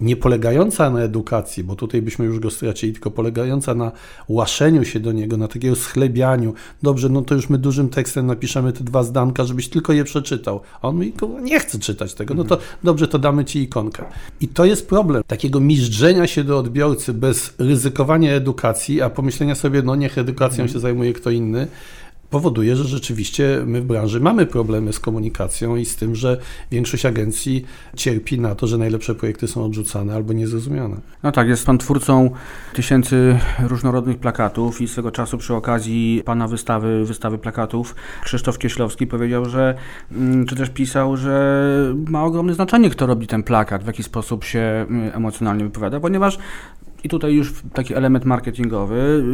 nie 0.03 0.17
polegająca 0.17 0.91
na 0.91 1.01
edukacji, 1.01 1.65
bo 1.65 1.77
tutaj 1.77 2.03
byśmy 2.03 2.25
już 2.25 2.41
go 2.41 2.51
stracili, 2.51 2.93
tylko 2.93 3.11
polegająca 3.11 3.75
na 3.75 3.93
łaszeniu 4.29 4.85
się 4.85 5.01
do 5.01 5.13
niego, 5.13 5.37
na 5.37 5.49
takiego 5.49 5.77
schlebianiu. 5.77 6.55
Dobrze, 6.83 7.09
no 7.09 7.23
to 7.23 7.35
już 7.35 7.49
my 7.49 7.59
dużym 7.59 7.89
tekstem 7.89 8.27
napiszemy 8.27 8.73
te 8.73 8.85
dwa 8.85 9.03
zdanka, 9.03 9.45
żebyś 9.45 9.69
tylko 9.69 9.93
je 9.93 10.05
przeczytał. 10.05 10.61
A 10.83 10.89
on 10.89 10.99
mi 10.99 11.13
nie 11.43 11.61
chce 11.61 11.79
czytać 11.79 12.15
tego. 12.15 12.35
No 12.35 12.45
to 12.45 12.59
dobrze, 12.85 13.09
to 13.09 13.19
damy 13.19 13.45
ci 13.45 13.63
ikonkę. 13.63 14.05
I 14.41 14.49
to 14.49 14.65
jest 14.65 14.89
problem 14.89 15.23
takiego 15.27 15.61
miżdżenia 15.61 16.27
się 16.27 16.45
do 16.45 16.59
odbiorcy 16.59 17.15
bez 17.15 17.55
ryzykowania 17.59 18.33
edukacji, 18.33 19.03
a 19.03 19.11
pomyślenia 19.11 19.55
sobie, 19.55 19.83
no 19.83 19.97
niech 19.97 20.19
edukacją 20.19 20.67
się 20.67 20.81
zajmuje 20.81 21.13
kto 21.13 21.31
inny 21.31 21.67
powoduje, 22.33 22.77
że 22.77 22.85
rzeczywiście 22.85 23.63
my 23.67 23.81
w 23.81 23.85
branży 23.85 24.21
mamy 24.21 24.47
problemy 24.47 24.93
z 24.93 25.01
komunikacją 25.01 25.77
i 25.77 25.85
z 25.85 25.97
tym, 25.97 26.15
że 26.15 26.39
większość 26.71 27.07
agencji 27.07 27.65
cierpi 27.97 28.41
na 28.41 28.55
to, 28.55 28.67
że 28.67 28.79
najlepsze 28.79 29.15
projekty 29.15 29.49
są 29.49 29.65
odrzucane 29.65 30.15
albo 30.15 30.33
niezrozumiane. 30.33 30.97
No 31.23 31.33
tak, 31.33 31.49
jest 31.49 31.67
pan 31.67 31.79
twórcą 31.79 32.31
tysięcy 32.75 33.39
różnorodnych 33.63 34.19
plakatów 34.19 34.81
i 34.81 34.89
swego 34.89 35.11
czasu 35.11 35.39
przy 35.39 35.55
okazji 35.55 36.23
pana 36.25 36.49
wystawy, 36.49 37.05
wystawy 37.05 37.39
plakatów 37.39 37.95
Krzysztof 38.25 38.59
Kieślowski 38.59 39.07
powiedział, 39.07 39.45
że, 39.45 39.75
mm, 40.13 40.47
czy 40.47 40.57
też 40.57 40.71
pisał, 40.71 41.17
że 41.17 41.67
ma 42.09 42.25
ogromne 42.25 42.55
znaczenie, 42.55 42.91
kto 42.91 43.07
robi 43.07 43.27
ten 43.27 43.43
plakat, 43.43 43.85
w 43.85 43.87
jaki 43.87 44.03
sposób 44.03 44.45
się 44.45 44.61
mm, 44.61 45.11
emocjonalnie 45.15 45.65
wypowiada, 45.65 46.01
ponieważ 46.01 46.39
i 47.05 47.09
tutaj 47.09 47.35
już 47.35 47.55
taki 47.75 47.95
element 47.95 48.25
marketingowy. 48.25 49.25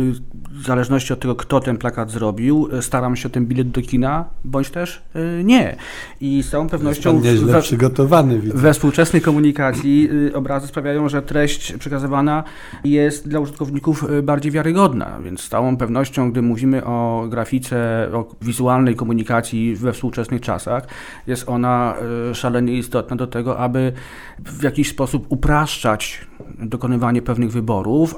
W 0.50 0.66
zależności 0.66 1.12
od 1.12 1.20
tego, 1.20 1.34
kto 1.34 1.60
ten 1.60 1.78
plakat 1.78 2.10
zrobił, 2.10 2.68
staram 2.80 3.16
się 3.16 3.30
ten 3.30 3.46
bilet 3.46 3.70
do 3.70 3.82
kina, 3.82 4.24
bądź 4.44 4.70
też 4.70 5.02
y, 5.16 5.44
nie. 5.44 5.76
I 6.20 6.42
z 6.42 6.50
całą 6.50 6.68
pewnością 6.68 7.20
we, 7.20 7.60
przygotowany, 7.60 8.38
we 8.38 8.72
współczesnej 8.72 9.22
komunikacji 9.22 10.08
y, 10.12 10.34
obrazy 10.34 10.66
sprawiają, 10.66 11.08
że 11.08 11.22
treść 11.22 11.72
przekazywana 11.72 12.44
jest 12.84 13.28
dla 13.28 13.40
użytkowników 13.40 14.10
y, 14.10 14.22
bardziej 14.22 14.52
wiarygodna. 14.52 15.18
Więc 15.24 15.40
z 15.40 15.48
całą 15.48 15.76
pewnością, 15.76 16.30
gdy 16.30 16.42
mówimy 16.42 16.84
o 16.84 17.26
grafice, 17.28 18.08
o 18.12 18.34
wizualnej 18.42 18.96
komunikacji 18.96 19.76
we 19.76 19.92
współczesnych 19.92 20.40
czasach, 20.40 20.86
jest 21.26 21.48
ona 21.48 21.94
szalenie 22.32 22.72
istotna 22.72 23.16
do 23.16 23.26
tego, 23.26 23.58
aby 23.58 23.92
w 24.38 24.62
jakiś 24.62 24.88
sposób 24.88 25.26
upraszczać 25.28 26.26
dokonywanie 26.58 27.22
pewnych 27.22 27.50
wyborów, 27.50 27.57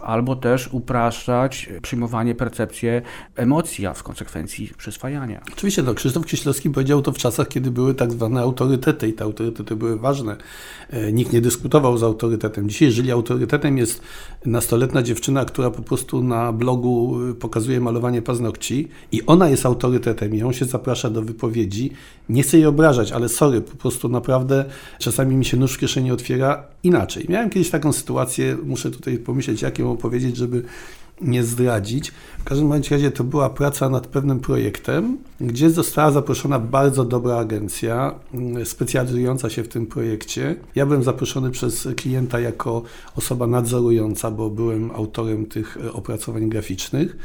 albo 0.02 0.36
też 0.36 0.68
upraszczać 0.72 1.68
przyjmowanie, 1.82 2.34
percepcję 2.34 3.02
emocji, 3.36 3.86
a 3.86 3.94
w 3.94 4.02
konsekwencji 4.02 4.72
przyswajania. 4.78 5.40
Oczywiście, 5.52 5.82
no, 5.82 5.94
Krzysztof 5.94 6.26
Kieślowski 6.26 6.70
powiedział 6.70 7.02
to 7.02 7.12
w 7.12 7.18
czasach, 7.18 7.48
kiedy 7.48 7.70
były 7.70 7.94
tak 7.94 8.12
zwane 8.12 8.40
autorytety 8.40 9.08
i 9.08 9.12
te 9.12 9.24
autorytety 9.24 9.76
były 9.76 9.98
ważne. 9.98 10.36
E, 10.90 11.12
nikt 11.12 11.32
nie 11.32 11.40
dyskutował 11.40 11.98
z 11.98 12.02
autorytetem. 12.02 12.68
Dzisiaj, 12.68 12.88
jeżeli 12.88 13.10
autorytetem 13.10 13.78
jest 13.78 14.02
nastoletnia 14.46 15.02
dziewczyna, 15.02 15.44
która 15.44 15.70
po 15.70 15.82
prostu 15.82 16.22
na 16.22 16.52
blogu 16.52 17.18
e, 17.30 17.34
pokazuje 17.34 17.80
malowanie 17.80 18.22
paznokci 18.22 18.88
i 19.12 19.26
ona 19.26 19.48
jest 19.48 19.66
autorytetem 19.66 20.34
i 20.34 20.38
ją 20.38 20.52
się 20.52 20.64
zaprasza 20.64 21.10
do 21.10 21.22
wypowiedzi, 21.22 21.90
nie 22.28 22.42
chcę 22.42 22.56
jej 22.56 22.66
obrażać, 22.66 23.12
ale 23.12 23.28
sorry, 23.28 23.60
po 23.60 23.76
prostu 23.76 24.08
naprawdę 24.08 24.64
czasami 24.98 25.36
mi 25.36 25.44
się 25.44 25.56
nóż 25.56 25.74
w 25.74 25.78
kieszeni 25.78 26.12
otwiera 26.12 26.64
inaczej. 26.82 27.26
Miałem 27.28 27.50
kiedyś 27.50 27.70
taką 27.70 27.92
sytuację, 27.92 28.56
muszę 28.64 28.90
tutaj 28.90 29.18
pomyśleć, 29.30 29.62
jak 29.62 29.78
ją 29.78 29.92
opowiedzieć, 29.92 30.36
żeby 30.36 30.62
nie 31.20 31.44
zdradzić. 31.44 32.12
W 32.38 32.44
każdym 32.44 32.72
razie 32.72 33.10
to 33.10 33.24
była 33.24 33.50
praca 33.50 33.88
nad 33.88 34.06
pewnym 34.06 34.40
projektem, 34.40 35.18
gdzie 35.40 35.70
została 35.70 36.10
zaproszona 36.10 36.58
bardzo 36.58 37.04
dobra 37.04 37.36
agencja 37.36 38.14
mm, 38.34 38.66
specjalizująca 38.66 39.50
się 39.50 39.62
w 39.62 39.68
tym 39.68 39.86
projekcie. 39.86 40.56
Ja 40.74 40.86
byłem 40.86 41.02
zaproszony 41.02 41.50
przez 41.50 41.88
klienta 41.96 42.40
jako 42.40 42.82
osoba 43.16 43.46
nadzorująca, 43.46 44.30
bo 44.30 44.50
byłem 44.50 44.90
autorem 44.90 45.46
tych 45.46 45.76
e, 45.76 45.92
opracowań 45.92 46.48
graficznych. 46.48 47.16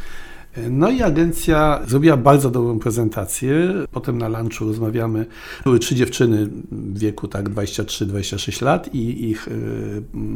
No 0.70 0.90
i 0.90 1.02
agencja 1.02 1.82
zrobiła 1.88 2.18
bardzo 2.18 2.50
dobrą 2.52 2.80
prezentację. 2.80 3.74
Potem 3.92 4.18
na 4.18 4.28
lunchu 4.28 4.66
rozmawiamy. 4.66 5.26
Były 5.64 5.80
trzy 5.80 5.96
dziewczyny 5.96 6.50
w 6.72 7.00
wieku 7.00 7.28
tak 7.28 7.50
23-26 7.50 8.64
lat 8.64 8.96
i 8.96 9.30
ich 9.30 9.48
y, 9.48 9.52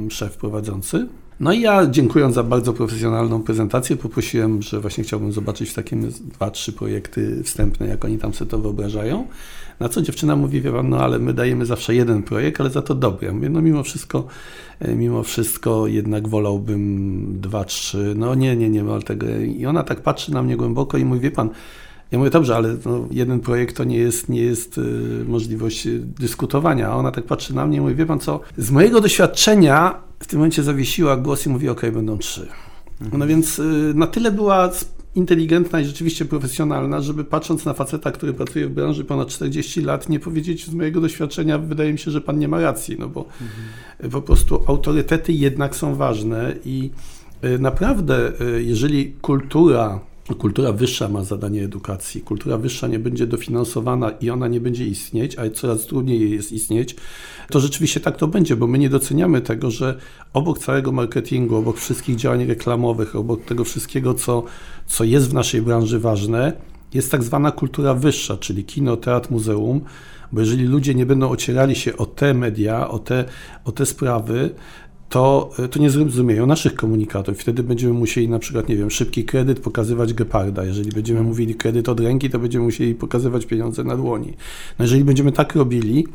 szef 0.09 0.37
prowadzący. 0.37 1.07
No 1.39 1.53
i 1.53 1.61
ja, 1.61 1.87
dziękując 1.87 2.35
za 2.35 2.43
bardzo 2.43 2.73
profesjonalną 2.73 3.43
prezentację, 3.43 3.95
poprosiłem, 3.95 4.61
że 4.61 4.79
właśnie 4.79 5.03
chciałbym 5.03 5.31
zobaczyć 5.31 5.69
w 5.69 5.73
takim 5.73 6.11
dwa, 6.11 6.51
trzy 6.51 6.73
projekty 6.73 7.43
wstępne, 7.43 7.87
jak 7.87 8.05
oni 8.05 8.17
tam 8.17 8.33
sobie 8.33 8.51
to 8.51 8.59
wyobrażają. 8.59 9.27
Na 9.79 9.89
co 9.89 10.01
dziewczyna 10.01 10.35
mówi, 10.35 10.61
wie 10.61 10.71
pan, 10.71 10.89
no 10.89 10.99
ale 10.99 11.19
my 11.19 11.33
dajemy 11.33 11.65
zawsze 11.65 11.95
jeden 11.95 12.23
projekt, 12.23 12.61
ale 12.61 12.69
za 12.69 12.81
to 12.81 12.95
dobry. 12.95 13.27
Ja 13.27 13.33
mówię, 13.33 13.49
no 13.49 13.61
mimo 13.61 13.83
wszystko, 13.83 14.27
e, 14.79 14.95
mimo 14.95 15.23
wszystko 15.23 15.87
jednak 15.87 16.27
wolałbym 16.27 17.41
dwa, 17.41 17.63
trzy. 17.63 18.13
No 18.17 18.35
nie, 18.35 18.55
nie, 18.55 18.69
nie, 18.69 18.83
ale 18.91 19.01
tego. 19.01 19.27
I 19.57 19.65
ona 19.65 19.83
tak 19.83 20.01
patrzy 20.01 20.33
na 20.33 20.43
mnie 20.43 20.57
głęboko 20.57 20.97
i 20.97 21.05
mówi, 21.05 21.21
wie 21.21 21.31
pan, 21.31 21.49
ja 22.11 22.17
mówię, 22.17 22.29
dobrze, 22.29 22.55
ale 22.55 22.75
no, 22.85 23.07
jeden 23.11 23.39
projekt 23.39 23.77
to 23.77 23.83
nie 23.83 23.97
jest, 23.97 24.29
nie 24.29 24.41
jest 24.41 24.77
y, 24.77 24.81
możliwość 25.27 25.87
dyskutowania. 26.19 26.87
A 26.87 26.95
ona 26.95 27.11
tak 27.11 27.23
patrzy 27.23 27.55
na 27.55 27.65
mnie 27.65 27.77
i 27.77 27.81
mówi, 27.81 27.95
wie 27.95 28.05
pan 28.05 28.19
co, 28.19 28.39
z 28.57 28.71
mojego 28.71 29.01
doświadczenia 29.01 30.08
w 30.19 30.27
tym 30.27 30.39
momencie 30.39 30.63
zawiesiła 30.63 31.17
głos 31.17 31.45
i 31.45 31.49
mówi, 31.49 31.69
ok, 31.69 31.81
będą 31.93 32.17
trzy. 32.17 32.47
No 33.13 33.27
więc 33.27 33.59
y, 33.59 33.93
na 33.95 34.07
tyle 34.07 34.31
była 34.31 34.71
inteligentna 35.15 35.81
i 35.81 35.85
rzeczywiście 35.85 36.25
profesjonalna, 36.25 37.01
żeby 37.01 37.23
patrząc 37.23 37.65
na 37.65 37.73
faceta, 37.73 38.11
który 38.11 38.33
pracuje 38.33 38.67
w 38.67 38.71
branży 38.71 39.05
ponad 39.05 39.27
40 39.27 39.81
lat, 39.81 40.09
nie 40.09 40.19
powiedzieć 40.19 40.65
z 40.65 40.73
mojego 40.73 41.01
doświadczenia, 41.01 41.57
wydaje 41.57 41.93
mi 41.93 41.99
się, 41.99 42.11
że 42.11 42.21
pan 42.21 42.39
nie 42.39 42.47
ma 42.47 42.61
racji, 42.61 42.95
no 42.99 43.07
bo 43.07 43.25
mhm. 43.41 44.11
po 44.11 44.21
prostu 44.21 44.63
autorytety 44.67 45.33
jednak 45.33 45.75
są 45.75 45.95
ważne 45.95 46.55
i 46.65 46.91
y, 47.43 47.59
naprawdę, 47.59 48.31
jeżeli 48.59 49.13
kultura 49.21 49.99
Kultura 50.37 50.71
wyższa 50.71 51.09
ma 51.09 51.23
zadanie 51.23 51.63
edukacji. 51.63 52.21
Kultura 52.21 52.57
wyższa 52.57 52.87
nie 52.87 52.99
będzie 52.99 53.27
dofinansowana 53.27 54.11
i 54.11 54.29
ona 54.29 54.47
nie 54.47 54.61
będzie 54.61 54.87
istnieć, 54.87 55.37
a 55.37 55.49
coraz 55.49 55.85
trudniej 55.85 56.31
jest 56.31 56.51
istnieć. 56.51 56.95
To 57.49 57.59
rzeczywiście 57.59 57.99
tak 57.99 58.17
to 58.17 58.27
będzie, 58.27 58.55
bo 58.55 58.67
my 58.67 58.77
nie 58.77 58.89
doceniamy 58.89 59.41
tego, 59.41 59.71
że 59.71 59.99
obok 60.33 60.59
całego 60.59 60.91
marketingu, 60.91 61.55
obok 61.55 61.77
wszystkich 61.77 62.15
działań 62.15 62.45
reklamowych, 62.45 63.15
obok 63.15 63.45
tego 63.45 63.63
wszystkiego, 63.63 64.13
co, 64.13 64.43
co 64.87 65.03
jest 65.03 65.29
w 65.29 65.33
naszej 65.33 65.61
branży 65.61 65.99
ważne, 65.99 66.53
jest 66.93 67.11
tak 67.11 67.23
zwana 67.23 67.51
kultura 67.51 67.93
wyższa, 67.93 68.37
czyli 68.37 68.63
kino, 68.63 68.97
teatr, 68.97 69.31
muzeum. 69.31 69.81
Bo 70.31 70.39
jeżeli 70.39 70.63
ludzie 70.63 70.95
nie 70.95 71.05
będą 71.05 71.29
ocierali 71.29 71.75
się 71.75 71.97
o 71.97 72.05
te 72.05 72.33
media, 72.33 72.89
o 72.89 72.99
te, 72.99 73.25
o 73.65 73.71
te 73.71 73.85
sprawy, 73.85 74.55
to, 75.09 75.51
to 75.71 75.79
nie 75.79 75.89
zrozumieją 75.89 76.45
naszych 76.45 76.75
komunikatów. 76.75 77.37
Wtedy 77.37 77.63
będziemy 77.63 77.93
musieli 77.93 78.29
na 78.29 78.39
przykład, 78.39 78.69
nie 78.69 78.75
wiem, 78.75 78.91
szybki 78.91 79.25
kredyt 79.25 79.59
pokazywać 79.59 80.13
geparda. 80.13 80.65
Jeżeli 80.65 80.91
będziemy 80.91 81.21
mówili 81.21 81.55
kredyt 81.55 81.89
od 81.89 81.99
ręki, 81.99 82.29
to 82.29 82.39
będziemy 82.39 82.65
musieli 82.65 82.95
pokazywać 82.95 83.45
pieniądze 83.45 83.83
na 83.83 83.97
dłoni. 83.97 84.33
No 84.79 84.85
jeżeli 84.85 85.03
będziemy 85.03 85.31
tak 85.31 85.55
robili, 85.55 86.07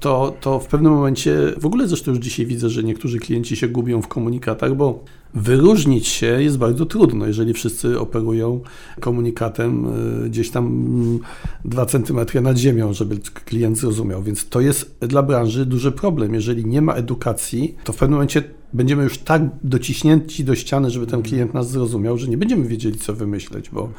to, 0.00 0.36
to 0.40 0.60
w 0.60 0.66
pewnym 0.66 0.92
momencie, 0.92 1.52
w 1.60 1.66
ogóle 1.66 1.88
zresztą 1.88 2.10
już 2.10 2.20
dzisiaj 2.20 2.46
widzę, 2.46 2.70
że 2.70 2.82
niektórzy 2.82 3.18
klienci 3.18 3.56
się 3.56 3.68
gubią 3.68 4.02
w 4.02 4.08
komunikatach, 4.08 4.74
bo 4.74 5.04
wyróżnić 5.36 6.06
się 6.08 6.42
jest 6.42 6.58
bardzo 6.58 6.86
trudno, 6.86 7.26
jeżeli 7.26 7.52
wszyscy 7.52 8.00
operują 8.00 8.60
komunikatem 9.00 9.86
e, 10.24 10.28
gdzieś 10.28 10.50
tam 10.50 11.18
2 11.64 11.86
cm 11.86 12.42
nad 12.42 12.58
ziemią, 12.58 12.92
żeby 12.92 13.18
klient 13.44 13.78
zrozumiał. 13.78 14.22
Więc 14.22 14.48
to 14.48 14.60
jest 14.60 14.96
dla 15.00 15.22
branży 15.22 15.66
duży 15.66 15.92
problem. 15.92 16.34
Jeżeli 16.34 16.66
nie 16.66 16.82
ma 16.82 16.94
edukacji, 16.94 17.76
to 17.84 17.92
w 17.92 17.96
pewnym 17.96 18.14
momencie 18.14 18.42
będziemy 18.72 19.02
już 19.02 19.18
tak 19.18 19.42
dociśnięci 19.64 20.44
do 20.44 20.54
ściany, 20.54 20.90
żeby 20.90 21.06
ten 21.06 21.22
klient 21.22 21.54
nas 21.54 21.70
zrozumiał, 21.70 22.18
że 22.18 22.28
nie 22.28 22.38
będziemy 22.38 22.68
wiedzieli, 22.68 22.98
co 22.98 23.14
wymyśleć, 23.14 23.70
bo, 23.70 23.90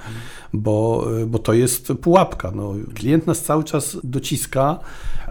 bo, 0.53 1.08
bo 1.27 1.39
to 1.39 1.53
jest 1.53 1.88
pułapka. 2.01 2.51
No, 2.56 2.73
klient 2.93 3.27
nas 3.27 3.41
cały 3.41 3.63
czas 3.63 3.97
dociska, 4.03 4.80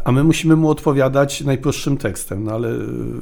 a 0.05 0.13
my 0.13 0.25
musimy 0.25 0.57
mu 0.57 0.71
odpowiadać 0.71 1.41
najprostszym 1.41 1.97
tekstem, 1.97 2.45
no 2.45 2.53
ale 2.53 2.75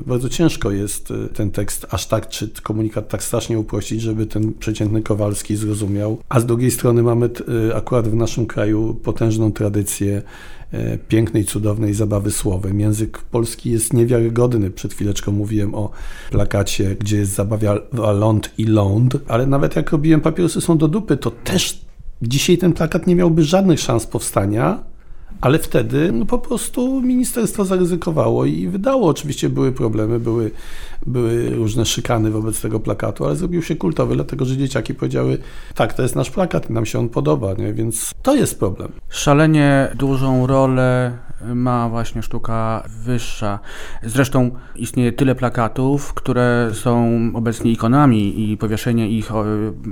bardzo 0.06 0.28
ciężko 0.28 0.70
jest 0.70 1.12
ten 1.34 1.50
tekst 1.50 1.86
aż 1.90 2.06
tak, 2.06 2.28
czy 2.28 2.48
komunikat 2.62 3.08
tak 3.08 3.22
strasznie 3.22 3.58
uprościć, 3.58 4.02
żeby 4.02 4.26
ten 4.26 4.52
przeciętny 4.52 5.02
Kowalski 5.02 5.56
zrozumiał. 5.56 6.18
A 6.28 6.40
z 6.40 6.46
drugiej 6.46 6.70
strony 6.70 7.02
mamy 7.02 7.30
akurat 7.74 8.08
w 8.08 8.14
naszym 8.14 8.46
kraju 8.46 8.94
potężną 8.94 9.52
tradycję 9.52 10.22
pięknej, 11.08 11.44
cudownej 11.44 11.94
zabawy 11.94 12.30
słowem. 12.30 12.80
Język 12.80 13.18
polski 13.18 13.70
jest 13.70 13.92
niewiarygodny. 13.92 14.70
Przed 14.70 14.94
chwileczką 14.94 15.32
mówiłem 15.32 15.74
o 15.74 15.90
plakacie, 16.30 16.96
gdzie 17.00 17.16
jest 17.16 17.32
zabawa 17.32 17.74
ląd 18.12 18.50
i 18.58 18.64
ląd, 18.64 19.16
ale 19.28 19.46
nawet 19.46 19.76
jak 19.76 19.90
robiłem 19.90 20.20
papierosy 20.20 20.60
są 20.60 20.78
do 20.78 20.88
dupy, 20.88 21.16
to 21.16 21.30
też 21.30 21.84
Dzisiaj 22.22 22.58
ten 22.58 22.72
plakat 22.72 23.06
nie 23.06 23.16
miałby 23.16 23.44
żadnych 23.44 23.80
szans 23.80 24.06
powstania, 24.06 24.84
ale 25.40 25.58
wtedy 25.58 26.12
no, 26.12 26.26
po 26.26 26.38
prostu 26.38 27.00
ministerstwo 27.02 27.64
zaryzykowało 27.64 28.44
i 28.44 28.68
wydało. 28.68 29.08
Oczywiście 29.08 29.48
były 29.48 29.72
problemy, 29.72 30.20
były, 30.20 30.50
były 31.06 31.50
różne 31.50 31.84
szykany 31.84 32.30
wobec 32.30 32.60
tego 32.60 32.80
plakatu, 32.80 33.24
ale 33.24 33.36
zrobił 33.36 33.62
się 33.62 33.76
kultowy, 33.76 34.14
dlatego 34.14 34.44
że 34.44 34.56
dzieciaki 34.56 34.94
powiedziały, 34.94 35.38
tak, 35.74 35.92
to 35.94 36.02
jest 36.02 36.16
nasz 36.16 36.30
plakat 36.30 36.70
nam 36.70 36.86
się 36.86 36.98
on 36.98 37.08
podoba, 37.08 37.54
nie? 37.54 37.72
więc 37.72 38.14
to 38.22 38.34
jest 38.34 38.58
problem. 38.58 38.92
Szalenie 39.08 39.88
dużą 39.94 40.46
rolę 40.46 41.18
ma 41.54 41.88
właśnie 41.88 42.22
sztuka 42.22 42.82
wyższa. 43.04 43.58
Zresztą 44.02 44.50
istnieje 44.76 45.12
tyle 45.12 45.34
plakatów, 45.34 46.14
które 46.14 46.70
są 46.72 47.20
obecnie 47.34 47.72
ikonami 47.72 48.50
i 48.50 48.56
powieszenie 48.56 49.08
ich 49.08 49.30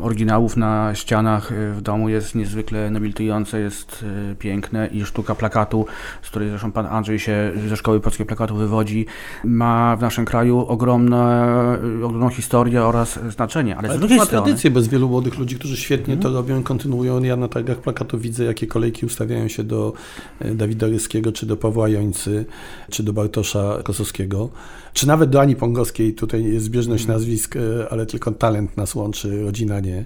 oryginałów 0.01 0.57
na 0.57 0.95
ścianach 0.95 1.53
w 1.77 1.81
domu 1.81 2.09
jest 2.09 2.35
niezwykle 2.35 2.91
nobilitujące, 2.91 3.61
jest 3.61 4.05
e, 4.33 4.35
piękne 4.35 4.87
i 4.87 5.05
sztuka 5.05 5.35
plakatu, 5.35 5.87
z 6.23 6.31
której 6.31 6.49
zresztą 6.49 6.73
pan 6.73 6.87
Andrzej 6.87 7.19
się 7.19 7.53
ze 7.69 7.77
Szkoły 7.77 8.01
Polskiej 8.01 8.27
Plakatu 8.27 8.55
wywodzi, 8.55 9.07
ma 9.45 9.97
w 9.97 10.01
naszym 10.01 10.25
kraju 10.25 10.67
ogromne, 11.07 11.79
ogromną 12.07 12.29
historię 12.29 12.83
oraz 12.85 13.19
znaczenie. 13.31 13.77
Ale, 13.77 13.89
Ale 13.89 13.97
z 13.97 14.01
drugiej 14.01 14.19
ma 14.19 14.25
strony... 14.25 14.45
tradycję 14.45 14.71
bez 14.71 14.89
wielu 14.89 15.09
młodych 15.09 15.39
ludzi, 15.39 15.57
którzy 15.57 15.77
świetnie 15.77 16.15
Mhm. 16.15 16.33
to 16.33 16.39
robią 16.41 16.61
i 16.61 16.63
kontynuują. 16.63 17.23
Ja 17.23 17.37
na 17.37 17.49
targach 17.49 17.79
plakatu 17.79 18.19
widzę, 18.19 18.45
jakie 18.45 18.67
kolejki 18.67 19.07
ustawiają 19.07 19.49
się 19.49 19.65
do 19.65 19.93
e, 20.39 20.55
Dawida 20.55 20.87
Ryskiego, 20.87 21.33
czy 21.33 21.47
do 21.47 21.57
Pawła 21.57 21.89
Jońcy, 21.89 22.45
czy 22.91 23.03
do 23.03 23.13
Bartosza 23.13 23.79
Kosowskiego, 23.85 24.49
czy 24.93 25.07
nawet 25.07 25.31
do 25.31 25.41
Ani 25.41 25.57
Pongowskiej. 25.57 26.15
Tutaj 26.15 26.45
jest 26.45 26.65
zbieżność 26.67 27.03
Mhm. 27.03 27.19
nazwisk, 27.19 27.57
e, 27.57 27.61
ale 27.91 28.07
tylko 28.07 28.31
talent 28.33 28.77
nas 28.77 28.95
łączy, 28.95 29.43
rodzina 29.45 29.81
nie. 29.81 30.05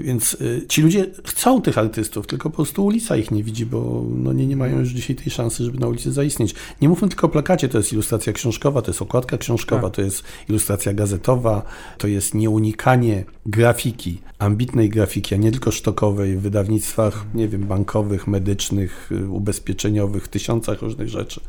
Więc 0.00 0.36
e, 0.62 0.66
ci 0.66 0.82
ludzie 0.82 1.06
chcą 1.26 1.62
tych 1.62 1.78
artystów, 1.78 2.26
tylko 2.26 2.50
po 2.50 2.56
prostu 2.56 2.84
ulica 2.84 3.16
ich 3.16 3.30
nie 3.30 3.42
widzi, 3.42 3.66
bo 3.66 4.04
no 4.16 4.32
nie, 4.32 4.46
nie 4.46 4.56
mają 4.56 4.78
już 4.78 4.88
dzisiaj 4.88 5.16
tej 5.16 5.30
szansy, 5.30 5.64
żeby 5.64 5.78
na 5.78 5.86
ulicy 5.88 6.12
zaistnieć. 6.12 6.54
Nie 6.82 6.88
mówmy 6.88 7.08
tylko 7.08 7.26
o 7.26 7.30
plakacie, 7.30 7.68
to 7.68 7.78
jest 7.78 7.92
ilustracja 7.92 8.32
książkowa, 8.32 8.82
to 8.82 8.90
jest 8.90 9.02
okładka 9.02 9.38
książkowa, 9.38 9.82
Tak. 9.82 9.92
to 9.96 10.02
jest 10.02 10.22
ilustracja 10.48 10.92
gazetowa, 10.92 11.62
to 11.98 12.08
jest 12.08 12.34
nieunikanie 12.34 13.24
grafiki, 13.46 14.20
ambitnej 14.38 14.88
grafiki, 14.88 15.34
a 15.34 15.38
nie 15.38 15.50
tylko 15.50 15.70
sztokowej 15.70 16.36
w 16.36 16.40
wydawnictwach, 16.40 17.24
nie 17.34 17.48
wiem, 17.48 17.62
bankowych, 17.62 18.26
medycznych, 18.26 19.12
y, 19.12 19.28
ubezpieczeniowych, 19.28 20.28
tysiącach 20.28 20.82
różnych 20.82 21.08
rzeczy. 21.08 21.40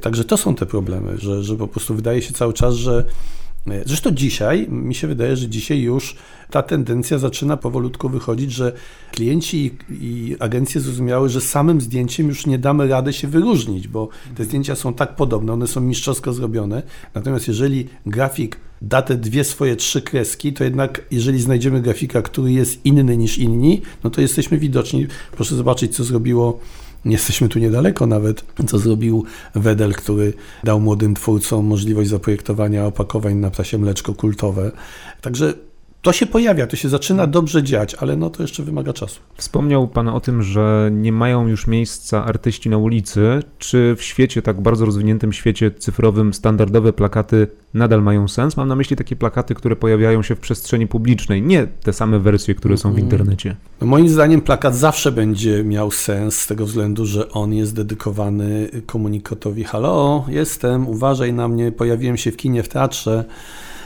Także 0.00 0.24
to 0.24 0.36
są 0.36 0.54
te 0.54 0.66
problemy, 0.66 1.18
że, 1.18 1.44
że 1.44 1.56
po 1.56 1.68
prostu 1.68 1.94
wydaje 1.94 2.22
się 2.22 2.34
cały 2.34 2.52
czas, 2.52 2.74
że 2.74 3.04
e, 3.66 3.82
Zresztą 3.86 4.10
dzisiaj, 4.10 4.68
mi 4.68 4.94
się 4.94 5.06
wydaje, 5.06 5.36
że 5.36 5.48
dzisiaj 5.48 5.80
już 5.80 6.16
ta 6.50 6.62
tendencja 6.62 7.18
zaczyna 7.18 7.56
powolutku 7.56 8.08
wychodzić, 8.08 8.52
że 8.52 8.72
klienci 9.12 9.76
i, 9.90 9.94
i 10.04 10.36
agencje 10.40 10.80
zrozumiały, 10.80 11.28
że 11.28 11.40
samym 11.40 11.80
zdjęciem 11.80 12.28
już 12.28 12.46
nie 12.46 12.58
damy 12.58 12.88
rady 12.88 13.12
się 13.12 13.28
wyróżnić, 13.28 13.88
bo 13.88 14.08
te 14.36 14.44
zdjęcia 14.44 14.76
są 14.76 14.94
tak 14.94 15.16
podobne, 15.16 15.52
one 15.52 15.66
są 15.66 15.80
mistrzowsko 15.80 16.32
zrobione. 16.32 16.82
Natomiast 17.14 17.48
jeżeli 17.48 17.88
grafik 18.06 18.60
da 18.82 19.02
te 19.02 19.16
dwie 19.16 19.44
swoje 19.44 19.76
trzy 19.76 20.02
kreski, 20.02 20.52
to 20.52 20.64
jednak 20.64 21.04
jeżeli 21.10 21.40
znajdziemy 21.40 21.82
grafika, 21.82 22.22
który 22.22 22.52
jest 22.52 22.86
inny 22.86 23.16
niż 23.16 23.38
inni, 23.38 23.82
no 24.04 24.10
to 24.10 24.20
jesteśmy 24.20 24.58
widoczni. 24.58 25.06
Proszę 25.32 25.54
zobaczyć, 25.54 25.96
co 25.96 26.04
zrobiło 26.04 26.60
jesteśmy 27.04 27.48
tu 27.48 27.58
niedaleko 27.58 28.06
nawet, 28.06 28.44
co 28.66 28.78
zrobił 28.78 29.24
Wedel, 29.54 29.92
który 29.92 30.32
dał 30.64 30.80
młodym 30.80 31.14
twórcom 31.14 31.66
możliwość 31.66 32.10
zaprojektowania 32.10 32.86
opakowań 32.86 33.34
na 33.34 33.50
ptasie 33.50 33.78
mleczko 33.78 34.14
kultowe. 34.14 34.72
Także 35.20 35.54
to 36.08 36.12
się 36.12 36.26
pojawia, 36.26 36.66
to 36.66 36.76
się 36.76 36.88
zaczyna 36.88 37.26
dobrze 37.26 37.62
dziać, 37.62 37.94
ale 37.94 38.16
no 38.16 38.30
to 38.30 38.42
jeszcze 38.42 38.62
wymaga 38.62 38.92
czasu. 38.92 39.20
Wspomniał 39.36 39.88
Pan 39.88 40.08
o 40.08 40.20
tym, 40.20 40.42
że 40.42 40.90
nie 40.92 41.12
mają 41.12 41.48
już 41.48 41.66
miejsca 41.66 42.24
artyści 42.24 42.68
na 42.68 42.78
ulicy. 42.78 43.42
Czy 43.58 43.94
w 43.98 44.02
świecie, 44.02 44.42
tak 44.42 44.60
bardzo 44.60 44.84
rozwiniętym 44.84 45.32
świecie 45.32 45.70
cyfrowym, 45.70 46.34
standardowe 46.34 46.92
plakaty 46.92 47.46
nadal 47.74 48.02
mają 48.02 48.28
sens? 48.28 48.56
Mam 48.56 48.68
na 48.68 48.76
myśli 48.76 48.96
takie 48.96 49.16
plakaty, 49.16 49.54
które 49.54 49.76
pojawiają 49.76 50.22
się 50.22 50.34
w 50.34 50.38
przestrzeni 50.40 50.86
publicznej, 50.86 51.42
nie 51.42 51.66
te 51.66 51.92
same 51.92 52.18
wersje, 52.18 52.54
które 52.54 52.76
są 52.76 52.92
w 52.92 52.98
internecie. 52.98 53.56
No 53.80 53.86
moim 53.86 54.08
zdaniem 54.08 54.40
plakat 54.40 54.76
zawsze 54.76 55.12
będzie 55.12 55.64
miał 55.64 55.90
sens 55.90 56.40
z 56.40 56.46
tego 56.46 56.66
względu, 56.66 57.06
że 57.06 57.30
on 57.30 57.54
jest 57.54 57.74
dedykowany 57.74 58.68
komunikatowi 58.86 59.64
halo, 59.64 60.24
jestem, 60.28 60.88
uważaj 60.88 61.32
na 61.32 61.48
mnie, 61.48 61.72
pojawiłem 61.72 62.16
się 62.16 62.32
w 62.32 62.36
kinie, 62.36 62.62
w 62.62 62.68
teatrze. 62.68 63.24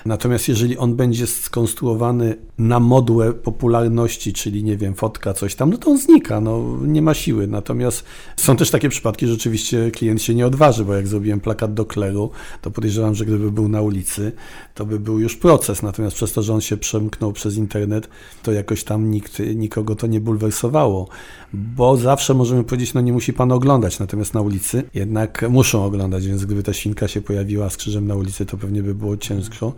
Natomiast 0.06 0.48
jeżeli 0.48 0.78
on 0.78 0.96
będzie 0.96 1.26
skonstruowany 1.26 2.36
na 2.58 2.80
modłę 2.80 3.32
popularności, 3.32 4.32
czyli 4.32 4.64
nie 4.64 4.76
wiem, 4.76 4.94
fotka, 4.94 5.34
coś 5.34 5.54
tam, 5.54 5.70
no 5.70 5.78
to 5.78 5.90
on 5.90 5.98
znika, 5.98 6.40
no 6.40 6.76
nie 6.82 7.02
ma 7.02 7.14
siły. 7.14 7.46
Natomiast 7.46 8.04
są 8.36 8.56
też 8.56 8.70
takie 8.70 8.88
przypadki, 8.88 9.26
że 9.26 9.32
rzeczywiście 9.32 9.90
klient 9.90 10.22
się 10.22 10.34
nie 10.34 10.46
odważy, 10.46 10.84
bo 10.84 10.94
jak 10.94 11.08
zrobiłem 11.08 11.40
plakat 11.40 11.74
do 11.74 11.84
kleru, 11.84 12.30
to 12.62 12.70
podejrzewam, 12.70 13.14
że 13.14 13.24
gdyby 13.24 13.52
był 13.52 13.68
na 13.68 13.82
ulicy, 13.82 14.32
to 14.74 14.86
by 14.86 14.98
był 15.00 15.18
już 15.18 15.36
proces. 15.36 15.82
Natomiast 15.82 16.16
przez 16.16 16.32
to, 16.32 16.42
że 16.42 16.54
on 16.54 16.60
się 16.60 16.76
przemknął 16.76 17.32
przez 17.32 17.56
internet, 17.56 18.08
to 18.42 18.52
jakoś 18.52 18.84
tam 18.84 19.10
nikt, 19.10 19.38
nikogo 19.54 19.94
to 19.96 20.06
nie 20.06 20.20
bulwersowało. 20.20 21.08
Bo 21.54 21.96
zawsze 21.96 22.34
możemy 22.34 22.64
powiedzieć, 22.64 22.94
no 22.94 23.00
nie 23.00 23.12
musi 23.12 23.32
pan 23.32 23.52
oglądać, 23.52 23.98
natomiast 23.98 24.34
na 24.34 24.40
ulicy 24.40 24.82
jednak 24.94 25.44
muszą 25.50 25.84
oglądać, 25.84 26.26
więc 26.26 26.44
gdyby 26.44 26.62
ta 26.62 26.72
świnka 26.72 27.08
się 27.08 27.20
pojawiła 27.20 27.70
z 27.70 27.76
krzyżem 27.76 28.06
na 28.06 28.14
ulicy, 28.14 28.46
to 28.46 28.56
pewnie 28.56 28.82
by 28.82 28.94
było 28.94 29.16
ciężko. 29.16 29.74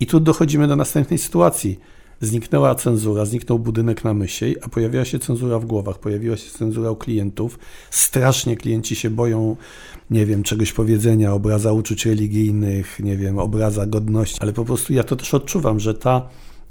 I 0.00 0.06
tu 0.06 0.20
dochodzimy 0.20 0.68
do 0.68 0.76
następnej 0.76 1.18
sytuacji. 1.18 1.80
Zniknęła 2.20 2.74
cenzura, 2.74 3.24
zniknął 3.24 3.58
budynek 3.58 4.04
na 4.04 4.14
Mysiej, 4.14 4.56
a 4.62 4.68
pojawiła 4.68 5.04
się 5.04 5.18
cenzura 5.18 5.58
w 5.58 5.66
głowach, 5.66 5.98
pojawiła 5.98 6.36
się 6.36 6.50
cenzura 6.50 6.90
u 6.90 6.96
klientów. 6.96 7.58
Strasznie 7.90 8.56
klienci 8.56 8.96
się 8.96 9.10
boją, 9.10 9.56
nie 10.10 10.26
wiem, 10.26 10.42
czegoś 10.42 10.72
powiedzenia, 10.72 11.32
obraza 11.32 11.72
uczuć 11.72 12.06
religijnych, 12.06 13.00
nie 13.00 13.16
wiem, 13.16 13.38
obraza 13.38 13.86
godności, 13.86 14.38
ale 14.40 14.52
po 14.52 14.64
prostu 14.64 14.92
ja 14.92 15.04
to 15.04 15.16
też 15.16 15.34
odczuwam, 15.34 15.80
że 15.80 15.94
ta 15.94 16.28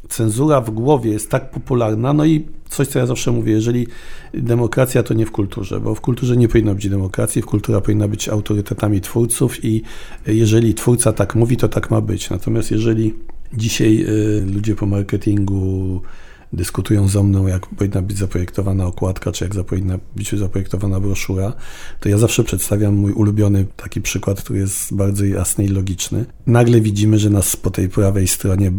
cenzura 0.10 0.62
w 0.62 0.70
głowie 0.70 1.12
jest 1.12 1.30
tak 1.30 1.52
popularna, 1.52 2.13
no 2.13 2.26
i 2.26 2.46
coś, 2.70 2.88
co 2.88 3.00
ja 3.00 3.06
zawsze 3.06 3.32
mówię, 3.32 3.52
jeżeli 3.54 3.88
demokracja 4.34 5.04
to 5.04 5.13
nie 5.13 5.26
w 5.26 5.32
kulturze, 5.32 5.80
bo 5.80 5.96
w 5.96 6.02
kulturze 6.02 6.38
nie 6.38 6.48
powinno 6.48 6.76
być 6.76 6.89
demokracji, 6.89 7.42
w 7.42 7.46
kultura 7.46 7.82
powinna 7.82 8.08
być 8.08 8.30
autorytetami 8.30 9.02
twórców 9.02 9.66
i 9.66 9.82
jeżeli 10.28 10.74
twórca 10.74 11.13
tak 11.13 11.36
mówi, 11.36 11.58
to 11.58 11.70
tak 11.70 11.92
ma 11.92 12.02
być. 12.02 12.30
Natomiast 12.30 12.72
jeżeli 12.72 13.13
dzisiaj 13.54 14.06
y, 14.08 14.46
ludzie 14.54 14.76
po 14.76 14.86
marketingu 14.86 16.02
dyskutują 16.54 17.08
ze 17.08 17.24
mną, 17.24 17.48
jak 17.48 17.68
powinna 17.68 18.02
być 18.02 18.18
zaprojektowana 18.18 18.86
okładka, 18.86 19.32
czy 19.32 19.44
jak 19.44 19.66
powinna 19.66 20.00
być 20.16 20.36
zaprojektowana 20.36 21.00
broszura, 21.00 21.54
to 22.00 22.10
ja 22.10 22.18
zawsze 22.18 22.44
przedstawiam 22.44 22.96
mój 22.96 23.12
ulubiony 23.12 23.66
taki 23.78 24.02
przykład, 24.02 24.42
który 24.42 24.60
jest 24.60 24.96
bardzo 24.96 25.26
jasny 25.26 25.66
i 25.66 25.68
logiczny. 25.68 26.26
Nagle 26.48 26.82
widzimy, 26.82 27.20
że 27.20 27.30
nas 27.30 27.56
po 27.56 27.72
tej 27.72 27.89
prawej 27.89 28.28
stronie 28.28 28.72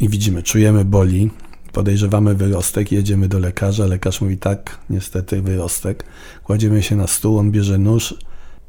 i 0.00 0.08
widzimy, 0.08 0.42
czujemy 0.42 0.84
boli, 0.84 1.30
podejrzewamy 1.72 2.34
wyrostek, 2.34 2.92
jedziemy 2.92 3.28
do 3.28 3.38
lekarza, 3.38 3.86
lekarz 3.86 4.20
mówi 4.20 4.38
tak, 4.38 4.78
niestety 4.90 5.42
wyrostek, 5.42 6.04
kładziemy 6.44 6.82
się 6.82 6.96
na 6.96 7.06
stół, 7.06 7.38
on 7.38 7.50
bierze 7.50 7.78
nóż, 7.78 8.14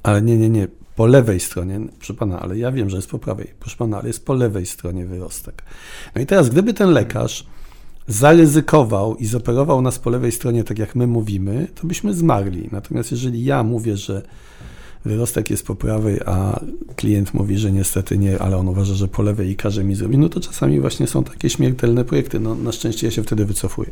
ale 0.03 0.21
nie, 0.21 0.37
nie, 0.37 0.49
nie, 0.49 0.67
po 0.95 1.05
lewej 1.05 1.39
stronie, 1.39 1.79
proszę 1.97 2.13
pana, 2.13 2.39
ale 2.39 2.57
ja 2.57 2.71
wiem, 2.71 2.89
że 2.89 2.95
jest 2.95 3.09
po 3.09 3.19
prawej, 3.19 3.53
proszę 3.59 3.77
pana, 3.77 3.97
ale 3.97 4.07
jest 4.07 4.25
po 4.25 4.33
lewej 4.33 4.65
stronie 4.65 5.05
wyrostek. 5.05 5.63
No 6.15 6.21
i 6.21 6.25
teraz, 6.25 6.49
gdyby 6.49 6.73
ten 6.73 6.89
lekarz 6.89 7.45
zaryzykował 8.07 9.15
i 9.15 9.25
zoperował 9.25 9.81
nas 9.81 9.99
po 9.99 10.09
lewej 10.09 10.31
stronie, 10.31 10.63
tak 10.63 10.79
jak 10.79 10.95
my 10.95 11.07
mówimy, 11.07 11.67
to 11.75 11.87
byśmy 11.87 12.13
zmarli. 12.13 12.69
Natomiast 12.71 13.11
jeżeli 13.11 13.43
ja 13.45 13.63
mówię, 13.63 13.97
że 13.97 14.21
wyrostek 15.05 15.49
jest 15.49 15.65
po 15.65 15.75
prawej, 15.75 16.19
a 16.25 16.59
klient 16.95 17.33
mówi, 17.33 17.57
że 17.57 17.71
niestety 17.71 18.17
nie, 18.17 18.39
ale 18.39 18.57
on 18.57 18.67
uważa, 18.67 18.93
że 18.93 19.07
po 19.07 19.21
lewej 19.21 19.49
i 19.49 19.55
każe 19.55 19.83
mi 19.83 19.95
zrobić, 19.95 20.17
no 20.17 20.29
to 20.29 20.39
czasami 20.39 20.79
właśnie 20.79 21.07
są 21.07 21.23
takie 21.23 21.49
śmiertelne 21.49 22.05
projekty. 22.05 22.39
No, 22.39 22.55
na 22.55 22.71
szczęście 22.71 23.07
ja 23.07 23.11
się 23.11 23.23
wtedy 23.23 23.45
wycofuję. 23.45 23.91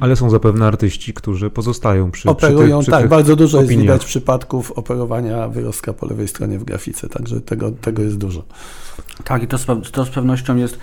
Ale 0.00 0.16
są 0.16 0.30
zapewne 0.30 0.66
artyści, 0.66 1.14
którzy 1.14 1.50
pozostają 1.50 2.10
przy 2.10 2.28
Operują, 2.28 2.66
przy 2.66 2.68
tych, 2.68 2.80
przy 2.82 2.90
tak, 2.90 3.00
tych 3.00 3.10
bardzo 3.10 3.36
dużo 3.36 3.58
jest 3.58 3.68
opiniach. 3.68 3.82
widać 3.82 4.04
przypadków 4.04 4.72
operowania 4.72 5.48
wyrostka 5.48 5.92
po 5.92 6.06
lewej 6.06 6.28
stronie 6.28 6.58
w 6.58 6.64
grafice, 6.64 7.08
także 7.08 7.40
tego, 7.40 7.70
tego 7.70 8.02
jest 8.02 8.16
dużo. 8.16 8.44
Tak, 9.24 9.42
i 9.42 9.46
to 9.46 9.58
z, 9.58 9.66
to 9.92 10.04
z 10.04 10.10
pewnością 10.10 10.56
jest 10.56 10.78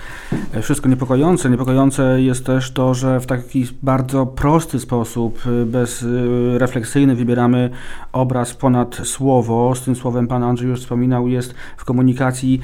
e, 0.54 0.62
wszystko 0.62 0.90
niepokojące. 0.90 1.50
Niepokojące 1.50 2.22
jest 2.22 2.46
też 2.46 2.72
to, 2.72 2.94
że 2.94 3.20
w 3.20 3.26
taki 3.26 3.68
bardzo 3.84 4.26
prosty 4.26 4.80
sposób, 4.80 5.40
y, 5.46 5.66
bezrefleksyjny 5.66 7.16
wybieramy 7.16 7.70
obraz 8.14 8.54
ponad 8.54 8.96
słowo. 8.96 9.76
Z 9.76 9.82
tym 9.82 9.96
słowem 9.96 10.28
pan 10.28 10.44
Andrzej 10.44 10.70
już 10.70 10.80
wspominał, 10.80 11.28
jest 11.28 11.54
w 11.78 11.86
komunikacji 11.86 12.62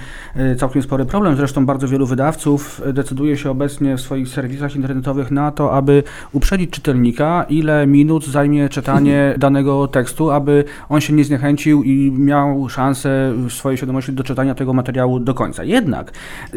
całkiem 0.58 0.82
spory 0.82 1.06
problem. 1.06 1.36
Zresztą 1.36 1.66
bardzo 1.66 1.88
wielu 1.88 2.06
wydawców 2.06 2.82
decyduje 2.94 3.38
się 3.38 3.52
obecnie 3.52 3.98
w 3.98 4.02
swoich 4.02 4.30
serwisach 4.30 4.76
internetowych 4.76 5.32
na 5.32 5.52
to, 5.52 5.74
aby 5.74 6.04
uprzedzić 6.32 6.70
czytelnika, 6.70 7.46
ile 7.50 7.88
minut 7.88 8.26
zajmie 8.26 8.70
czytanie 8.70 9.34
danego 9.38 9.88
tekstu, 9.88 10.32
aby 10.32 10.64
on 10.90 11.02
się 11.02 11.14
nie 11.14 11.24
zniechęcił 11.24 11.84
i 11.84 12.12
miał 12.12 12.70
szansę 12.70 13.34
w 13.36 13.52
swojej 13.52 13.78
świadomości 13.78 14.14
do 14.14 14.24
czytania 14.24 14.56
tego 14.56 14.74
materiału 14.74 15.20
do 15.20 15.34
końca. 15.34 15.63
Jednak 15.64 16.12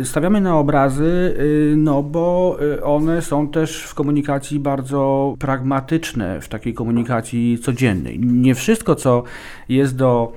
stawiamy 0.05 0.41
na 0.41 0.59
obrazy, 0.59 1.35
no 1.77 2.03
bo 2.03 2.57
one 2.83 3.23
są 3.23 3.49
też 3.49 3.83
w 3.83 3.95
komunikacji 3.95 4.61
bardzo 4.61 5.35
pragmatyczne, 5.39 6.41
w 6.41 6.49
takiej 6.49 6.75
komunikacji 6.75 7.59
codziennej. 7.59 8.21
Nie 8.21 8.55
wszystko, 8.55 8.95
co 8.95 9.23
jest 9.69 9.97
do 9.97 10.33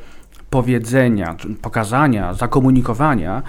powiedzenia, 0.50 1.36
pokazania, 1.62 2.34
zakomunikowania 2.34 3.44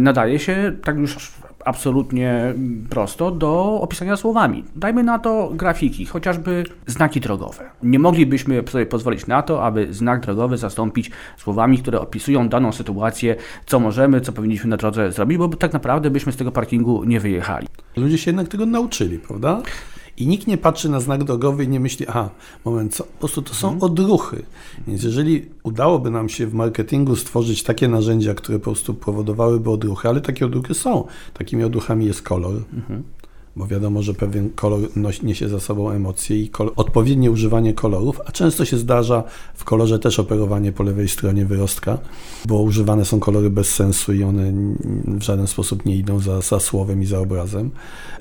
nadaje 0.00 0.38
się 0.38 0.72
tak 0.84 0.96
już 0.96 1.32
absolutnie 1.64 2.54
prosto 2.90 3.30
do 3.30 3.80
opisania 3.80 4.16
słowami. 4.16 4.64
Dajmy 4.76 5.02
na 5.02 5.18
to 5.18 5.50
grafiki, 5.54 6.06
chociażby 6.06 6.64
znaki 6.86 7.20
drogowe. 7.20 7.70
Nie 7.82 7.98
moglibyśmy 7.98 8.62
sobie 8.68 8.86
pozwolić 8.86 9.26
na 9.26 9.42
to, 9.42 9.64
aby 9.64 9.94
znak 9.94 10.20
drogowy 10.20 10.56
zastąpić 10.56 11.10
słowami, 11.36 11.78
które 11.78 12.00
opisują 12.00 12.48
daną 12.48 12.72
sytuację, 12.72 13.36
co 13.66 13.80
możemy, 13.80 14.20
co 14.20 14.32
powinniśmy 14.32 14.70
na 14.70 14.76
drodze 14.76 15.12
zrobić, 15.12 15.38
bo 15.38 15.48
tak 15.48 15.72
naprawdę 15.72 16.10
byśmy 16.10 16.32
z 16.32 16.36
tego 16.36 16.52
parkingu 16.52 17.04
nie 17.04 17.20
wyjechali. 17.20 17.66
Ludzie 17.96 18.18
się 18.18 18.30
jednak 18.30 18.48
tego 18.48 18.66
nauczyli, 18.66 19.18
prawda? 19.18 19.62
I 20.20 20.26
nikt 20.26 20.46
nie 20.46 20.58
patrzy 20.58 20.88
na 20.88 21.00
znak 21.00 21.24
drogowy 21.24 21.64
i 21.64 21.68
nie 21.68 21.80
myśli, 21.80 22.06
aha, 22.08 22.30
moment, 22.64 22.94
co? 22.94 23.04
po 23.04 23.18
prostu 23.18 23.42
to 23.42 23.54
są 23.54 23.72
mhm. 23.72 23.92
odruchy. 23.92 24.42
Więc 24.86 25.02
jeżeli 25.02 25.46
udałoby 25.62 26.10
nam 26.10 26.28
się 26.28 26.46
w 26.46 26.54
marketingu 26.54 27.16
stworzyć 27.16 27.62
takie 27.62 27.88
narzędzia, 27.88 28.34
które 28.34 28.58
po 28.58 28.64
prostu 28.64 28.94
powodowałyby 28.94 29.70
odruchy, 29.70 30.08
ale 30.08 30.20
takie 30.20 30.46
odruchy 30.46 30.74
są. 30.74 31.04
Takimi 31.34 31.64
odruchami 31.64 32.06
jest 32.06 32.22
kolor. 32.22 32.54
Mhm 32.72 33.02
bo 33.56 33.66
wiadomo, 33.66 34.02
że 34.02 34.14
pewien 34.14 34.50
kolor 34.50 34.80
niesie 35.22 35.48
za 35.48 35.60
sobą 35.60 35.90
emocje 35.90 36.36
i 36.36 36.50
odpowiednie 36.76 37.30
używanie 37.30 37.74
kolorów, 37.74 38.20
a 38.26 38.32
często 38.32 38.64
się 38.64 38.76
zdarza 38.76 39.24
w 39.54 39.64
kolorze 39.64 39.98
też 39.98 40.18
operowanie 40.18 40.72
po 40.72 40.82
lewej 40.82 41.08
stronie 41.08 41.46
wyrostka, 41.46 41.98
bo 42.48 42.62
używane 42.62 43.04
są 43.04 43.20
kolory 43.20 43.50
bez 43.50 43.74
sensu 43.74 44.12
i 44.12 44.22
one 44.22 44.52
w 45.06 45.22
żaden 45.22 45.46
sposób 45.46 45.84
nie 45.84 45.96
idą 45.96 46.20
za, 46.20 46.40
za 46.40 46.60
słowem 46.60 47.02
i 47.02 47.06
za 47.06 47.18
obrazem, 47.18 47.70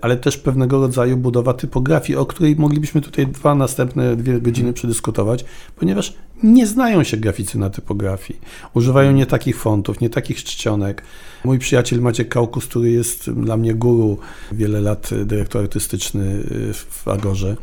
ale 0.01 0.17
też 0.17 0.37
pewnego 0.37 0.81
rodzaju 0.81 1.17
budowa 1.17 1.53
typografii, 1.53 2.17
o 2.17 2.25
której 2.25 2.55
moglibyśmy 2.55 3.01
tutaj 3.01 3.27
dwa 3.27 3.55
następne 3.55 4.15
dwie 4.15 4.41
godziny 4.41 4.73
przedyskutować, 4.73 5.45
ponieważ 5.75 6.13
nie 6.43 6.67
znają 6.67 7.03
się 7.03 7.17
graficy 7.17 7.57
na 7.57 7.69
typografii. 7.69 8.39
Używają 8.73 9.11
nie 9.11 9.25
takich 9.25 9.57
fontów, 9.57 10.01
nie 10.01 10.09
takich 10.09 10.43
czcionek. 10.43 11.03
Mój 11.45 11.59
przyjaciel 11.59 12.01
Maciek 12.01 12.29
Kaukus, 12.29 12.65
który 12.65 12.91
jest 12.91 13.31
dla 13.31 13.57
mnie 13.57 13.73
guru, 13.73 14.17
wiele 14.51 14.81
lat 14.81 15.09
dyrektor 15.25 15.61
artystyczny 15.61 16.43
w 16.73 17.07
Agorze, 17.07 17.55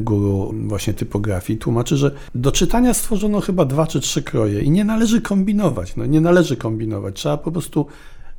guru 0.00 0.54
właśnie 0.66 0.94
typografii, 0.94 1.58
tłumaczy, 1.58 1.96
że 1.96 2.10
do 2.34 2.52
czytania 2.52 2.94
stworzono 2.94 3.40
chyba 3.40 3.64
dwa 3.64 3.86
czy 3.86 4.00
trzy 4.00 4.22
kroje 4.22 4.60
i 4.60 4.70
nie 4.70 4.84
należy 4.84 5.20
kombinować. 5.20 5.96
No, 5.96 6.06
nie 6.06 6.20
należy 6.20 6.56
kombinować. 6.56 7.16
Trzeba 7.16 7.36
po 7.36 7.52
prostu 7.52 7.86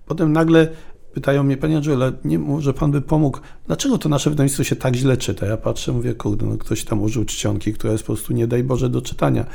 potem 0.06 0.34
nagle 0.34 0.68
pytają 1.14 1.44
mnie, 1.44 1.58
panie 1.58 1.82
ale 1.94 2.12
nie, 2.26 2.40
może 2.40 2.74
pan 2.74 2.92
by 2.92 3.02
pomógł, 3.02 3.40
dlaczego 3.68 3.98
to 3.98 4.10
nasze 4.10 4.30
wydawnictwo 4.30 4.64
się 4.64 4.76
tak 4.76 4.96
źle 4.96 5.18
czyta? 5.18 5.46
Ja 5.46 5.58
patrzę, 5.58 5.92
mówię, 5.92 6.14
kurde, 6.14 6.46
no 6.46 6.58
ktoś 6.58 6.84
tam 6.84 7.02
użył 7.02 7.26
czcionki, 7.26 7.74
która 7.74 7.94
jest 7.94 8.04
po 8.04 8.14
prostu, 8.14 8.34
nie 8.34 8.48
daj 8.48 8.64
Boże, 8.64 8.90
do 8.90 9.02
czytania. 9.02 9.46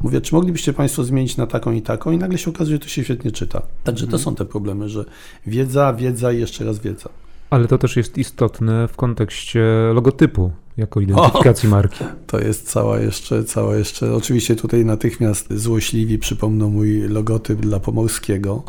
Mówię, 0.00 0.20
czy 0.20 0.34
moglibyście 0.34 0.72
państwo 0.72 1.04
zmienić 1.04 1.36
na 1.36 1.46
taką 1.46 1.72
i 1.72 1.82
taką? 1.82 2.12
I 2.12 2.18
nagle 2.18 2.38
się 2.38 2.50
okazuje, 2.50 2.76
że 2.76 2.80
to 2.80 2.88
się 2.88 3.04
świetnie 3.04 3.32
czyta. 3.32 3.62
Także 3.84 4.06
to 4.06 4.16
mhm. 4.16 4.22
są 4.22 4.34
te 4.34 4.44
problemy, 4.44 4.88
że 4.88 5.04
wiedza, 5.46 5.92
wiedza 5.92 6.32
i 6.32 6.40
jeszcze 6.40 6.64
raz 6.64 6.78
wiedza. 6.78 7.08
Ale 7.50 7.68
to 7.68 7.78
też 7.78 7.96
jest 7.96 8.18
istotne 8.18 8.88
w 8.88 8.96
kontekście 8.96 9.64
logotypu 9.94 10.50
jako 10.76 11.00
identyfikacji 11.00 11.68
o, 11.68 11.70
marki. 11.70 12.04
To 12.26 12.40
jest 12.40 12.70
cała 12.70 13.00
jeszcze, 13.00 13.44
cała 13.44 13.76
jeszcze, 13.76 14.14
oczywiście 14.14 14.56
tutaj 14.56 14.84
natychmiast 14.84 15.52
złośliwi 15.54 16.18
przypomną 16.18 16.70
mój 16.70 17.00
logotyp 17.00 17.60
dla 17.60 17.80
Pomorskiego, 17.80 18.62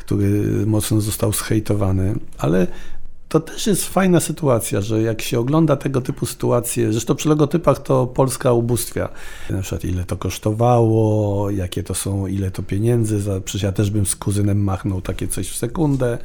który 0.00 0.42
mocno 0.66 1.00
został 1.00 1.32
zhejtowany, 1.32 2.14
ale 2.38 2.66
to 3.30 3.40
też 3.40 3.66
jest 3.66 3.88
fajna 3.88 4.20
sytuacja, 4.20 4.80
że 4.80 5.02
jak 5.02 5.22
się 5.22 5.40
ogląda 5.40 5.76
tego 5.76 6.00
typu 6.00 6.26
sytuacje, 6.26 6.92
zresztą 6.92 7.14
przy 7.14 7.28
logotypach 7.28 7.82
to 7.82 8.06
Polska 8.06 8.52
ubóstwia, 8.52 9.08
na 9.50 9.62
przykład 9.62 9.84
ile 9.84 10.04
to 10.04 10.16
kosztowało, 10.16 11.50
jakie 11.50 11.82
to 11.82 11.94
są, 11.94 12.26
ile 12.26 12.50
to 12.50 12.62
pieniędzy, 12.62 13.20
za, 13.20 13.40
przecież 13.40 13.62
ja 13.62 13.72
też 13.72 13.90
bym 13.90 14.06
z 14.06 14.16
kuzynem 14.16 14.64
machnął 14.64 15.00
takie 15.00 15.28
coś 15.28 15.48
w 15.50 15.56
sekundę. 15.56 16.18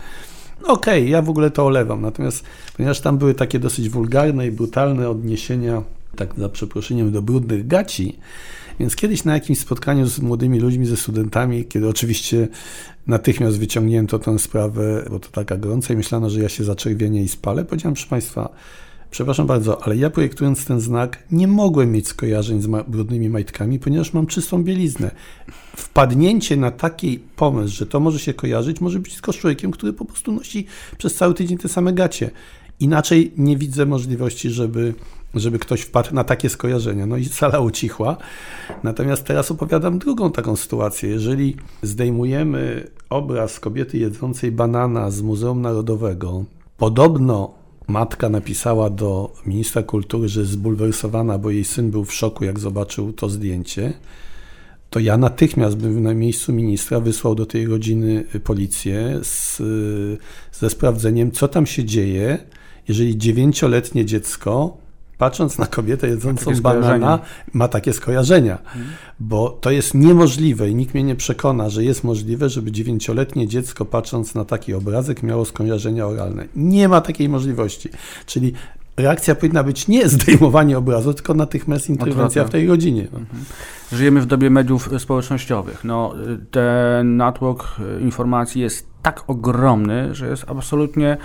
No 0.61 0.73
okej, 0.73 1.01
okay, 1.01 1.09
ja 1.09 1.21
w 1.21 1.29
ogóle 1.29 1.51
to 1.51 1.65
olewam, 1.65 2.01
natomiast 2.01 2.43
ponieważ 2.77 3.01
tam 3.01 3.17
były 3.17 3.33
takie 3.33 3.59
dosyć 3.59 3.89
wulgarne 3.89 4.47
i 4.47 4.51
brutalne 4.51 5.09
odniesienia, 5.09 5.83
tak 6.15 6.33
za 6.37 6.49
przeproszeniem, 6.49 7.11
do 7.11 7.21
brudnych 7.21 7.67
gaci, 7.67 8.19
więc 8.79 8.95
kiedyś 8.95 9.23
na 9.23 9.33
jakimś 9.33 9.59
spotkaniu 9.59 10.07
z 10.07 10.19
młodymi 10.19 10.59
ludźmi, 10.59 10.85
ze 10.85 10.97
studentami, 10.97 11.65
kiedy 11.65 11.89
oczywiście 11.89 12.47
natychmiast 13.07 13.59
wyciągnięto 13.59 14.19
tę 14.19 14.39
sprawę, 14.39 15.05
bo 15.09 15.19
to 15.19 15.29
taka 15.29 15.57
gorąca 15.57 15.93
i 15.93 15.97
myślano, 15.97 16.29
że 16.29 16.41
ja 16.41 16.49
się 16.49 16.63
zaczerwienię 16.63 17.23
i 17.23 17.27
spalę, 17.27 17.65
powiedziałem, 17.65 17.93
proszę 17.93 18.09
Państwa, 18.09 18.49
przepraszam 19.11 19.47
bardzo, 19.47 19.83
ale 19.83 19.97
ja 19.97 20.09
projektując 20.09 20.65
ten 20.65 20.81
znak 20.81 21.23
nie 21.31 21.47
mogłem 21.47 21.91
mieć 21.91 22.07
skojarzeń 22.07 22.61
z 22.61 22.67
brudnymi 22.87 23.29
majtkami, 23.29 23.79
ponieważ 23.79 24.13
mam 24.13 24.27
czystą 24.27 24.63
bieliznę. 24.63 25.11
Wpadnięcie 25.77 26.57
na 26.57 26.71
taki 26.71 27.19
pomysł, 27.35 27.75
że 27.75 27.85
to 27.85 27.99
może 27.99 28.19
się 28.19 28.33
kojarzyć, 28.33 28.81
może 28.81 28.99
być 28.99 29.13
tylko 29.13 29.33
z 29.33 29.35
człowiekiem, 29.35 29.71
który 29.71 29.93
po 29.93 30.05
prostu 30.05 30.31
nosi 30.31 30.65
przez 30.97 31.15
cały 31.15 31.33
tydzień 31.33 31.57
te 31.57 31.69
same 31.69 31.93
gacie. 31.93 32.31
Inaczej 32.79 33.31
nie 33.37 33.57
widzę 33.57 33.85
możliwości, 33.85 34.49
żeby 34.49 34.93
żeby 35.35 35.59
ktoś 35.59 35.81
wpadł 35.81 36.15
na 36.15 36.23
takie 36.23 36.49
skojarzenia. 36.49 37.05
No 37.05 37.17
i 37.17 37.25
sala 37.25 37.59
ucichła. 37.59 38.17
Natomiast 38.83 39.23
teraz 39.23 39.51
opowiadam 39.51 39.99
drugą 39.99 40.31
taką 40.31 40.55
sytuację. 40.55 41.09
Jeżeli 41.09 41.55
zdejmujemy 41.81 42.87
obraz 43.09 43.59
kobiety 43.59 43.97
jedzącej 43.97 44.51
banana 44.51 45.11
z 45.11 45.21
Muzeum 45.21 45.61
Narodowego, 45.61 46.45
podobno 46.77 47.53
matka 47.87 48.29
napisała 48.29 48.89
do 48.89 49.33
ministra 49.45 49.83
kultury, 49.83 50.29
że 50.29 50.39
jest 50.39 50.51
zbulwersowana, 50.51 51.37
bo 51.37 51.49
jej 51.49 51.65
syn 51.65 51.91
był 51.91 52.05
w 52.05 52.13
szoku, 52.13 52.45
jak 52.45 52.59
zobaczył 52.59 53.13
to 53.13 53.29
zdjęcie, 53.29 53.93
to 54.89 54.99
ja 54.99 55.17
natychmiast 55.17 55.77
bym 55.77 56.03
na 56.03 56.13
miejscu 56.13 56.53
ministra 56.53 56.99
wysłał 56.99 57.35
do 57.35 57.45
tej 57.45 57.65
rodziny 57.65 58.23
policję 58.43 59.19
z, 59.23 59.61
ze 60.51 60.69
sprawdzeniem, 60.69 61.31
co 61.31 61.47
tam 61.47 61.65
się 61.65 61.85
dzieje, 61.85 62.37
jeżeli 62.87 63.17
dziewięcioletnie 63.17 64.05
dziecko 64.05 64.77
patrząc 65.17 65.57
na 65.57 65.65
kobietę 65.65 66.07
jedzącą 66.07 66.51
ma 66.51 66.57
banana, 66.61 67.19
ma 67.53 67.67
takie 67.67 67.93
skojarzenia. 67.93 68.57
Hmm. 68.65 68.91
Bo 69.19 69.49
to 69.49 69.71
jest 69.71 69.93
niemożliwe 69.93 70.69
i 70.69 70.75
nikt 70.75 70.93
mnie 70.93 71.03
nie 71.03 71.15
przekona, 71.15 71.69
że 71.69 71.83
jest 71.83 72.03
możliwe, 72.03 72.49
żeby 72.49 72.71
dziewięcioletnie 72.71 73.47
dziecko 73.47 73.85
patrząc 73.85 74.35
na 74.35 74.45
taki 74.45 74.73
obrazek 74.73 75.23
miało 75.23 75.45
skojarzenia 75.45 76.07
oralne. 76.07 76.45
Nie 76.55 76.89
ma 76.89 77.01
takiej 77.01 77.29
możliwości. 77.29 77.89
Czyli 78.25 78.53
reakcja 78.97 79.35
powinna 79.35 79.63
być 79.63 79.87
nie 79.87 80.09
zdejmowanie 80.09 80.77
obrazu, 80.77 81.13
tylko 81.13 81.33
natychmiast 81.33 81.89
interwencja 81.89 82.43
w 82.43 82.49
tej 82.49 82.67
rodzinie. 82.67 83.01
Mhm. 83.01 83.25
Żyjemy 83.91 84.21
w 84.21 84.25
dobie 84.25 84.49
mediów 84.49 84.89
społecznościowych. 84.97 85.83
No, 85.83 86.13
ten 86.51 87.17
natłok 87.17 87.75
informacji 88.01 88.61
jest 88.61 88.87
tak 89.01 89.23
ogromny, 89.27 90.15
że 90.15 90.27
jest 90.27 90.45
absolutnie 90.47 91.17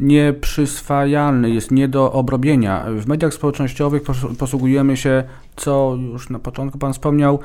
nieprzyswajalny, 0.00 1.50
jest 1.50 1.70
nie 1.70 1.88
do 1.88 2.12
obrobienia. 2.12 2.86
W 2.96 3.06
mediach 3.06 3.34
społecznościowych 3.34 4.02
posługujemy 4.38 4.96
się, 4.96 5.24
co 5.56 5.96
już 6.12 6.30
na 6.30 6.38
początku 6.38 6.78
Pan 6.78 6.92
wspomniał, 6.92 7.38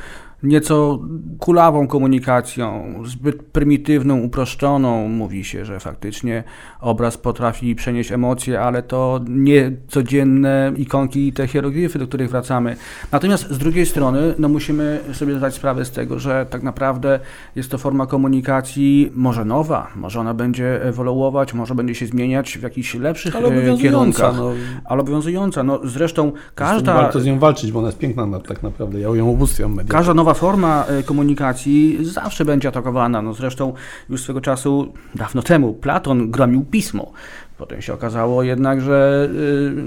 nieco 0.45 0.99
kulawą 1.39 1.87
komunikacją, 1.87 2.93
zbyt 3.05 3.43
prymitywną, 3.43 4.19
uproszczoną. 4.19 5.07
Mówi 5.07 5.43
się, 5.43 5.65
że 5.65 5.79
faktycznie 5.79 6.43
obraz 6.81 7.17
potrafi 7.17 7.75
przenieść 7.75 8.11
emocje, 8.11 8.61
ale 8.61 8.83
to 8.83 9.19
nie 9.27 9.71
codzienne 9.87 10.73
ikonki 10.77 11.27
i 11.27 11.33
te 11.33 11.47
hieroglify, 11.47 11.99
do 11.99 12.07
których 12.07 12.29
wracamy. 12.29 12.75
Natomiast 13.11 13.49
z 13.49 13.57
drugiej 13.57 13.85
strony 13.85 14.33
no 14.39 14.49
musimy 14.49 14.99
sobie 15.13 15.37
zdać 15.37 15.53
sprawę 15.53 15.85
z 15.85 15.91
tego, 15.91 16.19
że 16.19 16.45
tak 16.49 16.63
naprawdę 16.63 17.19
jest 17.55 17.71
to 17.71 17.77
forma 17.77 18.05
komunikacji 18.05 19.11
może 19.15 19.45
nowa, 19.45 19.87
może 19.95 20.19
ona 20.19 20.33
będzie 20.33 20.83
ewoluować, 20.83 21.53
może 21.53 21.75
będzie 21.75 21.95
się 21.95 22.05
zmieniać 22.05 22.57
w 22.57 22.61
jakichś 22.61 22.95
lepszych 22.95 23.35
ale 23.35 23.77
kierunkach, 23.77 24.37
no. 24.37 24.51
ale 24.85 25.01
obowiązująca. 25.01 25.63
No, 25.63 25.79
zresztą 25.83 26.31
każda... 26.55 26.93
Warto 26.93 27.19
z 27.19 27.25
nią 27.25 27.39
walczyć, 27.39 27.71
bo 27.71 27.79
ona 27.79 27.87
jest 27.87 27.97
piękna 27.97 28.39
tak 28.47 28.63
naprawdę. 28.63 28.99
Ja 28.99 29.07
ją 29.07 29.27
ubóstwiam 29.27 29.69
medialnie. 29.69 29.91
Każda 29.91 30.13
nowa 30.13 30.33
forma 30.35 30.85
e, 30.85 31.03
komunikacji 31.03 31.97
zawsze 32.01 32.45
będzie 32.45 32.69
atakowana. 32.69 33.21
No 33.21 33.33
zresztą 33.33 33.73
już 34.09 34.21
swego 34.21 34.41
czasu, 34.41 34.93
dawno 35.15 35.41
temu, 35.41 35.73
Platon 35.73 36.31
gromił 36.31 36.65
pismo. 36.65 37.11
Potem 37.57 37.81
się 37.81 37.93
okazało 37.93 38.43
jednak, 38.43 38.81
że 38.81 39.29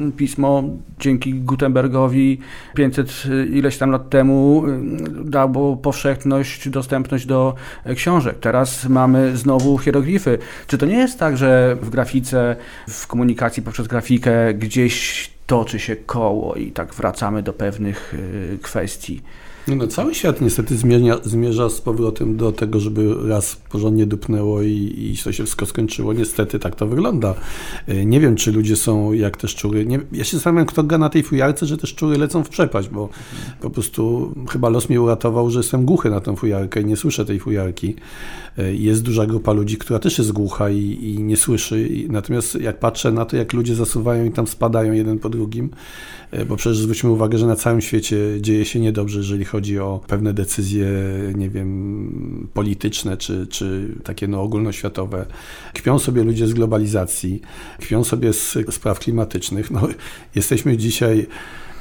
y, 0.08 0.12
pismo 0.12 0.62
dzięki 0.98 1.34
Gutenbergowi 1.34 2.38
500 2.74 3.24
y, 3.26 3.46
ileś 3.46 3.78
tam 3.78 3.90
lat 3.90 4.11
temu 4.11 4.64
dało 5.24 5.76
powszechność, 5.76 6.68
dostępność 6.68 7.26
do 7.26 7.54
e, 7.84 7.94
książek. 7.94 8.38
Teraz 8.40 8.84
mamy 8.84 9.37
znowu 9.37 9.78
hieroglify. 9.78 10.38
Czy 10.66 10.78
to 10.78 10.87
nie 10.87 10.96
jest 10.96 11.18
tak, 11.18 11.37
że 11.37 11.76
w 11.80 11.90
grafice, 11.90 12.56
w 12.88 13.06
komunikacji 13.06 13.62
poprzez 13.62 13.87
grafikę 13.87 14.54
gdzieś 14.54 15.30
toczy 15.46 15.78
się 15.78 15.96
koło 15.96 16.54
i 16.54 16.72
tak 16.72 16.94
wracamy 16.94 17.42
do 17.42 17.52
pewnych 17.52 18.14
kwestii? 18.62 19.22
No, 19.68 19.74
no, 19.76 19.87
cały 19.87 20.14
świat 20.14 20.40
niestety 20.40 20.76
zmierza, 21.24 21.68
z 21.68 21.81
powrotem 21.81 22.37
do 22.37 22.52
tego, 22.52 22.81
żeby 22.81 23.28
raz 23.28 23.57
porządnie 23.57 24.07
dupnęło 24.07 24.62
i, 24.62 24.94
i 24.98 25.18
to 25.24 25.33
się 25.33 25.44
wszystko 25.44 25.66
skończyło. 25.66 26.12
Niestety 26.12 26.59
tak 26.59 26.76
to 26.76 26.87
wygląda. 26.87 27.35
E, 27.87 28.07
nie 28.07 28.20
wiem, 28.20 28.37
czy 28.37 28.52
ludzie 28.52 28.76
są 28.76 29.12
jak 29.12 29.37
te 29.37 29.48
szczury. 29.48 29.87
Nie, 29.87 30.00
ja 30.12 30.24
się 30.24 30.37
zastanawiam, 30.37 30.66
kto 30.66 30.83
gra 30.83 30.98
na 30.98 31.09
tej 31.09 31.22
fujarce, 31.22 31.66
że 31.66 31.76
te 31.76 31.87
szczury 31.87 32.18
lecą 32.18 32.44
w 32.44 32.48
przepaść, 32.48 32.88
bo 32.88 33.09
po 33.61 33.70
prostu 33.70 34.35
chyba 34.50 34.68
los 34.68 34.88
mnie 34.88 35.00
uratował, 35.00 35.50
że 35.50 35.59
jestem 35.59 35.85
głuchy 35.85 36.11
na 36.11 36.20
tę 36.20 36.37
fujarkę 36.37 36.81
i 36.81 36.85
nie 36.85 36.96
słyszę 36.96 37.24
tej 37.24 37.40
fujarki. 37.40 37.94
E, 38.59 38.74
jest 38.74 39.02
duża 39.02 39.26
grupa 39.26 39.52
ludzi, 39.52 39.76
która 39.76 39.98
też 39.98 40.18
jest 40.18 40.33
głucha 40.33 40.70
i, 40.70 40.98
i 41.02 41.22
nie 41.22 41.37
słyszy. 41.37 41.88
Natomiast 42.09 42.54
jak 42.61 42.78
patrzę 42.78 43.12
na 43.12 43.24
to, 43.24 43.37
jak 43.37 43.52
ludzie 43.52 43.74
zasuwają 43.74 44.24
i 44.24 44.31
tam 44.31 44.46
spadają 44.46 44.92
jeden 44.92 45.18
po 45.18 45.28
drugim, 45.28 45.70
e, 46.31 46.44
bo 46.44 46.57
przecież 46.57 46.78
zwróćmy 46.78 47.11
uwagę, 47.11 47.38
że 47.38 47.46
na 47.46 47.57
całym 47.57 47.81
świecie 47.81 48.16
dzieje 48.40 48.64
się 48.64 48.81
niedobrze, 48.81 49.18
jeżeli 49.18 49.44
chodzi 49.44 49.57
o 49.80 50.00
pewne 50.06 50.34
decyzje, 50.34 50.86
nie 51.34 51.50
wiem, 51.50 52.48
polityczne 52.54 53.16
czy, 53.16 53.46
czy 53.46 53.94
takie 54.04 54.28
no, 54.28 54.42
ogólnoświatowe. 54.42 55.26
Kpią 55.74 55.98
sobie 55.98 56.24
ludzie 56.24 56.46
z 56.46 56.52
globalizacji, 56.52 57.40
kpią 57.78 58.04
sobie 58.04 58.32
z 58.32 58.56
spraw 58.70 58.98
klimatycznych. 58.98 59.70
No, 59.70 59.88
jesteśmy 60.34 60.76
dzisiaj 60.76 61.26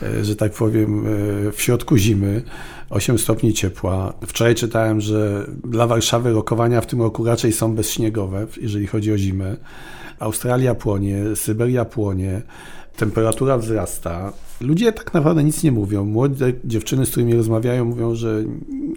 e, 0.02 0.26
że 0.26 0.36
tak 0.36 0.54
powiem, 0.54 1.06
w 1.54 1.62
środku 1.62 1.98
zimy. 1.98 2.44
8 2.90 3.18
stopni 3.18 3.54
ciepła. 3.54 4.14
Wczoraj 4.28 4.56
czytałem, 4.56 5.02
że 5.02 5.48
dla 5.64 5.88
Warszawy 5.88 6.34
rokowania 6.34 6.82
w 6.82 6.88
tym 6.88 7.02
roku 7.02 7.24
raczej 7.24 7.54
są 7.54 7.76
bezśniegowe, 7.76 8.48
jeżeli 8.62 8.88
chodzi 8.88 9.14
o 9.14 9.18
zimę. 9.18 9.58
Australia 10.20 10.76
płonie, 10.76 11.36
Syberia 11.36 11.86
płonie, 11.86 12.42
temperatura 12.98 13.58
wzrasta. 13.58 14.34
Ludzie 14.62 14.92
tak 14.92 15.14
naprawdę 15.14 15.44
nic 15.44 15.64
nie 15.64 15.72
mówią. 15.72 16.06
Młode 16.06 16.54
dziewczyny, 16.66 17.06
z 17.06 17.10
którymi 17.10 17.34
rozmawiają, 17.34 17.86
mówią, 17.86 18.16
że 18.16 18.44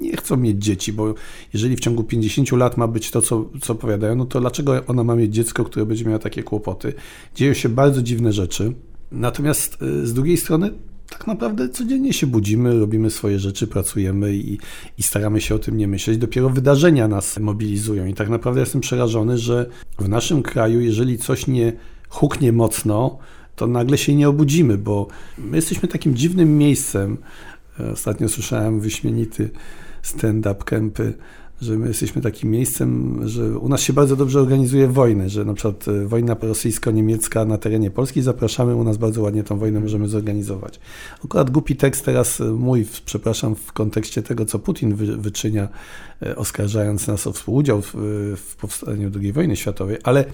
nie 0.00 0.16
chcą 0.16 0.36
mieć 0.36 0.64
dzieci, 0.64 0.92
bo 0.92 1.14
jeżeli 1.52 1.76
w 1.76 1.80
ciągu 1.80 2.04
50 2.04 2.52
lat 2.52 2.76
ma 2.76 2.86
być 2.88 3.10
to, 3.10 3.22
co, 3.22 3.44
co 3.60 3.74
powiadają, 3.74 4.14
no 4.14 4.24
to 4.24 4.40
dlaczego 4.40 4.86
ona 4.86 5.04
ma 5.04 5.16
mieć 5.16 5.34
dziecko, 5.34 5.64
które 5.64 5.86
będzie 5.86 6.04
miało 6.04 6.18
takie 6.18 6.42
kłopoty? 6.42 6.92
Dzieją 7.34 7.54
się 7.54 7.68
bardzo 7.68 8.02
dziwne 8.02 8.32
rzeczy. 8.32 8.74
Natomiast 9.12 9.82
y, 9.82 10.06
z 10.06 10.14
drugiej 10.14 10.36
strony 10.36 10.70
tak 11.10 11.26
naprawdę 11.26 11.68
codziennie 11.68 12.12
się 12.12 12.26
budzimy, 12.26 12.80
robimy 12.80 13.10
swoje 13.10 13.38
rzeczy, 13.38 13.66
pracujemy 13.66 14.34
i, 14.34 14.58
i, 14.98 15.02
staramy 15.02 15.40
się 15.40 15.54
o 15.54 15.58
tym 15.58 15.76
nie 15.76 15.88
myśleć. 15.88 16.18
Dopiero 16.18 16.50
wydarzenia 16.50 17.08
nas 17.08 17.38
mobilizują 17.38 18.06
i 18.06 18.14
tak 18.14 18.28
naprawdę 18.28 18.60
jestem 18.60 18.80
przerażony, 18.80 19.38
że 19.38 19.66
w 19.98 20.08
naszym 20.08 20.42
kraju, 20.42 20.80
jeżeli 20.80 21.18
coś 21.18 21.46
nie 21.46 21.72
huknie 22.08 22.52
mocno, 22.52 23.18
to 23.56 23.66
nagle 23.66 23.98
się 23.98 24.14
nie 24.14 24.28
obudzimy, 24.28 24.78
bo 24.78 25.08
my 25.38 25.56
jesteśmy 25.56 25.88
takim 25.88 26.16
dziwnym 26.16 26.58
miejscem. 26.58 27.16
Ostatnio 27.92 28.28
słyszałem 28.28 28.80
wyśmienity 28.80 29.50
stand-up 30.02 30.64
kępy 30.64 31.14
że 31.60 31.78
my 31.78 31.88
jesteśmy 31.88 32.22
takim 32.22 32.50
miejscem, 32.50 33.20
że 33.28 33.58
u 33.58 33.68
nas 33.68 33.80
się 33.80 33.92
bardzo 33.92 34.16
dobrze 34.16 34.40
organizuje 34.40 34.88
wojnę, 34.88 35.28
że 35.28 35.44
na 35.44 35.54
przykład 35.54 35.88
e, 35.88 36.06
wojna 36.06 36.36
rosyjsko-niemiecka 36.42 37.44
na 37.44 37.58
terenie 37.58 37.90
Polski, 37.90 38.22
zapraszamy, 38.22 38.76
u 38.76 38.84
nas 38.84 38.96
bardzo 38.96 39.22
ładnie 39.22 39.44
tą 39.44 39.58
wojnę 39.58 39.80
możemy 39.80 40.08
zorganizować. 40.08 40.80
Akurat 41.24 41.50
głupi 41.50 41.76
tekst 41.76 42.04
teraz 42.04 42.40
e, 42.40 42.44
mój, 42.44 42.86
przepraszam, 43.04 43.54
w 43.54 43.72
kontekście 43.72 44.22
tego, 44.22 44.44
co 44.44 44.58
Putin 44.58 44.94
wy, 44.94 45.16
wyczynia, 45.16 45.68
e, 46.22 46.36
oskarżając 46.36 47.06
nas 47.06 47.26
o 47.26 47.32
współudział 47.32 47.82
w, 47.82 47.94
w 48.36 48.56
powstaniu 48.56 49.10
II 49.20 49.32
wojny 49.32 49.56
światowej, 49.56 49.96
ale 50.02 50.24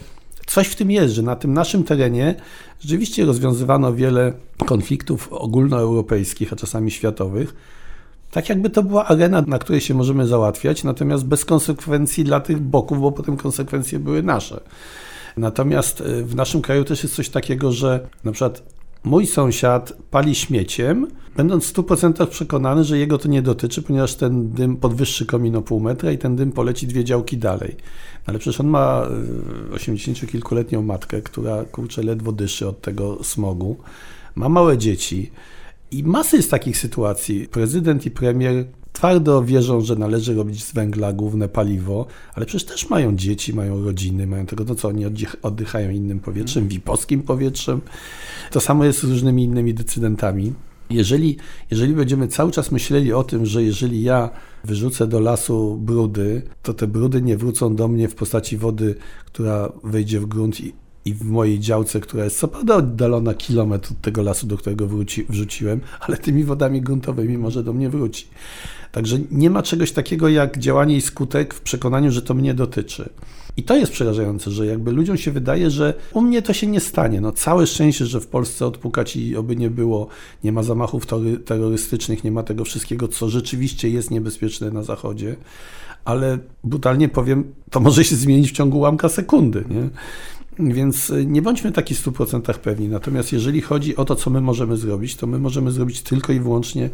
coś 0.46 0.68
w 0.68 0.76
tym 0.76 0.90
jest, 0.90 1.14
że 1.14 1.22
na 1.22 1.36
tym 1.36 1.52
naszym 1.52 1.84
terenie 1.84 2.34
rzeczywiście 2.80 3.24
rozwiązywano 3.24 3.94
wiele 3.94 4.32
konfliktów 4.66 5.32
ogólnoeuropejskich, 5.32 6.52
a 6.52 6.56
czasami 6.56 6.90
światowych, 6.90 7.54
tak 8.30 8.48
jakby 8.48 8.70
to 8.70 8.82
była 8.82 9.06
arena, 9.06 9.42
na 9.46 9.58
której 9.58 9.80
się 9.80 9.94
możemy 9.94 10.26
załatwiać, 10.26 10.84
natomiast 10.84 11.24
bez 11.24 11.44
konsekwencji 11.44 12.24
dla 12.24 12.40
tych 12.40 12.58
boków, 12.58 13.00
bo 13.00 13.12
potem 13.12 13.36
konsekwencje 13.36 13.98
były 13.98 14.22
nasze. 14.22 14.60
Natomiast 15.36 16.00
e, 16.00 16.22
w 16.22 16.34
naszym 16.34 16.62
kraju 16.62 16.84
też 16.84 17.02
jest 17.02 17.14
coś 17.14 17.28
takiego, 17.28 17.72
że 17.72 18.08
na 18.24 18.32
przykład 18.32 18.62
mój 19.04 19.26
sąsiad 19.26 19.92
pali 20.10 20.34
śmieciem, 20.34 21.06
będąc 21.36 21.66
w 21.66 21.74
100% 21.74 22.26
przekonany, 22.26 22.84
że 22.84 22.98
jego 22.98 23.18
to 23.18 23.28
nie 23.28 23.42
dotyczy, 23.42 23.82
ponieważ 23.82 24.14
ten 24.14 24.50
dym 24.50 24.76
podwyższy 24.76 25.26
komin 25.26 25.56
o 25.56 25.62
pół 25.62 25.80
metra 25.80 26.12
i 26.12 26.18
ten 26.18 26.36
dym 26.36 26.52
poleci 26.52 26.86
dwie 26.86 27.04
działki 27.04 27.36
dalej. 27.36 27.76
Ale 28.26 28.38
przecież 28.38 28.60
on 28.60 28.66
ma 28.66 29.06
80-kilkuletnią 29.70 30.78
e, 30.78 30.82
matkę, 30.82 31.22
która 31.22 31.64
kurczę 31.64 32.02
ledwo 32.02 32.32
dyszy 32.32 32.68
od 32.68 32.80
tego 32.80 33.24
smogu, 33.24 33.76
ma 34.34 34.48
małe 34.48 34.78
dzieci. 34.78 35.30
I 35.90 36.02
masy 36.02 36.36
jest 36.36 36.50
takich 36.50 36.78
sytuacji. 36.78 37.48
Prezydent 37.48 38.06
i 38.06 38.10
premier 38.10 38.66
twardo 38.92 39.42
wierzą, 39.42 39.80
że 39.80 39.96
należy 39.96 40.34
robić 40.34 40.64
z 40.64 40.72
węgla 40.72 41.12
główne 41.12 41.48
paliwo, 41.48 42.06
ale 42.34 42.46
przecież 42.46 42.64
też 42.64 42.90
mają 42.90 43.16
dzieci, 43.16 43.54
mają 43.54 43.84
rodziny, 43.84 44.26
mają 44.26 44.46
tego, 44.46 44.64
to 44.64 44.74
co 44.74 44.88
oni 44.88 45.04
oddychają 45.42 45.90
innym 45.90 46.20
powietrzem, 46.20 46.60
mm. 46.60 46.68
wiposkim 46.68 47.22
powietrzem. 47.22 47.80
To 48.50 48.60
samo 48.60 48.84
jest 48.84 49.00
z 49.00 49.04
różnymi 49.04 49.44
innymi 49.44 49.74
decydentami. 49.74 50.52
Jeżeli, 50.90 51.36
jeżeli 51.70 51.94
będziemy 51.94 52.28
cały 52.28 52.52
czas 52.52 52.72
myśleli 52.72 53.12
o 53.12 53.24
tym, 53.24 53.46
że 53.46 53.62
jeżeli 53.62 54.02
ja 54.02 54.30
wyrzucę 54.64 55.06
do 55.06 55.20
lasu 55.20 55.76
brudy, 55.76 56.42
to 56.62 56.74
te 56.74 56.86
brudy 56.86 57.22
nie 57.22 57.36
wrócą 57.36 57.76
do 57.76 57.88
mnie 57.88 58.08
w 58.08 58.14
postaci 58.14 58.56
wody, 58.56 58.94
która 59.24 59.72
wejdzie 59.84 60.20
w 60.20 60.26
grunt 60.26 60.60
i 60.60 60.72
i 61.06 61.14
w 61.14 61.24
mojej 61.24 61.60
działce, 61.60 62.00
która 62.00 62.24
jest 62.24 62.38
co 62.38 62.48
prawda 62.48 62.76
oddalona 62.76 63.34
kilometr 63.34 63.92
od 63.92 64.00
tego 64.00 64.22
lasu, 64.22 64.46
do 64.46 64.56
którego 64.56 64.86
wróci, 64.86 65.26
wrzuciłem, 65.28 65.80
ale 66.00 66.16
tymi 66.16 66.44
wodami 66.44 66.80
gruntowymi 66.80 67.38
może 67.38 67.64
do 67.64 67.72
mnie 67.72 67.90
wróci. 67.90 68.26
Także 68.92 69.18
nie 69.30 69.50
ma 69.50 69.62
czegoś 69.62 69.92
takiego 69.92 70.28
jak 70.28 70.58
działanie 70.58 70.96
i 70.96 71.00
skutek 71.00 71.54
w 71.54 71.60
przekonaniu, 71.60 72.10
że 72.10 72.22
to 72.22 72.34
mnie 72.34 72.54
dotyczy. 72.54 73.08
I 73.56 73.62
to 73.62 73.76
jest 73.76 73.92
przerażające, 73.92 74.50
że 74.50 74.66
jakby 74.66 74.92
ludziom 74.92 75.16
się 75.16 75.30
wydaje, 75.30 75.70
że 75.70 75.94
u 76.12 76.20
mnie 76.20 76.42
to 76.42 76.52
się 76.52 76.66
nie 76.66 76.80
stanie. 76.80 77.20
No 77.20 77.32
całe 77.32 77.66
szczęście, 77.66 78.06
że 78.06 78.20
w 78.20 78.26
Polsce 78.26 78.66
odpukać 78.66 79.16
i 79.16 79.36
oby 79.36 79.56
nie 79.56 79.70
było, 79.70 80.06
nie 80.44 80.52
ma 80.52 80.62
zamachów 80.62 81.06
terrorystycznych, 81.44 82.24
nie 82.24 82.30
ma 82.30 82.42
tego 82.42 82.64
wszystkiego, 82.64 83.08
co 83.08 83.28
rzeczywiście 83.28 83.90
jest 83.90 84.10
niebezpieczne 84.10 84.70
na 84.70 84.82
Zachodzie. 84.82 85.36
Ale 86.04 86.38
brutalnie 86.64 87.08
powiem, 87.08 87.54
to 87.70 87.80
może 87.80 88.04
się 88.04 88.16
zmienić 88.16 88.50
w 88.50 88.54
ciągu 88.54 88.78
ułamka 88.78 89.08
sekundy. 89.08 89.64
Nie? 89.70 89.88
Więc 90.58 91.10
y, 91.10 91.26
nie 91.26 91.42
bądźmy 91.42 91.72
taki 91.72 91.94
w 91.94 92.06
100% 92.06 92.54
pewni. 92.58 92.88
Natomiast 92.88 93.32
jeżeli 93.32 93.60
chodzi 93.60 93.96
o 93.96 94.04
to, 94.04 94.16
co 94.16 94.30
my 94.30 94.40
możemy 94.40 94.76
zrobić, 94.76 95.16
to 95.16 95.26
my 95.26 95.38
możemy 95.38 95.70
zrobić 95.70 96.02
tylko 96.02 96.32
i 96.32 96.40
wyłącznie 96.40 96.90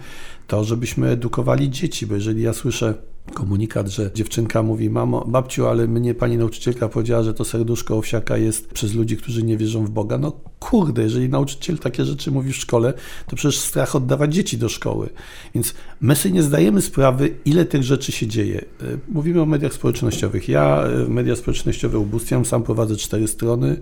to, 0.47 0.65
żebyśmy 0.65 1.09
edukowali 1.09 1.71
dzieci, 1.71 2.07
bo 2.07 2.15
jeżeli 2.15 2.43
ja 2.43 2.53
słyszę 2.53 2.95
komunikat, 3.35 3.89
że 3.89 4.11
dziewczynka 4.15 4.63
mówi, 4.63 4.91
mamo, 4.91 5.25
babciu, 5.25 5.67
ale 5.67 5.87
mnie 5.87 6.15
pani 6.15 6.37
nauczycielka 6.37 6.89
powiedziała, 6.89 7.23
że 7.23 7.35
to 7.35 7.45
serduszko 7.45 7.97
owsiaka 7.97 8.37
jest 8.37 8.69
przez 8.69 8.95
ludzi, 8.95 9.17
którzy 9.17 9.43
nie 9.43 9.57
wierzą 9.57 9.85
w 9.85 9.91
Boga. 9.91 10.19
No 10.19 10.33
kurde, 10.61 11.03
jeżeli 11.03 11.29
nauczyciel 11.29 11.79
takie 11.79 12.05
rzeczy 12.05 12.31
mówi 12.31 12.53
w 12.53 12.57
szkole, 12.57 12.95
to 13.27 13.37
przecież 13.37 13.59
strach 13.59 13.97
oddawać 13.97 14.35
dzieci 14.35 14.59
do 14.59 14.69
szkoły. 14.69 15.09
Więc 15.55 15.75
my 16.01 16.17
sobie 16.17 16.35
nie 16.35 16.43
zdajemy 16.43 16.83
sprawy, 16.83 17.35
ile 17.45 17.65
tych 17.65 17.83
rzeczy 17.83 18.13
się 18.13 18.27
dzieje. 18.27 18.61
Y, 18.83 18.99
mówimy 19.09 19.43
o 19.43 19.47
mediach 19.47 19.73
społecznościowych. 19.73 20.49
Ja 20.49 20.85
y, 21.07 21.09
media 21.09 21.37
społecznościowe 21.37 21.99
ubóstwiam, 21.99 22.45
sam 22.45 22.63
prowadzę 22.63 22.97
cztery 22.97 23.29
strony 23.29 23.77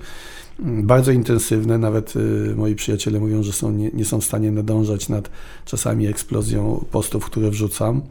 mm, 0.61 0.87
bardzo 0.87 1.13
intensywne. 1.13 1.79
Nawet 1.79 2.17
y, 2.17 2.55
moi 2.57 2.75
przyjaciele 2.75 3.21
mówią, 3.21 3.43
że 3.43 3.53
są, 3.53 3.73
nie, 3.73 3.91
nie, 3.95 4.05
są 4.05 4.21
w 4.21 4.25
stanie 4.25 4.51
nadążać 4.51 5.09
nad 5.09 5.31
czasami 5.65 6.07
eksplozją 6.07 6.85
postów, 6.91 7.25
które 7.25 7.51
wrzucam. 7.51 8.03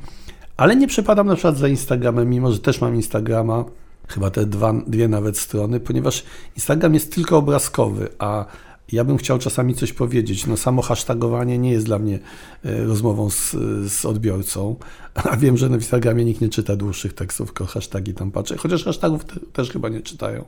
Ale 0.59 0.75
nie 0.75 0.87
przepadam 0.87 1.27
na 1.27 1.35
przykład 1.35 1.57
za 1.57 1.67
Instagramem, 1.67 2.29
mimo 2.29 2.51
że 2.51 2.59
też 2.59 2.81
mam 2.81 2.95
Instagrama, 2.95 3.65
chyba 4.07 4.29
te 4.29 4.45
dwa, 4.45 4.73
dwie 4.87 5.07
nawet 5.07 5.37
strony, 5.37 5.79
ponieważ 5.79 6.23
Instagram 6.55 6.93
jest 6.93 7.15
tylko 7.15 7.37
obrazkowy, 7.37 8.07
a 8.19 8.45
ja 8.91 9.03
bym 9.03 9.17
chciał 9.17 9.39
czasami 9.39 9.75
coś 9.75 9.93
powiedzieć. 9.93 10.47
No 10.47 10.57
samo 10.57 10.81
hashtagowanie 10.81 11.57
nie 11.57 11.71
jest 11.71 11.85
dla 11.85 11.99
mnie 11.99 12.19
e, 12.65 12.83
rozmową 12.83 13.29
z, 13.29 13.55
z 13.91 14.05
odbiorcą, 14.05 14.75
a 15.13 15.37
wiem, 15.37 15.57
że 15.57 15.69
na 15.69 15.75
Instagramie 15.75 16.25
nikt 16.25 16.41
nie 16.41 16.49
czyta 16.49 16.75
dłuższych 16.75 17.13
tekstów, 17.13 17.47
tylko 17.47 17.65
hashtagi 17.65 18.13
tam 18.13 18.31
patrzę, 18.31 18.57
chociaż 18.57 18.83
hashtagów 18.83 19.25
te, 19.25 19.39
też 19.53 19.71
chyba 19.71 19.89
nie 19.89 20.01
czytają. 20.01 20.45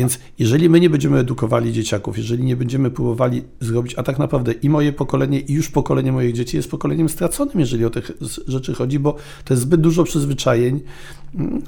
Więc 0.00 0.18
jeżeli 0.38 0.68
my 0.68 0.80
nie 0.80 0.90
będziemy 0.90 1.18
edukowali 1.18 1.72
dzieciaków, 1.72 2.18
jeżeli 2.18 2.44
nie 2.44 2.56
będziemy 2.56 2.90
próbowali 2.90 3.42
zrobić, 3.60 3.94
a 3.94 4.02
tak 4.02 4.18
naprawdę 4.18 4.52
i 4.52 4.68
moje 4.68 4.92
pokolenie, 4.92 5.40
i 5.40 5.52
już 5.52 5.68
pokolenie 5.68 6.12
moich 6.12 6.32
dzieci 6.32 6.56
jest 6.56 6.70
pokoleniem 6.70 7.08
straconym, 7.08 7.60
jeżeli 7.60 7.84
o 7.84 7.90
te 7.90 8.02
rzeczy 8.46 8.74
chodzi, 8.74 8.98
bo 8.98 9.16
to 9.44 9.54
jest 9.54 9.62
zbyt 9.62 9.80
dużo 9.80 10.04
przyzwyczajeń, 10.04 10.80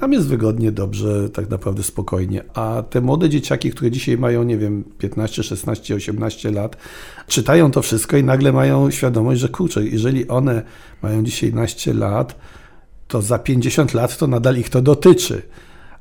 nam 0.01 0.13
jest 0.13 0.27
wygodnie, 0.27 0.71
dobrze, 0.71 1.29
tak 1.29 1.49
naprawdę 1.49 1.83
spokojnie. 1.83 2.43
A 2.53 2.83
te 2.89 3.01
młode 3.01 3.29
dzieciaki, 3.29 3.71
które 3.71 3.91
dzisiaj 3.91 4.17
mają, 4.17 4.43
nie 4.43 4.57
wiem, 4.57 4.83
15, 4.97 5.43
16, 5.43 5.95
18 5.95 6.51
lat, 6.51 6.77
czytają 7.27 7.71
to 7.71 7.81
wszystko 7.81 8.17
i 8.17 8.23
nagle 8.23 8.53
mają 8.53 8.91
świadomość, 8.91 9.41
że 9.41 9.49
kurczę, 9.49 9.87
jeżeli 9.87 10.27
one 10.27 10.61
mają 11.01 11.23
dzisiaj 11.23 11.53
naście 11.53 11.93
lat, 11.93 12.35
to 13.07 13.21
za 13.21 13.39
50 13.39 13.93
lat 13.93 14.17
to 14.17 14.27
nadal 14.27 14.57
ich 14.57 14.69
to 14.69 14.81
dotyczy 14.81 15.41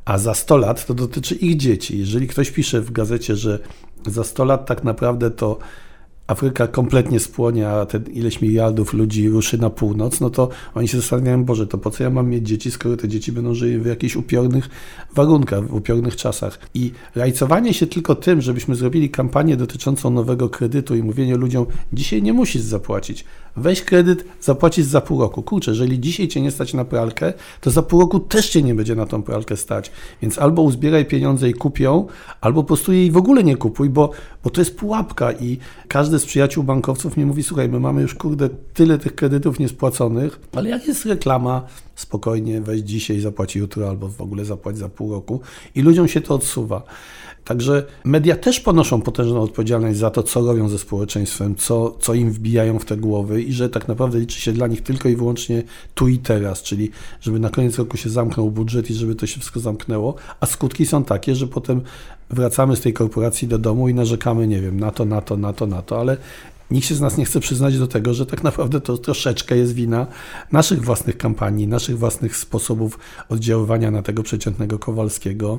a 0.05 0.19
za 0.19 0.35
100 0.35 0.57
lat 0.57 0.87
to 0.87 0.95
dotyczy 0.95 1.35
ich 1.35 1.57
dzieci. 1.57 1.99
Jeżeli 1.99 2.29
ktoś 2.29 2.51
pisze 2.51 2.81
w 2.81 2.93
gazecie, 2.93 3.37
że 3.37 3.59
za 4.07 4.25
100 4.25 4.45
lat 4.45 4.67
tak 4.67 4.85
naprawdę 4.85 5.31
to 5.31 5.59
Afryka 6.27 6.67
kompletnie 6.67 7.21
spłonie, 7.21 7.69
a 7.69 7.87
te 7.87 8.01
ileś 8.13 8.43
miliardów 8.43 8.93
ludzi 8.93 9.29
ruszy 9.29 9.59
na 9.59 9.71
północ, 9.71 10.21
no 10.21 10.31
to 10.31 10.49
oni 10.75 10.89
się 10.89 10.97
zastanawiają, 10.97 11.45
Boże, 11.45 11.67
to 11.67 11.79
po 11.79 11.91
co 11.91 12.05
ja 12.05 12.11
mam 12.11 12.29
mieć 12.29 12.49
dzieci, 12.49 12.71
skoro 12.71 12.97
te 12.97 13.09
dzieci 13.09 13.33
będą 13.33 13.55
żyły 13.55 13.79
w 13.79 13.87
jakichś 13.87 14.17
upiornych 14.17 14.69
warunkach, 15.15 15.67
w 15.67 15.75
upiornych 15.75 16.17
czasach. 16.17 16.59
I 16.75 16.93
rajcowanie 17.15 17.75
się 17.75 17.87
tylko 17.87 18.15
tym, 18.15 18.41
żebyśmy 18.41 18.75
zrobili 18.75 19.11
kampanię 19.11 19.57
dotyczącą 19.57 20.11
nowego 20.11 20.49
kredytu 20.49 20.97
i 20.97 21.03
mówienie 21.03 21.37
ludziom, 21.37 21.67
dzisiaj 21.93 22.23
nie 22.23 22.33
musisz 22.33 22.63
zapłacić, 22.63 23.25
weź 23.57 23.83
kredyt, 23.83 24.25
zapłacisz 24.41 24.85
za 24.85 25.01
pół 25.01 25.21
roku. 25.21 25.43
Kurczę, 25.43 25.71
jeżeli 25.71 26.01
dzisiaj 26.01 26.29
cię 26.29 26.41
nie 26.41 26.51
stać 26.51 26.75
na 26.75 26.85
pralkę, 26.85 27.33
to 27.61 27.71
za 27.71 27.83
pół 27.83 28.01
roku 28.01 28.21
też 28.21 28.51
cię 28.51 28.63
nie 28.63 28.75
będzie 28.75 28.95
na 28.95 29.07
tą 29.07 29.23
pralkę 29.23 29.57
stać. 29.57 29.93
Więc 30.23 30.39
albo 30.39 30.63
uzbieraj 30.63 31.07
pieniądze 31.07 31.49
i 31.49 31.55
kup 31.55 31.81
ją, 31.81 32.07
albo 32.41 32.63
po 32.63 32.67
prostu 32.67 32.93
jej 32.93 33.11
w 33.11 33.17
ogóle 33.17 33.45
nie 33.45 33.57
kupuj, 33.57 33.91
bo, 33.91 34.11
bo 34.45 34.51
to 34.51 34.61
jest 34.61 34.77
pułapka 34.77 35.33
i 35.33 35.59
każdy 35.89 36.12
z 36.19 36.27
przyjaciół 36.27 36.65
bankowców 36.65 37.17
mi 37.17 37.27
mówi, 37.27 37.43
słuchaj, 37.43 37.69
my 37.69 37.81
mamy 37.81 38.03
już 38.03 38.15
kurde 38.15 38.49
tyle 38.75 38.99
tych 38.99 39.15
kredytów 39.15 39.59
niespłaconych, 39.59 40.41
ale 40.53 40.71
jak 40.71 40.87
jest 40.87 41.05
reklama, 41.05 41.67
spokojnie 41.95 42.61
weź 42.61 42.81
dzisiaj, 42.81 43.21
zapłaci 43.21 43.59
jutro, 43.59 43.89
albo 43.89 44.09
w 44.09 44.21
ogóle 44.21 44.45
zapłać 44.45 44.79
za 44.79 44.89
pół 44.89 45.13
roku 45.13 45.41
i 45.75 45.83
ludziom 45.83 46.09
się 46.09 46.21
to 46.21 46.35
odsuwa. 46.35 46.83
Także 47.45 47.87
media 48.05 48.37
też 48.37 48.61
ponoszą 48.61 49.03
potężną 49.03 49.43
odpowiedzialność 49.43 49.99
za 49.99 50.11
to, 50.11 50.23
co 50.23 50.41
robią 50.41 50.69
ze 50.69 50.79
społeczeństwem, 50.79 51.57
co, 51.57 51.97
co 52.01 52.15
im 52.15 52.33
wbijają 52.33 52.79
w 52.79 52.85
te 52.85 52.97
głowy 52.97 53.43
i 53.43 53.53
że 53.53 53.71
tak 53.71 53.89
naprawdę 53.89 54.19
liczy 54.19 54.41
się 54.41 54.53
dla 54.53 54.67
nich 54.67 54.83
tylko 54.83 55.09
i 55.09 55.17
wyłącznie 55.17 55.63
tu 55.95 56.09
i 56.09 56.19
teraz, 56.19 56.63
czyli 56.63 56.91
żeby 57.21 57.39
na 57.39 57.51
koniec 57.51 57.79
roku 57.79 57.97
się 57.97 58.11
zamknął 58.11 58.51
budżet 58.51 58.91
i 58.91 58.95
żeby 58.95 59.15
to 59.15 59.27
się 59.27 59.41
wszystko 59.41 59.61
zamknęło, 59.61 60.15
a 60.41 60.47
skutki 60.47 60.87
są 60.87 61.05
takie, 61.05 61.35
że 61.35 61.47
potem 61.47 61.81
wracamy 62.31 62.77
z 62.77 62.81
tej 62.81 62.93
korporacji 62.93 63.49
do 63.49 63.59
domu 63.59 63.89
i 63.89 63.95
narzekamy, 63.95 64.47
nie 64.47 64.61
wiem, 64.61 64.81
na 64.81 64.91
to, 64.91 65.05
na 65.05 65.21
to, 65.21 65.37
na 65.37 65.53
to, 65.53 65.67
na 65.67 65.83
to, 65.83 66.01
ale 66.01 66.17
nikt 66.73 66.87
się 66.87 66.95
z 66.95 67.01
nas 67.01 67.17
nie 67.17 67.25
chce 67.25 67.41
przyznać 67.41 67.79
do 67.79 67.87
tego, 67.87 68.15
że 68.15 68.27
tak 68.27 68.43
naprawdę 68.43 68.81
to 68.81 68.99
troszeczkę 68.99 69.57
jest 69.57 69.75
wina 69.75 70.07
naszych 70.53 70.85
własnych 70.85 71.19
kampanii, 71.19 71.69
naszych 71.69 71.99
własnych 71.99 72.37
sposobów 72.37 72.99
oddziaływania 73.29 73.91
na 73.91 74.03
tego 74.03 74.23
przeciętnego 74.23 74.79
Kowalskiego, 74.79 75.59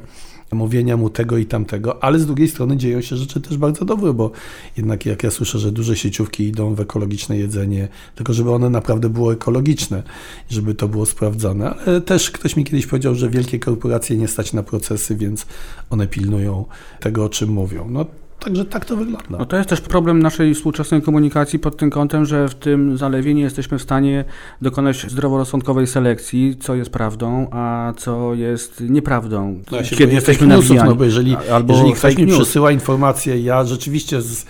mówienia 0.52 0.98
mu 0.98 1.10
tego 1.10 1.38
i 1.38 1.46
tamtego, 1.46 2.04
ale 2.04 2.20
z 2.20 2.26
drugiej 2.26 2.48
strony 2.48 2.78
dzieją 2.78 3.02
się 3.02 3.18
rzeczy 3.18 3.42
też 3.42 3.58
bardzo 3.58 3.86
dobre, 3.86 4.14
bo 4.14 4.32
jednak 4.78 5.06
jak 5.06 5.24
ja 5.24 5.32
słyszę, 5.32 5.60
że 5.60 5.72
duże 5.72 5.96
sieciówki 5.96 6.44
idą 6.44 6.76
w 6.76 6.80
ekologiczne 6.80 7.38
jedzenie, 7.38 7.88
tylko 8.16 8.34
żeby 8.34 8.52
one 8.52 8.70
naprawdę 8.70 9.10
było 9.10 9.34
ekologiczne, 9.34 10.04
żeby 10.50 10.76
to 10.76 10.88
było 10.88 11.06
sprawdzone, 11.06 11.76
ale 11.76 12.02
też 12.02 12.32
ktoś 12.32 12.56
mi 12.56 12.64
kiedyś 12.64 12.88
powiedział, 12.88 13.16
że 13.16 13.30
wielkie 13.30 13.60
korporacje 13.60 14.18
nie 14.18 14.28
stać 14.28 14.54
na 14.54 14.64
procesy, 14.64 15.16
więc 15.16 15.46
one 15.90 16.08
pilnują 16.08 16.66
tego, 17.00 17.26
o 17.26 17.30
czym 17.30 17.50
mówią. 17.50 17.90
No 17.90 18.06
Także 18.44 18.66
tak 18.66 18.86
to 18.86 18.96
wygląda. 18.96 19.38
No 19.40 19.46
to 19.46 19.58
jest 19.58 19.70
też 19.70 19.82
problem 19.82 20.20
naszej 20.20 20.56
współczesnej 20.56 21.02
komunikacji 21.02 21.60
pod 21.60 21.78
tym 21.78 21.90
kątem, 21.90 22.26
że 22.26 22.50
w 22.50 22.56
tym 22.56 22.98
zalewie 22.98 23.34
nie 23.34 23.42
jesteśmy 23.42 23.80
w 23.80 23.82
stanie 23.82 24.26
dokonać 24.62 25.12
zdroworozsądkowej 25.12 25.88
selekcji, 25.88 26.56
co 26.60 26.76
jest 26.76 26.90
prawdą, 26.90 27.48
a 27.52 27.94
co 27.98 28.34
jest 28.34 28.84
nieprawdą. 28.90 29.60
No 29.72 29.78
ja 29.78 29.84
Kiedy 29.84 30.14
jesteśmy 30.14 30.48
newsów, 30.48 30.78
no 30.86 30.96
bo 30.96 31.04
jeżeli, 31.04 31.36
albo 31.52 31.74
jeżeli 31.74 31.94
ktoś 31.94 32.18
mi 32.18 32.28
przesyła 32.28 32.72
informację, 32.72 33.42
ja 33.42 33.64
rzeczywiście 33.64 34.22
z 34.22 34.46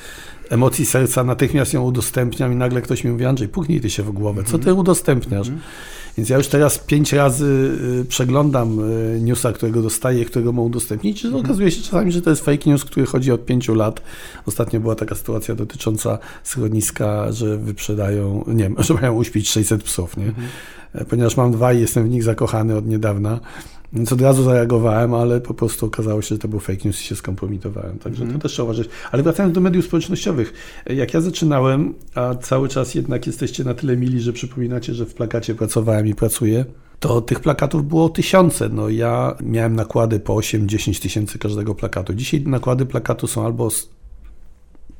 emocji 0.49 0.85
serca 0.85 1.23
natychmiast 1.23 1.73
ją 1.73 1.83
udostępniam 1.83 2.53
i 2.53 2.55
nagle 2.55 2.81
ktoś 2.81 3.03
mi 3.03 3.11
mówi, 3.11 3.25
Andrzej, 3.25 3.47
puknij 3.47 3.81
ty 3.81 3.89
się 3.89 4.03
w 4.03 4.11
głowę, 4.11 4.43
co 4.43 4.51
ty 4.51 4.57
mhm. 4.57 4.77
udostępniasz? 4.77 5.47
Mm 5.47 5.59
-hmm. 5.59 6.02
Więc 6.18 6.30
ja 6.30 6.38
już 6.38 6.47
teraz 6.47 6.80
pięć 6.80 7.14
razy 7.14 7.72
y, 8.01 8.05
przeglądam 8.05 8.91
y, 8.91 9.22
newsa, 9.22 9.51
którego 9.51 9.82
dostaję, 9.82 10.26
którego 10.26 10.51
mogę 10.51 10.68
udostępnić. 10.68 11.26
Mhm. 11.26 11.45
Okazuje 11.45 11.72
się 11.72 11.82
czasami, 11.82 12.11
że 12.11 12.22
to 12.22 12.30
jest 12.30 12.45
fake 12.45 12.70
news, 12.70 12.86
który 12.86 13.05
chodzi 13.05 13.32
od 13.32 13.45
pięciu 13.45 13.76
lat. 13.76 14.01
Ostatnio 14.45 14.80
była 14.80 14.95
taka 14.95 15.16
sytuacja 15.16 15.55
dotycząca 15.55 16.20
schroniska, 16.43 17.32
że 17.32 17.57
wyprzedają, 17.57 18.43
nie 18.47 18.64
wiem, 18.64 18.76
że 18.84 18.93
mają 18.93 19.14
uśpić 19.14 19.49
600 19.49 19.84
psów, 19.84 20.18
nie? 20.18 20.26
Mhm. 20.26 20.47
E, 20.93 21.05
ponieważ 21.05 21.38
mam 21.38 21.51
dwa 21.51 21.74
i 21.74 21.82
jestem 21.82 22.03
w 22.03 22.09
nich 22.09 22.24
zakochany 22.24 22.76
od 22.76 22.88
niedawna, 22.88 23.39
więc 23.93 24.13
od 24.13 24.21
razu 24.21 24.43
zareagowałem, 24.43 25.13
ale 25.13 25.41
po 25.41 25.53
prostu 25.53 25.85
okazało 25.85 26.21
się, 26.21 26.35
że 26.35 26.39
to 26.39 26.47
był 26.47 26.59
fake 26.59 26.79
news 26.85 27.01
i 27.01 27.03
się 27.03 27.15
skompromitowałem. 27.15 27.99
Także 27.99 28.23
mm. 28.23 28.35
to 28.35 28.41
też 28.41 28.51
trzeba 28.51 28.63
uważać. 28.63 28.87
Ale 29.11 29.23
wracając 29.23 29.55
do 29.55 29.61
mediów 29.61 29.85
społecznościowych. 29.85 30.53
Jak 30.85 31.13
ja 31.13 31.21
zaczynałem, 31.21 31.93
a 32.15 32.35
cały 32.35 32.69
czas 32.69 32.95
jednak 32.95 33.27
jesteście 33.27 33.63
na 33.63 33.73
tyle 33.73 33.97
mili, 33.97 34.21
że 34.21 34.33
przypominacie, 34.33 34.93
że 34.93 35.05
w 35.05 35.13
plakacie 35.13 35.55
pracowałem 35.55 36.07
i 36.07 36.15
pracuję, 36.15 36.65
to 36.99 37.21
tych 37.21 37.39
plakatów 37.39 37.87
było 37.87 38.09
tysiące. 38.09 38.69
No 38.69 38.89
ja 38.89 39.37
miałem 39.41 39.75
nakłady 39.75 40.19
po 40.19 40.33
8-10 40.33 41.01
tysięcy 41.01 41.39
każdego 41.39 41.75
plakatu. 41.75 42.13
Dzisiaj 42.13 42.41
nakłady 42.41 42.85
plakatu 42.85 43.27
są 43.27 43.45
albo 43.45 43.69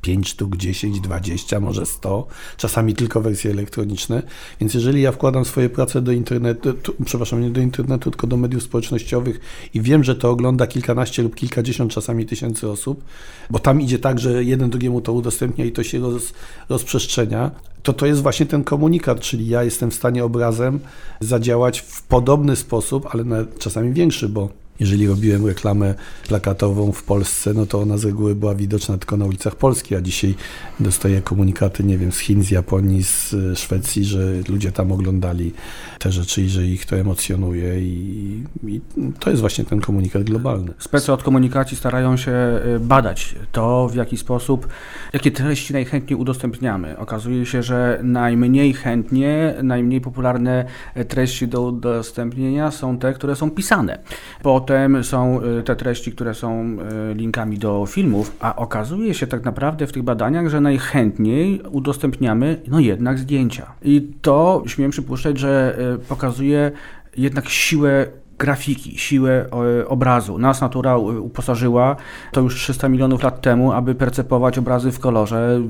5 0.04 0.28
sztuk, 0.28 0.56
10, 0.56 1.00
20, 1.00 1.60
może 1.60 1.86
100, 1.86 2.26
czasami 2.56 2.94
tylko 2.94 3.20
wersje 3.20 3.50
elektroniczne. 3.50 4.22
Więc 4.60 4.74
jeżeli 4.74 5.02
ja 5.02 5.12
wkładam 5.12 5.44
swoje 5.44 5.68
prace 5.68 6.02
do 6.02 6.12
internetu, 6.12 6.72
tu, 6.72 6.94
przepraszam, 7.04 7.40
nie 7.40 7.50
do 7.50 7.60
internetu, 7.60 8.10
tylko 8.10 8.26
do 8.26 8.36
mediów 8.36 8.62
społecznościowych 8.62 9.40
i 9.74 9.80
wiem, 9.80 10.04
że 10.04 10.16
to 10.16 10.30
ogląda 10.30 10.66
kilkanaście 10.66 11.22
lub 11.22 11.34
kilkadziesiąt 11.34 11.92
czasami 11.92 12.26
tysięcy 12.26 12.70
osób, 12.70 13.04
bo 13.50 13.58
tam 13.58 13.80
idzie 13.80 13.98
tak, 13.98 14.18
że 14.18 14.44
jeden 14.44 14.70
drugiemu 14.70 15.00
to 15.00 15.12
udostępnia 15.12 15.64
i 15.64 15.72
to 15.72 15.82
się 15.82 15.98
roz, 15.98 16.32
rozprzestrzenia, 16.68 17.50
to 17.82 17.92
to 17.92 18.06
jest 18.06 18.22
właśnie 18.22 18.46
ten 18.46 18.64
komunikat, 18.64 19.20
czyli 19.20 19.48
ja 19.48 19.64
jestem 19.64 19.90
w 19.90 19.94
stanie 19.94 20.24
obrazem 20.24 20.80
zadziałać 21.20 21.80
w 21.80 22.02
podobny 22.02 22.56
sposób, 22.56 23.08
ale 23.10 23.24
czasami 23.58 23.92
większy, 23.92 24.28
bo 24.28 24.63
jeżeli 24.80 25.06
robiłem 25.06 25.46
reklamę 25.46 25.94
plakatową 26.28 26.92
w 26.92 27.02
Polsce, 27.02 27.54
no 27.54 27.66
to 27.66 27.80
ona 27.80 27.98
z 27.98 28.04
reguły 28.04 28.34
była 28.34 28.54
widoczna 28.54 28.98
tylko 28.98 29.16
na 29.16 29.24
ulicach 29.24 29.56
Polski, 29.56 29.94
a 29.94 30.00
dzisiaj 30.00 30.34
dostaję 30.80 31.22
komunikaty, 31.22 31.84
nie 31.84 31.98
wiem, 31.98 32.12
z 32.12 32.18
Chin, 32.18 32.42
z 32.42 32.50
Japonii, 32.50 33.04
z 33.04 33.34
e, 33.34 33.56
Szwecji, 33.56 34.04
że 34.04 34.32
ludzie 34.48 34.72
tam 34.72 34.92
oglądali 34.92 35.52
te 35.98 36.12
rzeczy 36.12 36.42
i 36.42 36.48
że 36.48 36.66
ich 36.66 36.86
to 36.86 36.96
emocjonuje 36.96 37.80
i, 37.80 38.44
i 38.66 38.80
to 39.20 39.30
jest 39.30 39.40
właśnie 39.40 39.64
ten 39.64 39.80
komunikat 39.80 40.22
globalny. 40.22 40.72
Specy 40.78 41.12
od 41.12 41.22
komunikacji 41.22 41.76
starają 41.76 42.16
się 42.16 42.32
e, 42.32 42.60
badać 42.80 43.34
to, 43.52 43.88
w 43.88 43.94
jaki 43.94 44.16
sposób, 44.16 44.68
jakie 45.12 45.30
treści 45.30 45.72
najchętniej 45.72 46.18
udostępniamy. 46.18 46.98
Okazuje 46.98 47.46
się, 47.46 47.62
że 47.62 48.00
najmniej 48.02 48.72
chętnie, 48.72 49.54
najmniej 49.62 50.00
popularne 50.00 50.64
treści 51.08 51.48
do 51.48 51.62
udostępnienia 51.62 52.70
są 52.70 52.98
te, 52.98 53.12
które 53.12 53.36
są 53.36 53.50
pisane. 53.50 53.98
Po 54.42 54.63
Potem 54.64 55.04
są 55.04 55.40
y, 55.58 55.62
te 55.62 55.76
treści, 55.76 56.12
które 56.12 56.34
są 56.34 56.76
y, 57.10 57.14
linkami 57.14 57.58
do 57.58 57.86
filmów, 57.86 58.36
a 58.40 58.56
okazuje 58.56 59.14
się 59.14 59.26
tak 59.26 59.44
naprawdę 59.44 59.86
w 59.86 59.92
tych 59.92 60.02
badaniach, 60.02 60.48
że 60.48 60.60
najchętniej 60.60 61.62
udostępniamy 61.70 62.60
no 62.68 62.80
jednak 62.80 63.18
zdjęcia. 63.18 63.72
I 63.82 64.12
to 64.22 64.62
śmiem 64.66 64.90
przypuszczać, 64.90 65.38
że 65.38 65.78
y, 65.94 65.98
pokazuje 65.98 66.72
jednak 67.16 67.48
siłę 67.48 68.06
grafiki, 68.44 68.98
siłę 68.98 69.46
e, 69.80 69.88
obrazu. 69.88 70.38
Nas 70.38 70.60
natura 70.60 70.96
uposażyła 70.96 71.96
to 72.32 72.40
już 72.40 72.54
300 72.54 72.88
milionów 72.88 73.22
lat 73.22 73.40
temu, 73.40 73.72
aby 73.72 73.94
percepować 73.94 74.58
obrazy 74.58 74.92
w 74.92 74.98
kolorze. 74.98 75.60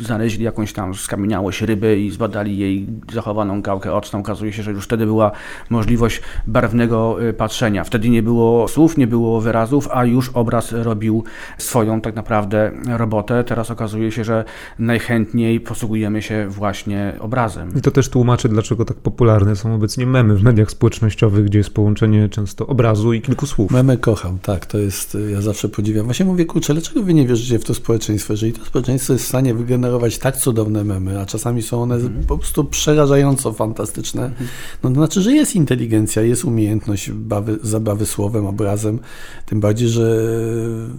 Znaleźli 0.00 0.44
jakąś 0.44 0.72
tam 0.72 0.94
skamieniałość 0.94 1.62
ryby 1.62 2.00
i 2.00 2.10
zbadali 2.10 2.58
jej 2.58 2.86
zachowaną 3.12 3.62
gałkę 3.62 3.94
oczną. 3.94 4.20
Okazuje 4.20 4.52
się, 4.52 4.62
że 4.62 4.70
już 4.70 4.84
wtedy 4.84 5.06
była 5.06 5.30
możliwość 5.70 6.22
barwnego 6.46 7.28
e, 7.28 7.32
patrzenia. 7.32 7.84
Wtedy 7.84 8.08
nie 8.08 8.22
było 8.22 8.68
słów, 8.68 8.96
nie 8.96 9.06
było 9.06 9.40
wyrazów, 9.40 9.88
a 9.92 10.04
już 10.04 10.28
obraz 10.28 10.72
robił 10.72 11.24
swoją 11.58 12.00
tak 12.00 12.14
naprawdę 12.14 12.72
robotę. 12.98 13.44
Teraz 13.44 13.70
okazuje 13.70 14.12
się, 14.12 14.24
że 14.24 14.44
najchętniej 14.78 15.60
posługujemy 15.60 16.22
się 16.22 16.46
właśnie 16.48 17.12
obrazem. 17.20 17.68
I 17.76 17.80
to 17.80 17.90
też 17.90 18.08
tłumaczy, 18.08 18.48
dlaczego 18.48 18.84
tak 18.84 18.96
popularne 18.96 19.56
są 19.56 19.74
obecnie 19.74 20.06
memy 20.06 20.36
w 20.36 20.42
mediach 20.42 20.70
społecznościowych, 20.70 21.44
gdzie 21.44 21.58
jest 21.58 21.74
połączenie 21.74 22.19
często 22.28 22.66
obrazu 22.66 23.12
i 23.12 23.20
kilku 23.22 23.46
słów. 23.46 23.70
Memy 23.70 23.98
kocham, 23.98 24.38
tak, 24.38 24.66
to 24.66 24.78
jest, 24.78 25.16
ja 25.32 25.40
zawsze 25.40 25.68
podziwiam. 25.68 26.04
Właśnie 26.04 26.26
mówię, 26.26 26.44
kurczę, 26.44 26.72
dlaczego 26.72 27.02
wy 27.02 27.14
nie 27.14 27.26
wierzycie 27.26 27.58
w 27.58 27.64
to 27.64 27.74
społeczeństwo? 27.74 28.32
Jeżeli 28.32 28.52
to 28.52 28.64
społeczeństwo 28.64 29.12
jest 29.12 29.24
w 29.24 29.28
stanie 29.28 29.54
wygenerować 29.54 30.18
tak 30.18 30.36
cudowne 30.36 30.84
memy, 30.84 31.20
a 31.20 31.26
czasami 31.26 31.62
są 31.62 31.82
one 31.82 31.94
mm. 31.94 32.24
po 32.26 32.38
prostu 32.38 32.64
przerażająco 32.64 33.52
fantastyczne, 33.52 34.22
mm. 34.22 34.34
no 34.82 34.88
to 34.88 34.94
znaczy, 34.94 35.22
że 35.22 35.32
jest 35.32 35.56
inteligencja, 35.56 36.22
jest 36.22 36.44
umiejętność 36.44 37.10
bawy, 37.10 37.58
zabawy 37.62 38.06
słowem, 38.06 38.46
obrazem, 38.46 38.98
tym 39.46 39.60
bardziej, 39.60 39.88
że 39.88 40.02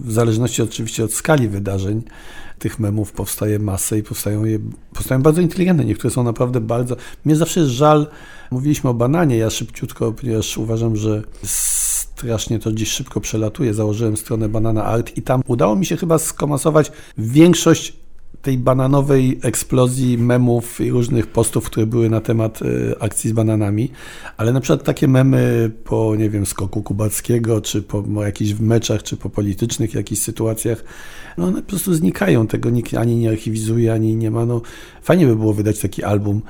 w 0.04 0.12
zależności 0.12 0.62
oczywiście 0.62 1.04
od 1.04 1.12
skali 1.12 1.48
wydarzeń, 1.48 2.02
tych 2.62 2.78
memów 2.78 3.12
powstaje 3.12 3.58
masę 3.58 3.98
i 3.98 4.02
powstają, 4.02 4.44
je, 4.44 4.58
powstają 4.94 5.22
bardzo 5.22 5.40
inteligentne. 5.40 5.84
Niektóre 5.84 6.10
są 6.10 6.22
naprawdę 6.22 6.60
bardzo. 6.60 6.96
Mnie 7.24 7.36
zawsze 7.36 7.60
jest 7.60 7.72
żal. 7.72 8.06
Mówiliśmy 8.52 8.90
o 8.90 8.94
bananie, 8.94 9.36
ja 9.36 9.50
szybciutko, 9.50 10.12
ponieważ 10.12 10.58
uważam, 10.58 10.96
że 10.96 11.22
strasznie 11.42 12.58
to 12.58 12.72
dziś 12.72 12.88
szybko 12.88 13.20
przelatuje. 13.20 13.74
Założyłem 13.74 14.16
stronę 14.16 14.48
Banana 14.48 14.84
Art 14.84 15.16
i 15.16 15.22
tam 15.22 15.42
udało 15.46 15.76
mi 15.76 15.86
się 15.86 15.96
chyba 15.96 16.18
skomasować 16.18 16.92
większość 17.18 17.92
tej 18.42 18.58
bananowej 18.58 19.38
eksplozji 19.42 20.18
memów 20.18 20.80
i 20.80 20.90
różnych 20.90 21.26
postów, 21.26 21.64
które 21.66 21.86
były 21.86 22.10
na 22.10 22.20
temat 22.20 22.60
e, 22.62 23.02
akcji 23.02 23.30
z 23.30 23.32
bananami, 23.32 23.90
ale 24.36 24.52
na 24.52 24.60
przykład 24.60 24.84
takie 24.84 25.08
memy 25.08 25.70
po, 25.84 26.16
nie 26.16 26.30
wiem, 26.30 26.46
skoku 26.46 26.82
kubackiego, 26.82 27.60
czy 27.60 27.82
po 27.82 28.24
jakichś 28.24 28.60
meczach, 28.60 29.02
czy 29.02 29.16
po 29.16 29.30
politycznych 29.30 29.94
jakichś 29.94 30.20
sytuacjach, 30.20 30.84
no 31.38 31.46
one 31.46 31.62
po 31.62 31.68
prostu 31.68 31.94
znikają, 31.94 32.46
tego 32.46 32.70
nikt 32.70 32.94
ani 32.94 33.16
nie 33.16 33.28
archiwizuje, 33.28 33.92
ani 33.92 34.16
nie 34.16 34.30
ma, 34.30 34.46
no 34.46 34.62
fajnie 35.02 35.26
by 35.26 35.36
było 35.36 35.52
wydać 35.52 35.78
taki 35.78 36.04
album 36.04 36.42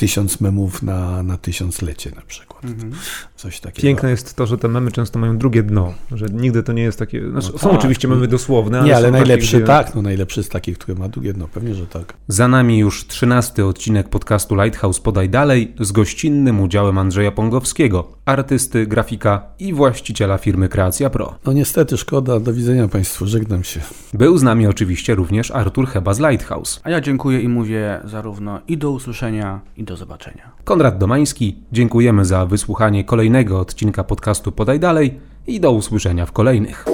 tysiąc 0.00 0.40
memów 0.40 0.82
na, 0.82 1.22
na 1.22 1.36
tysiąclecie 1.36 2.10
na 2.10 2.22
przykład. 2.22 2.64
Mhm. 2.64 2.92
Coś 3.40 3.60
takiego. 3.60 3.82
Piękne 3.82 4.10
jest 4.10 4.36
to, 4.36 4.46
że 4.46 4.58
te 4.58 4.68
memy 4.68 4.92
często 4.92 5.18
mają 5.18 5.38
drugie 5.38 5.62
dno, 5.62 5.94
że 6.12 6.26
nigdy 6.26 6.62
to 6.62 6.72
nie 6.72 6.82
jest 6.82 6.98
takie, 6.98 7.30
znaczy, 7.30 7.48
no 7.52 7.58
są 7.58 7.68
tak. 7.68 7.78
oczywiście 7.78 8.08
memy 8.08 8.28
dosłowne, 8.28 8.78
ale 8.78 8.88
Nie, 8.88 8.96
ale 8.96 9.10
najlepszy 9.10 9.52
takie, 9.52 9.66
tak, 9.66 9.94
no 9.94 10.02
najlepszy 10.02 10.40
jest 10.40 10.52
taki, 10.52 10.74
który 10.74 10.98
ma 10.98 11.08
drugie 11.08 11.32
dno, 11.32 11.48
pewnie, 11.48 11.74
że 11.74 11.86
tak. 11.86 12.14
Za 12.28 12.48
nami 12.48 12.78
już 12.78 13.06
trzynasty 13.06 13.64
odcinek 13.66 14.08
podcastu 14.08 14.54
Lighthouse 14.54 15.00
Podaj 15.00 15.28
Dalej 15.28 15.74
z 15.80 15.92
gościnnym 15.92 16.60
udziałem 16.60 16.98
Andrzeja 16.98 17.32
Pongowskiego, 17.32 18.08
artysty, 18.24 18.86
grafika 18.86 19.42
i 19.58 19.72
właściciela 19.72 20.38
firmy 20.38 20.68
Kreacja 20.68 21.10
Pro. 21.10 21.34
No 21.44 21.52
niestety, 21.52 21.96
szkoda, 21.96 22.40
do 22.40 22.52
widzenia 22.52 22.88
Państwu, 22.88 23.26
żegnam 23.26 23.64
się. 23.64 23.80
Był 24.14 24.38
z 24.38 24.42
nami 24.42 24.66
oczywiście 24.66 25.14
również 25.14 25.50
Artur 25.50 25.86
Heba 25.86 26.14
z 26.14 26.20
Lighthouse. 26.20 26.80
A 26.84 26.90
ja 26.90 27.00
dziękuję 27.00 27.40
i 27.40 27.48
mówię 27.48 28.00
zarówno 28.04 28.60
i 28.68 28.78
do 28.78 28.90
usłyszenia, 28.90 29.60
i 29.76 29.84
do 29.84 29.96
zobaczenia. 29.96 30.50
Konrad 30.64 30.98
Domański, 30.98 31.58
dziękujemy 31.72 32.24
za 32.24 32.46
wysłuchanie 32.46 33.04
kolejnego 33.30 33.60
odcinka 33.60 34.04
podcastu 34.04 34.52
Podaj 34.52 34.80
Dalej 34.80 35.20
i 35.46 35.60
do 35.60 35.72
usłyszenia 35.72 36.26
w 36.26 36.32
kolejnych. 36.32 36.86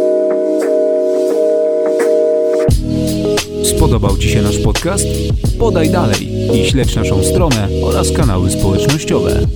Spodobał 3.65 4.17
Ci 4.17 4.29
się 4.29 4.43
nasz 4.43 4.59
podcast? 4.59 5.07
Podaj 5.59 5.91
dalej 5.91 6.29
i 6.55 6.65
śledź 6.71 6.97
naszą 6.97 7.25
stronę 7.25 7.69
oraz 7.83 8.13
kanały 8.13 8.51
społecznościowe. 8.51 9.47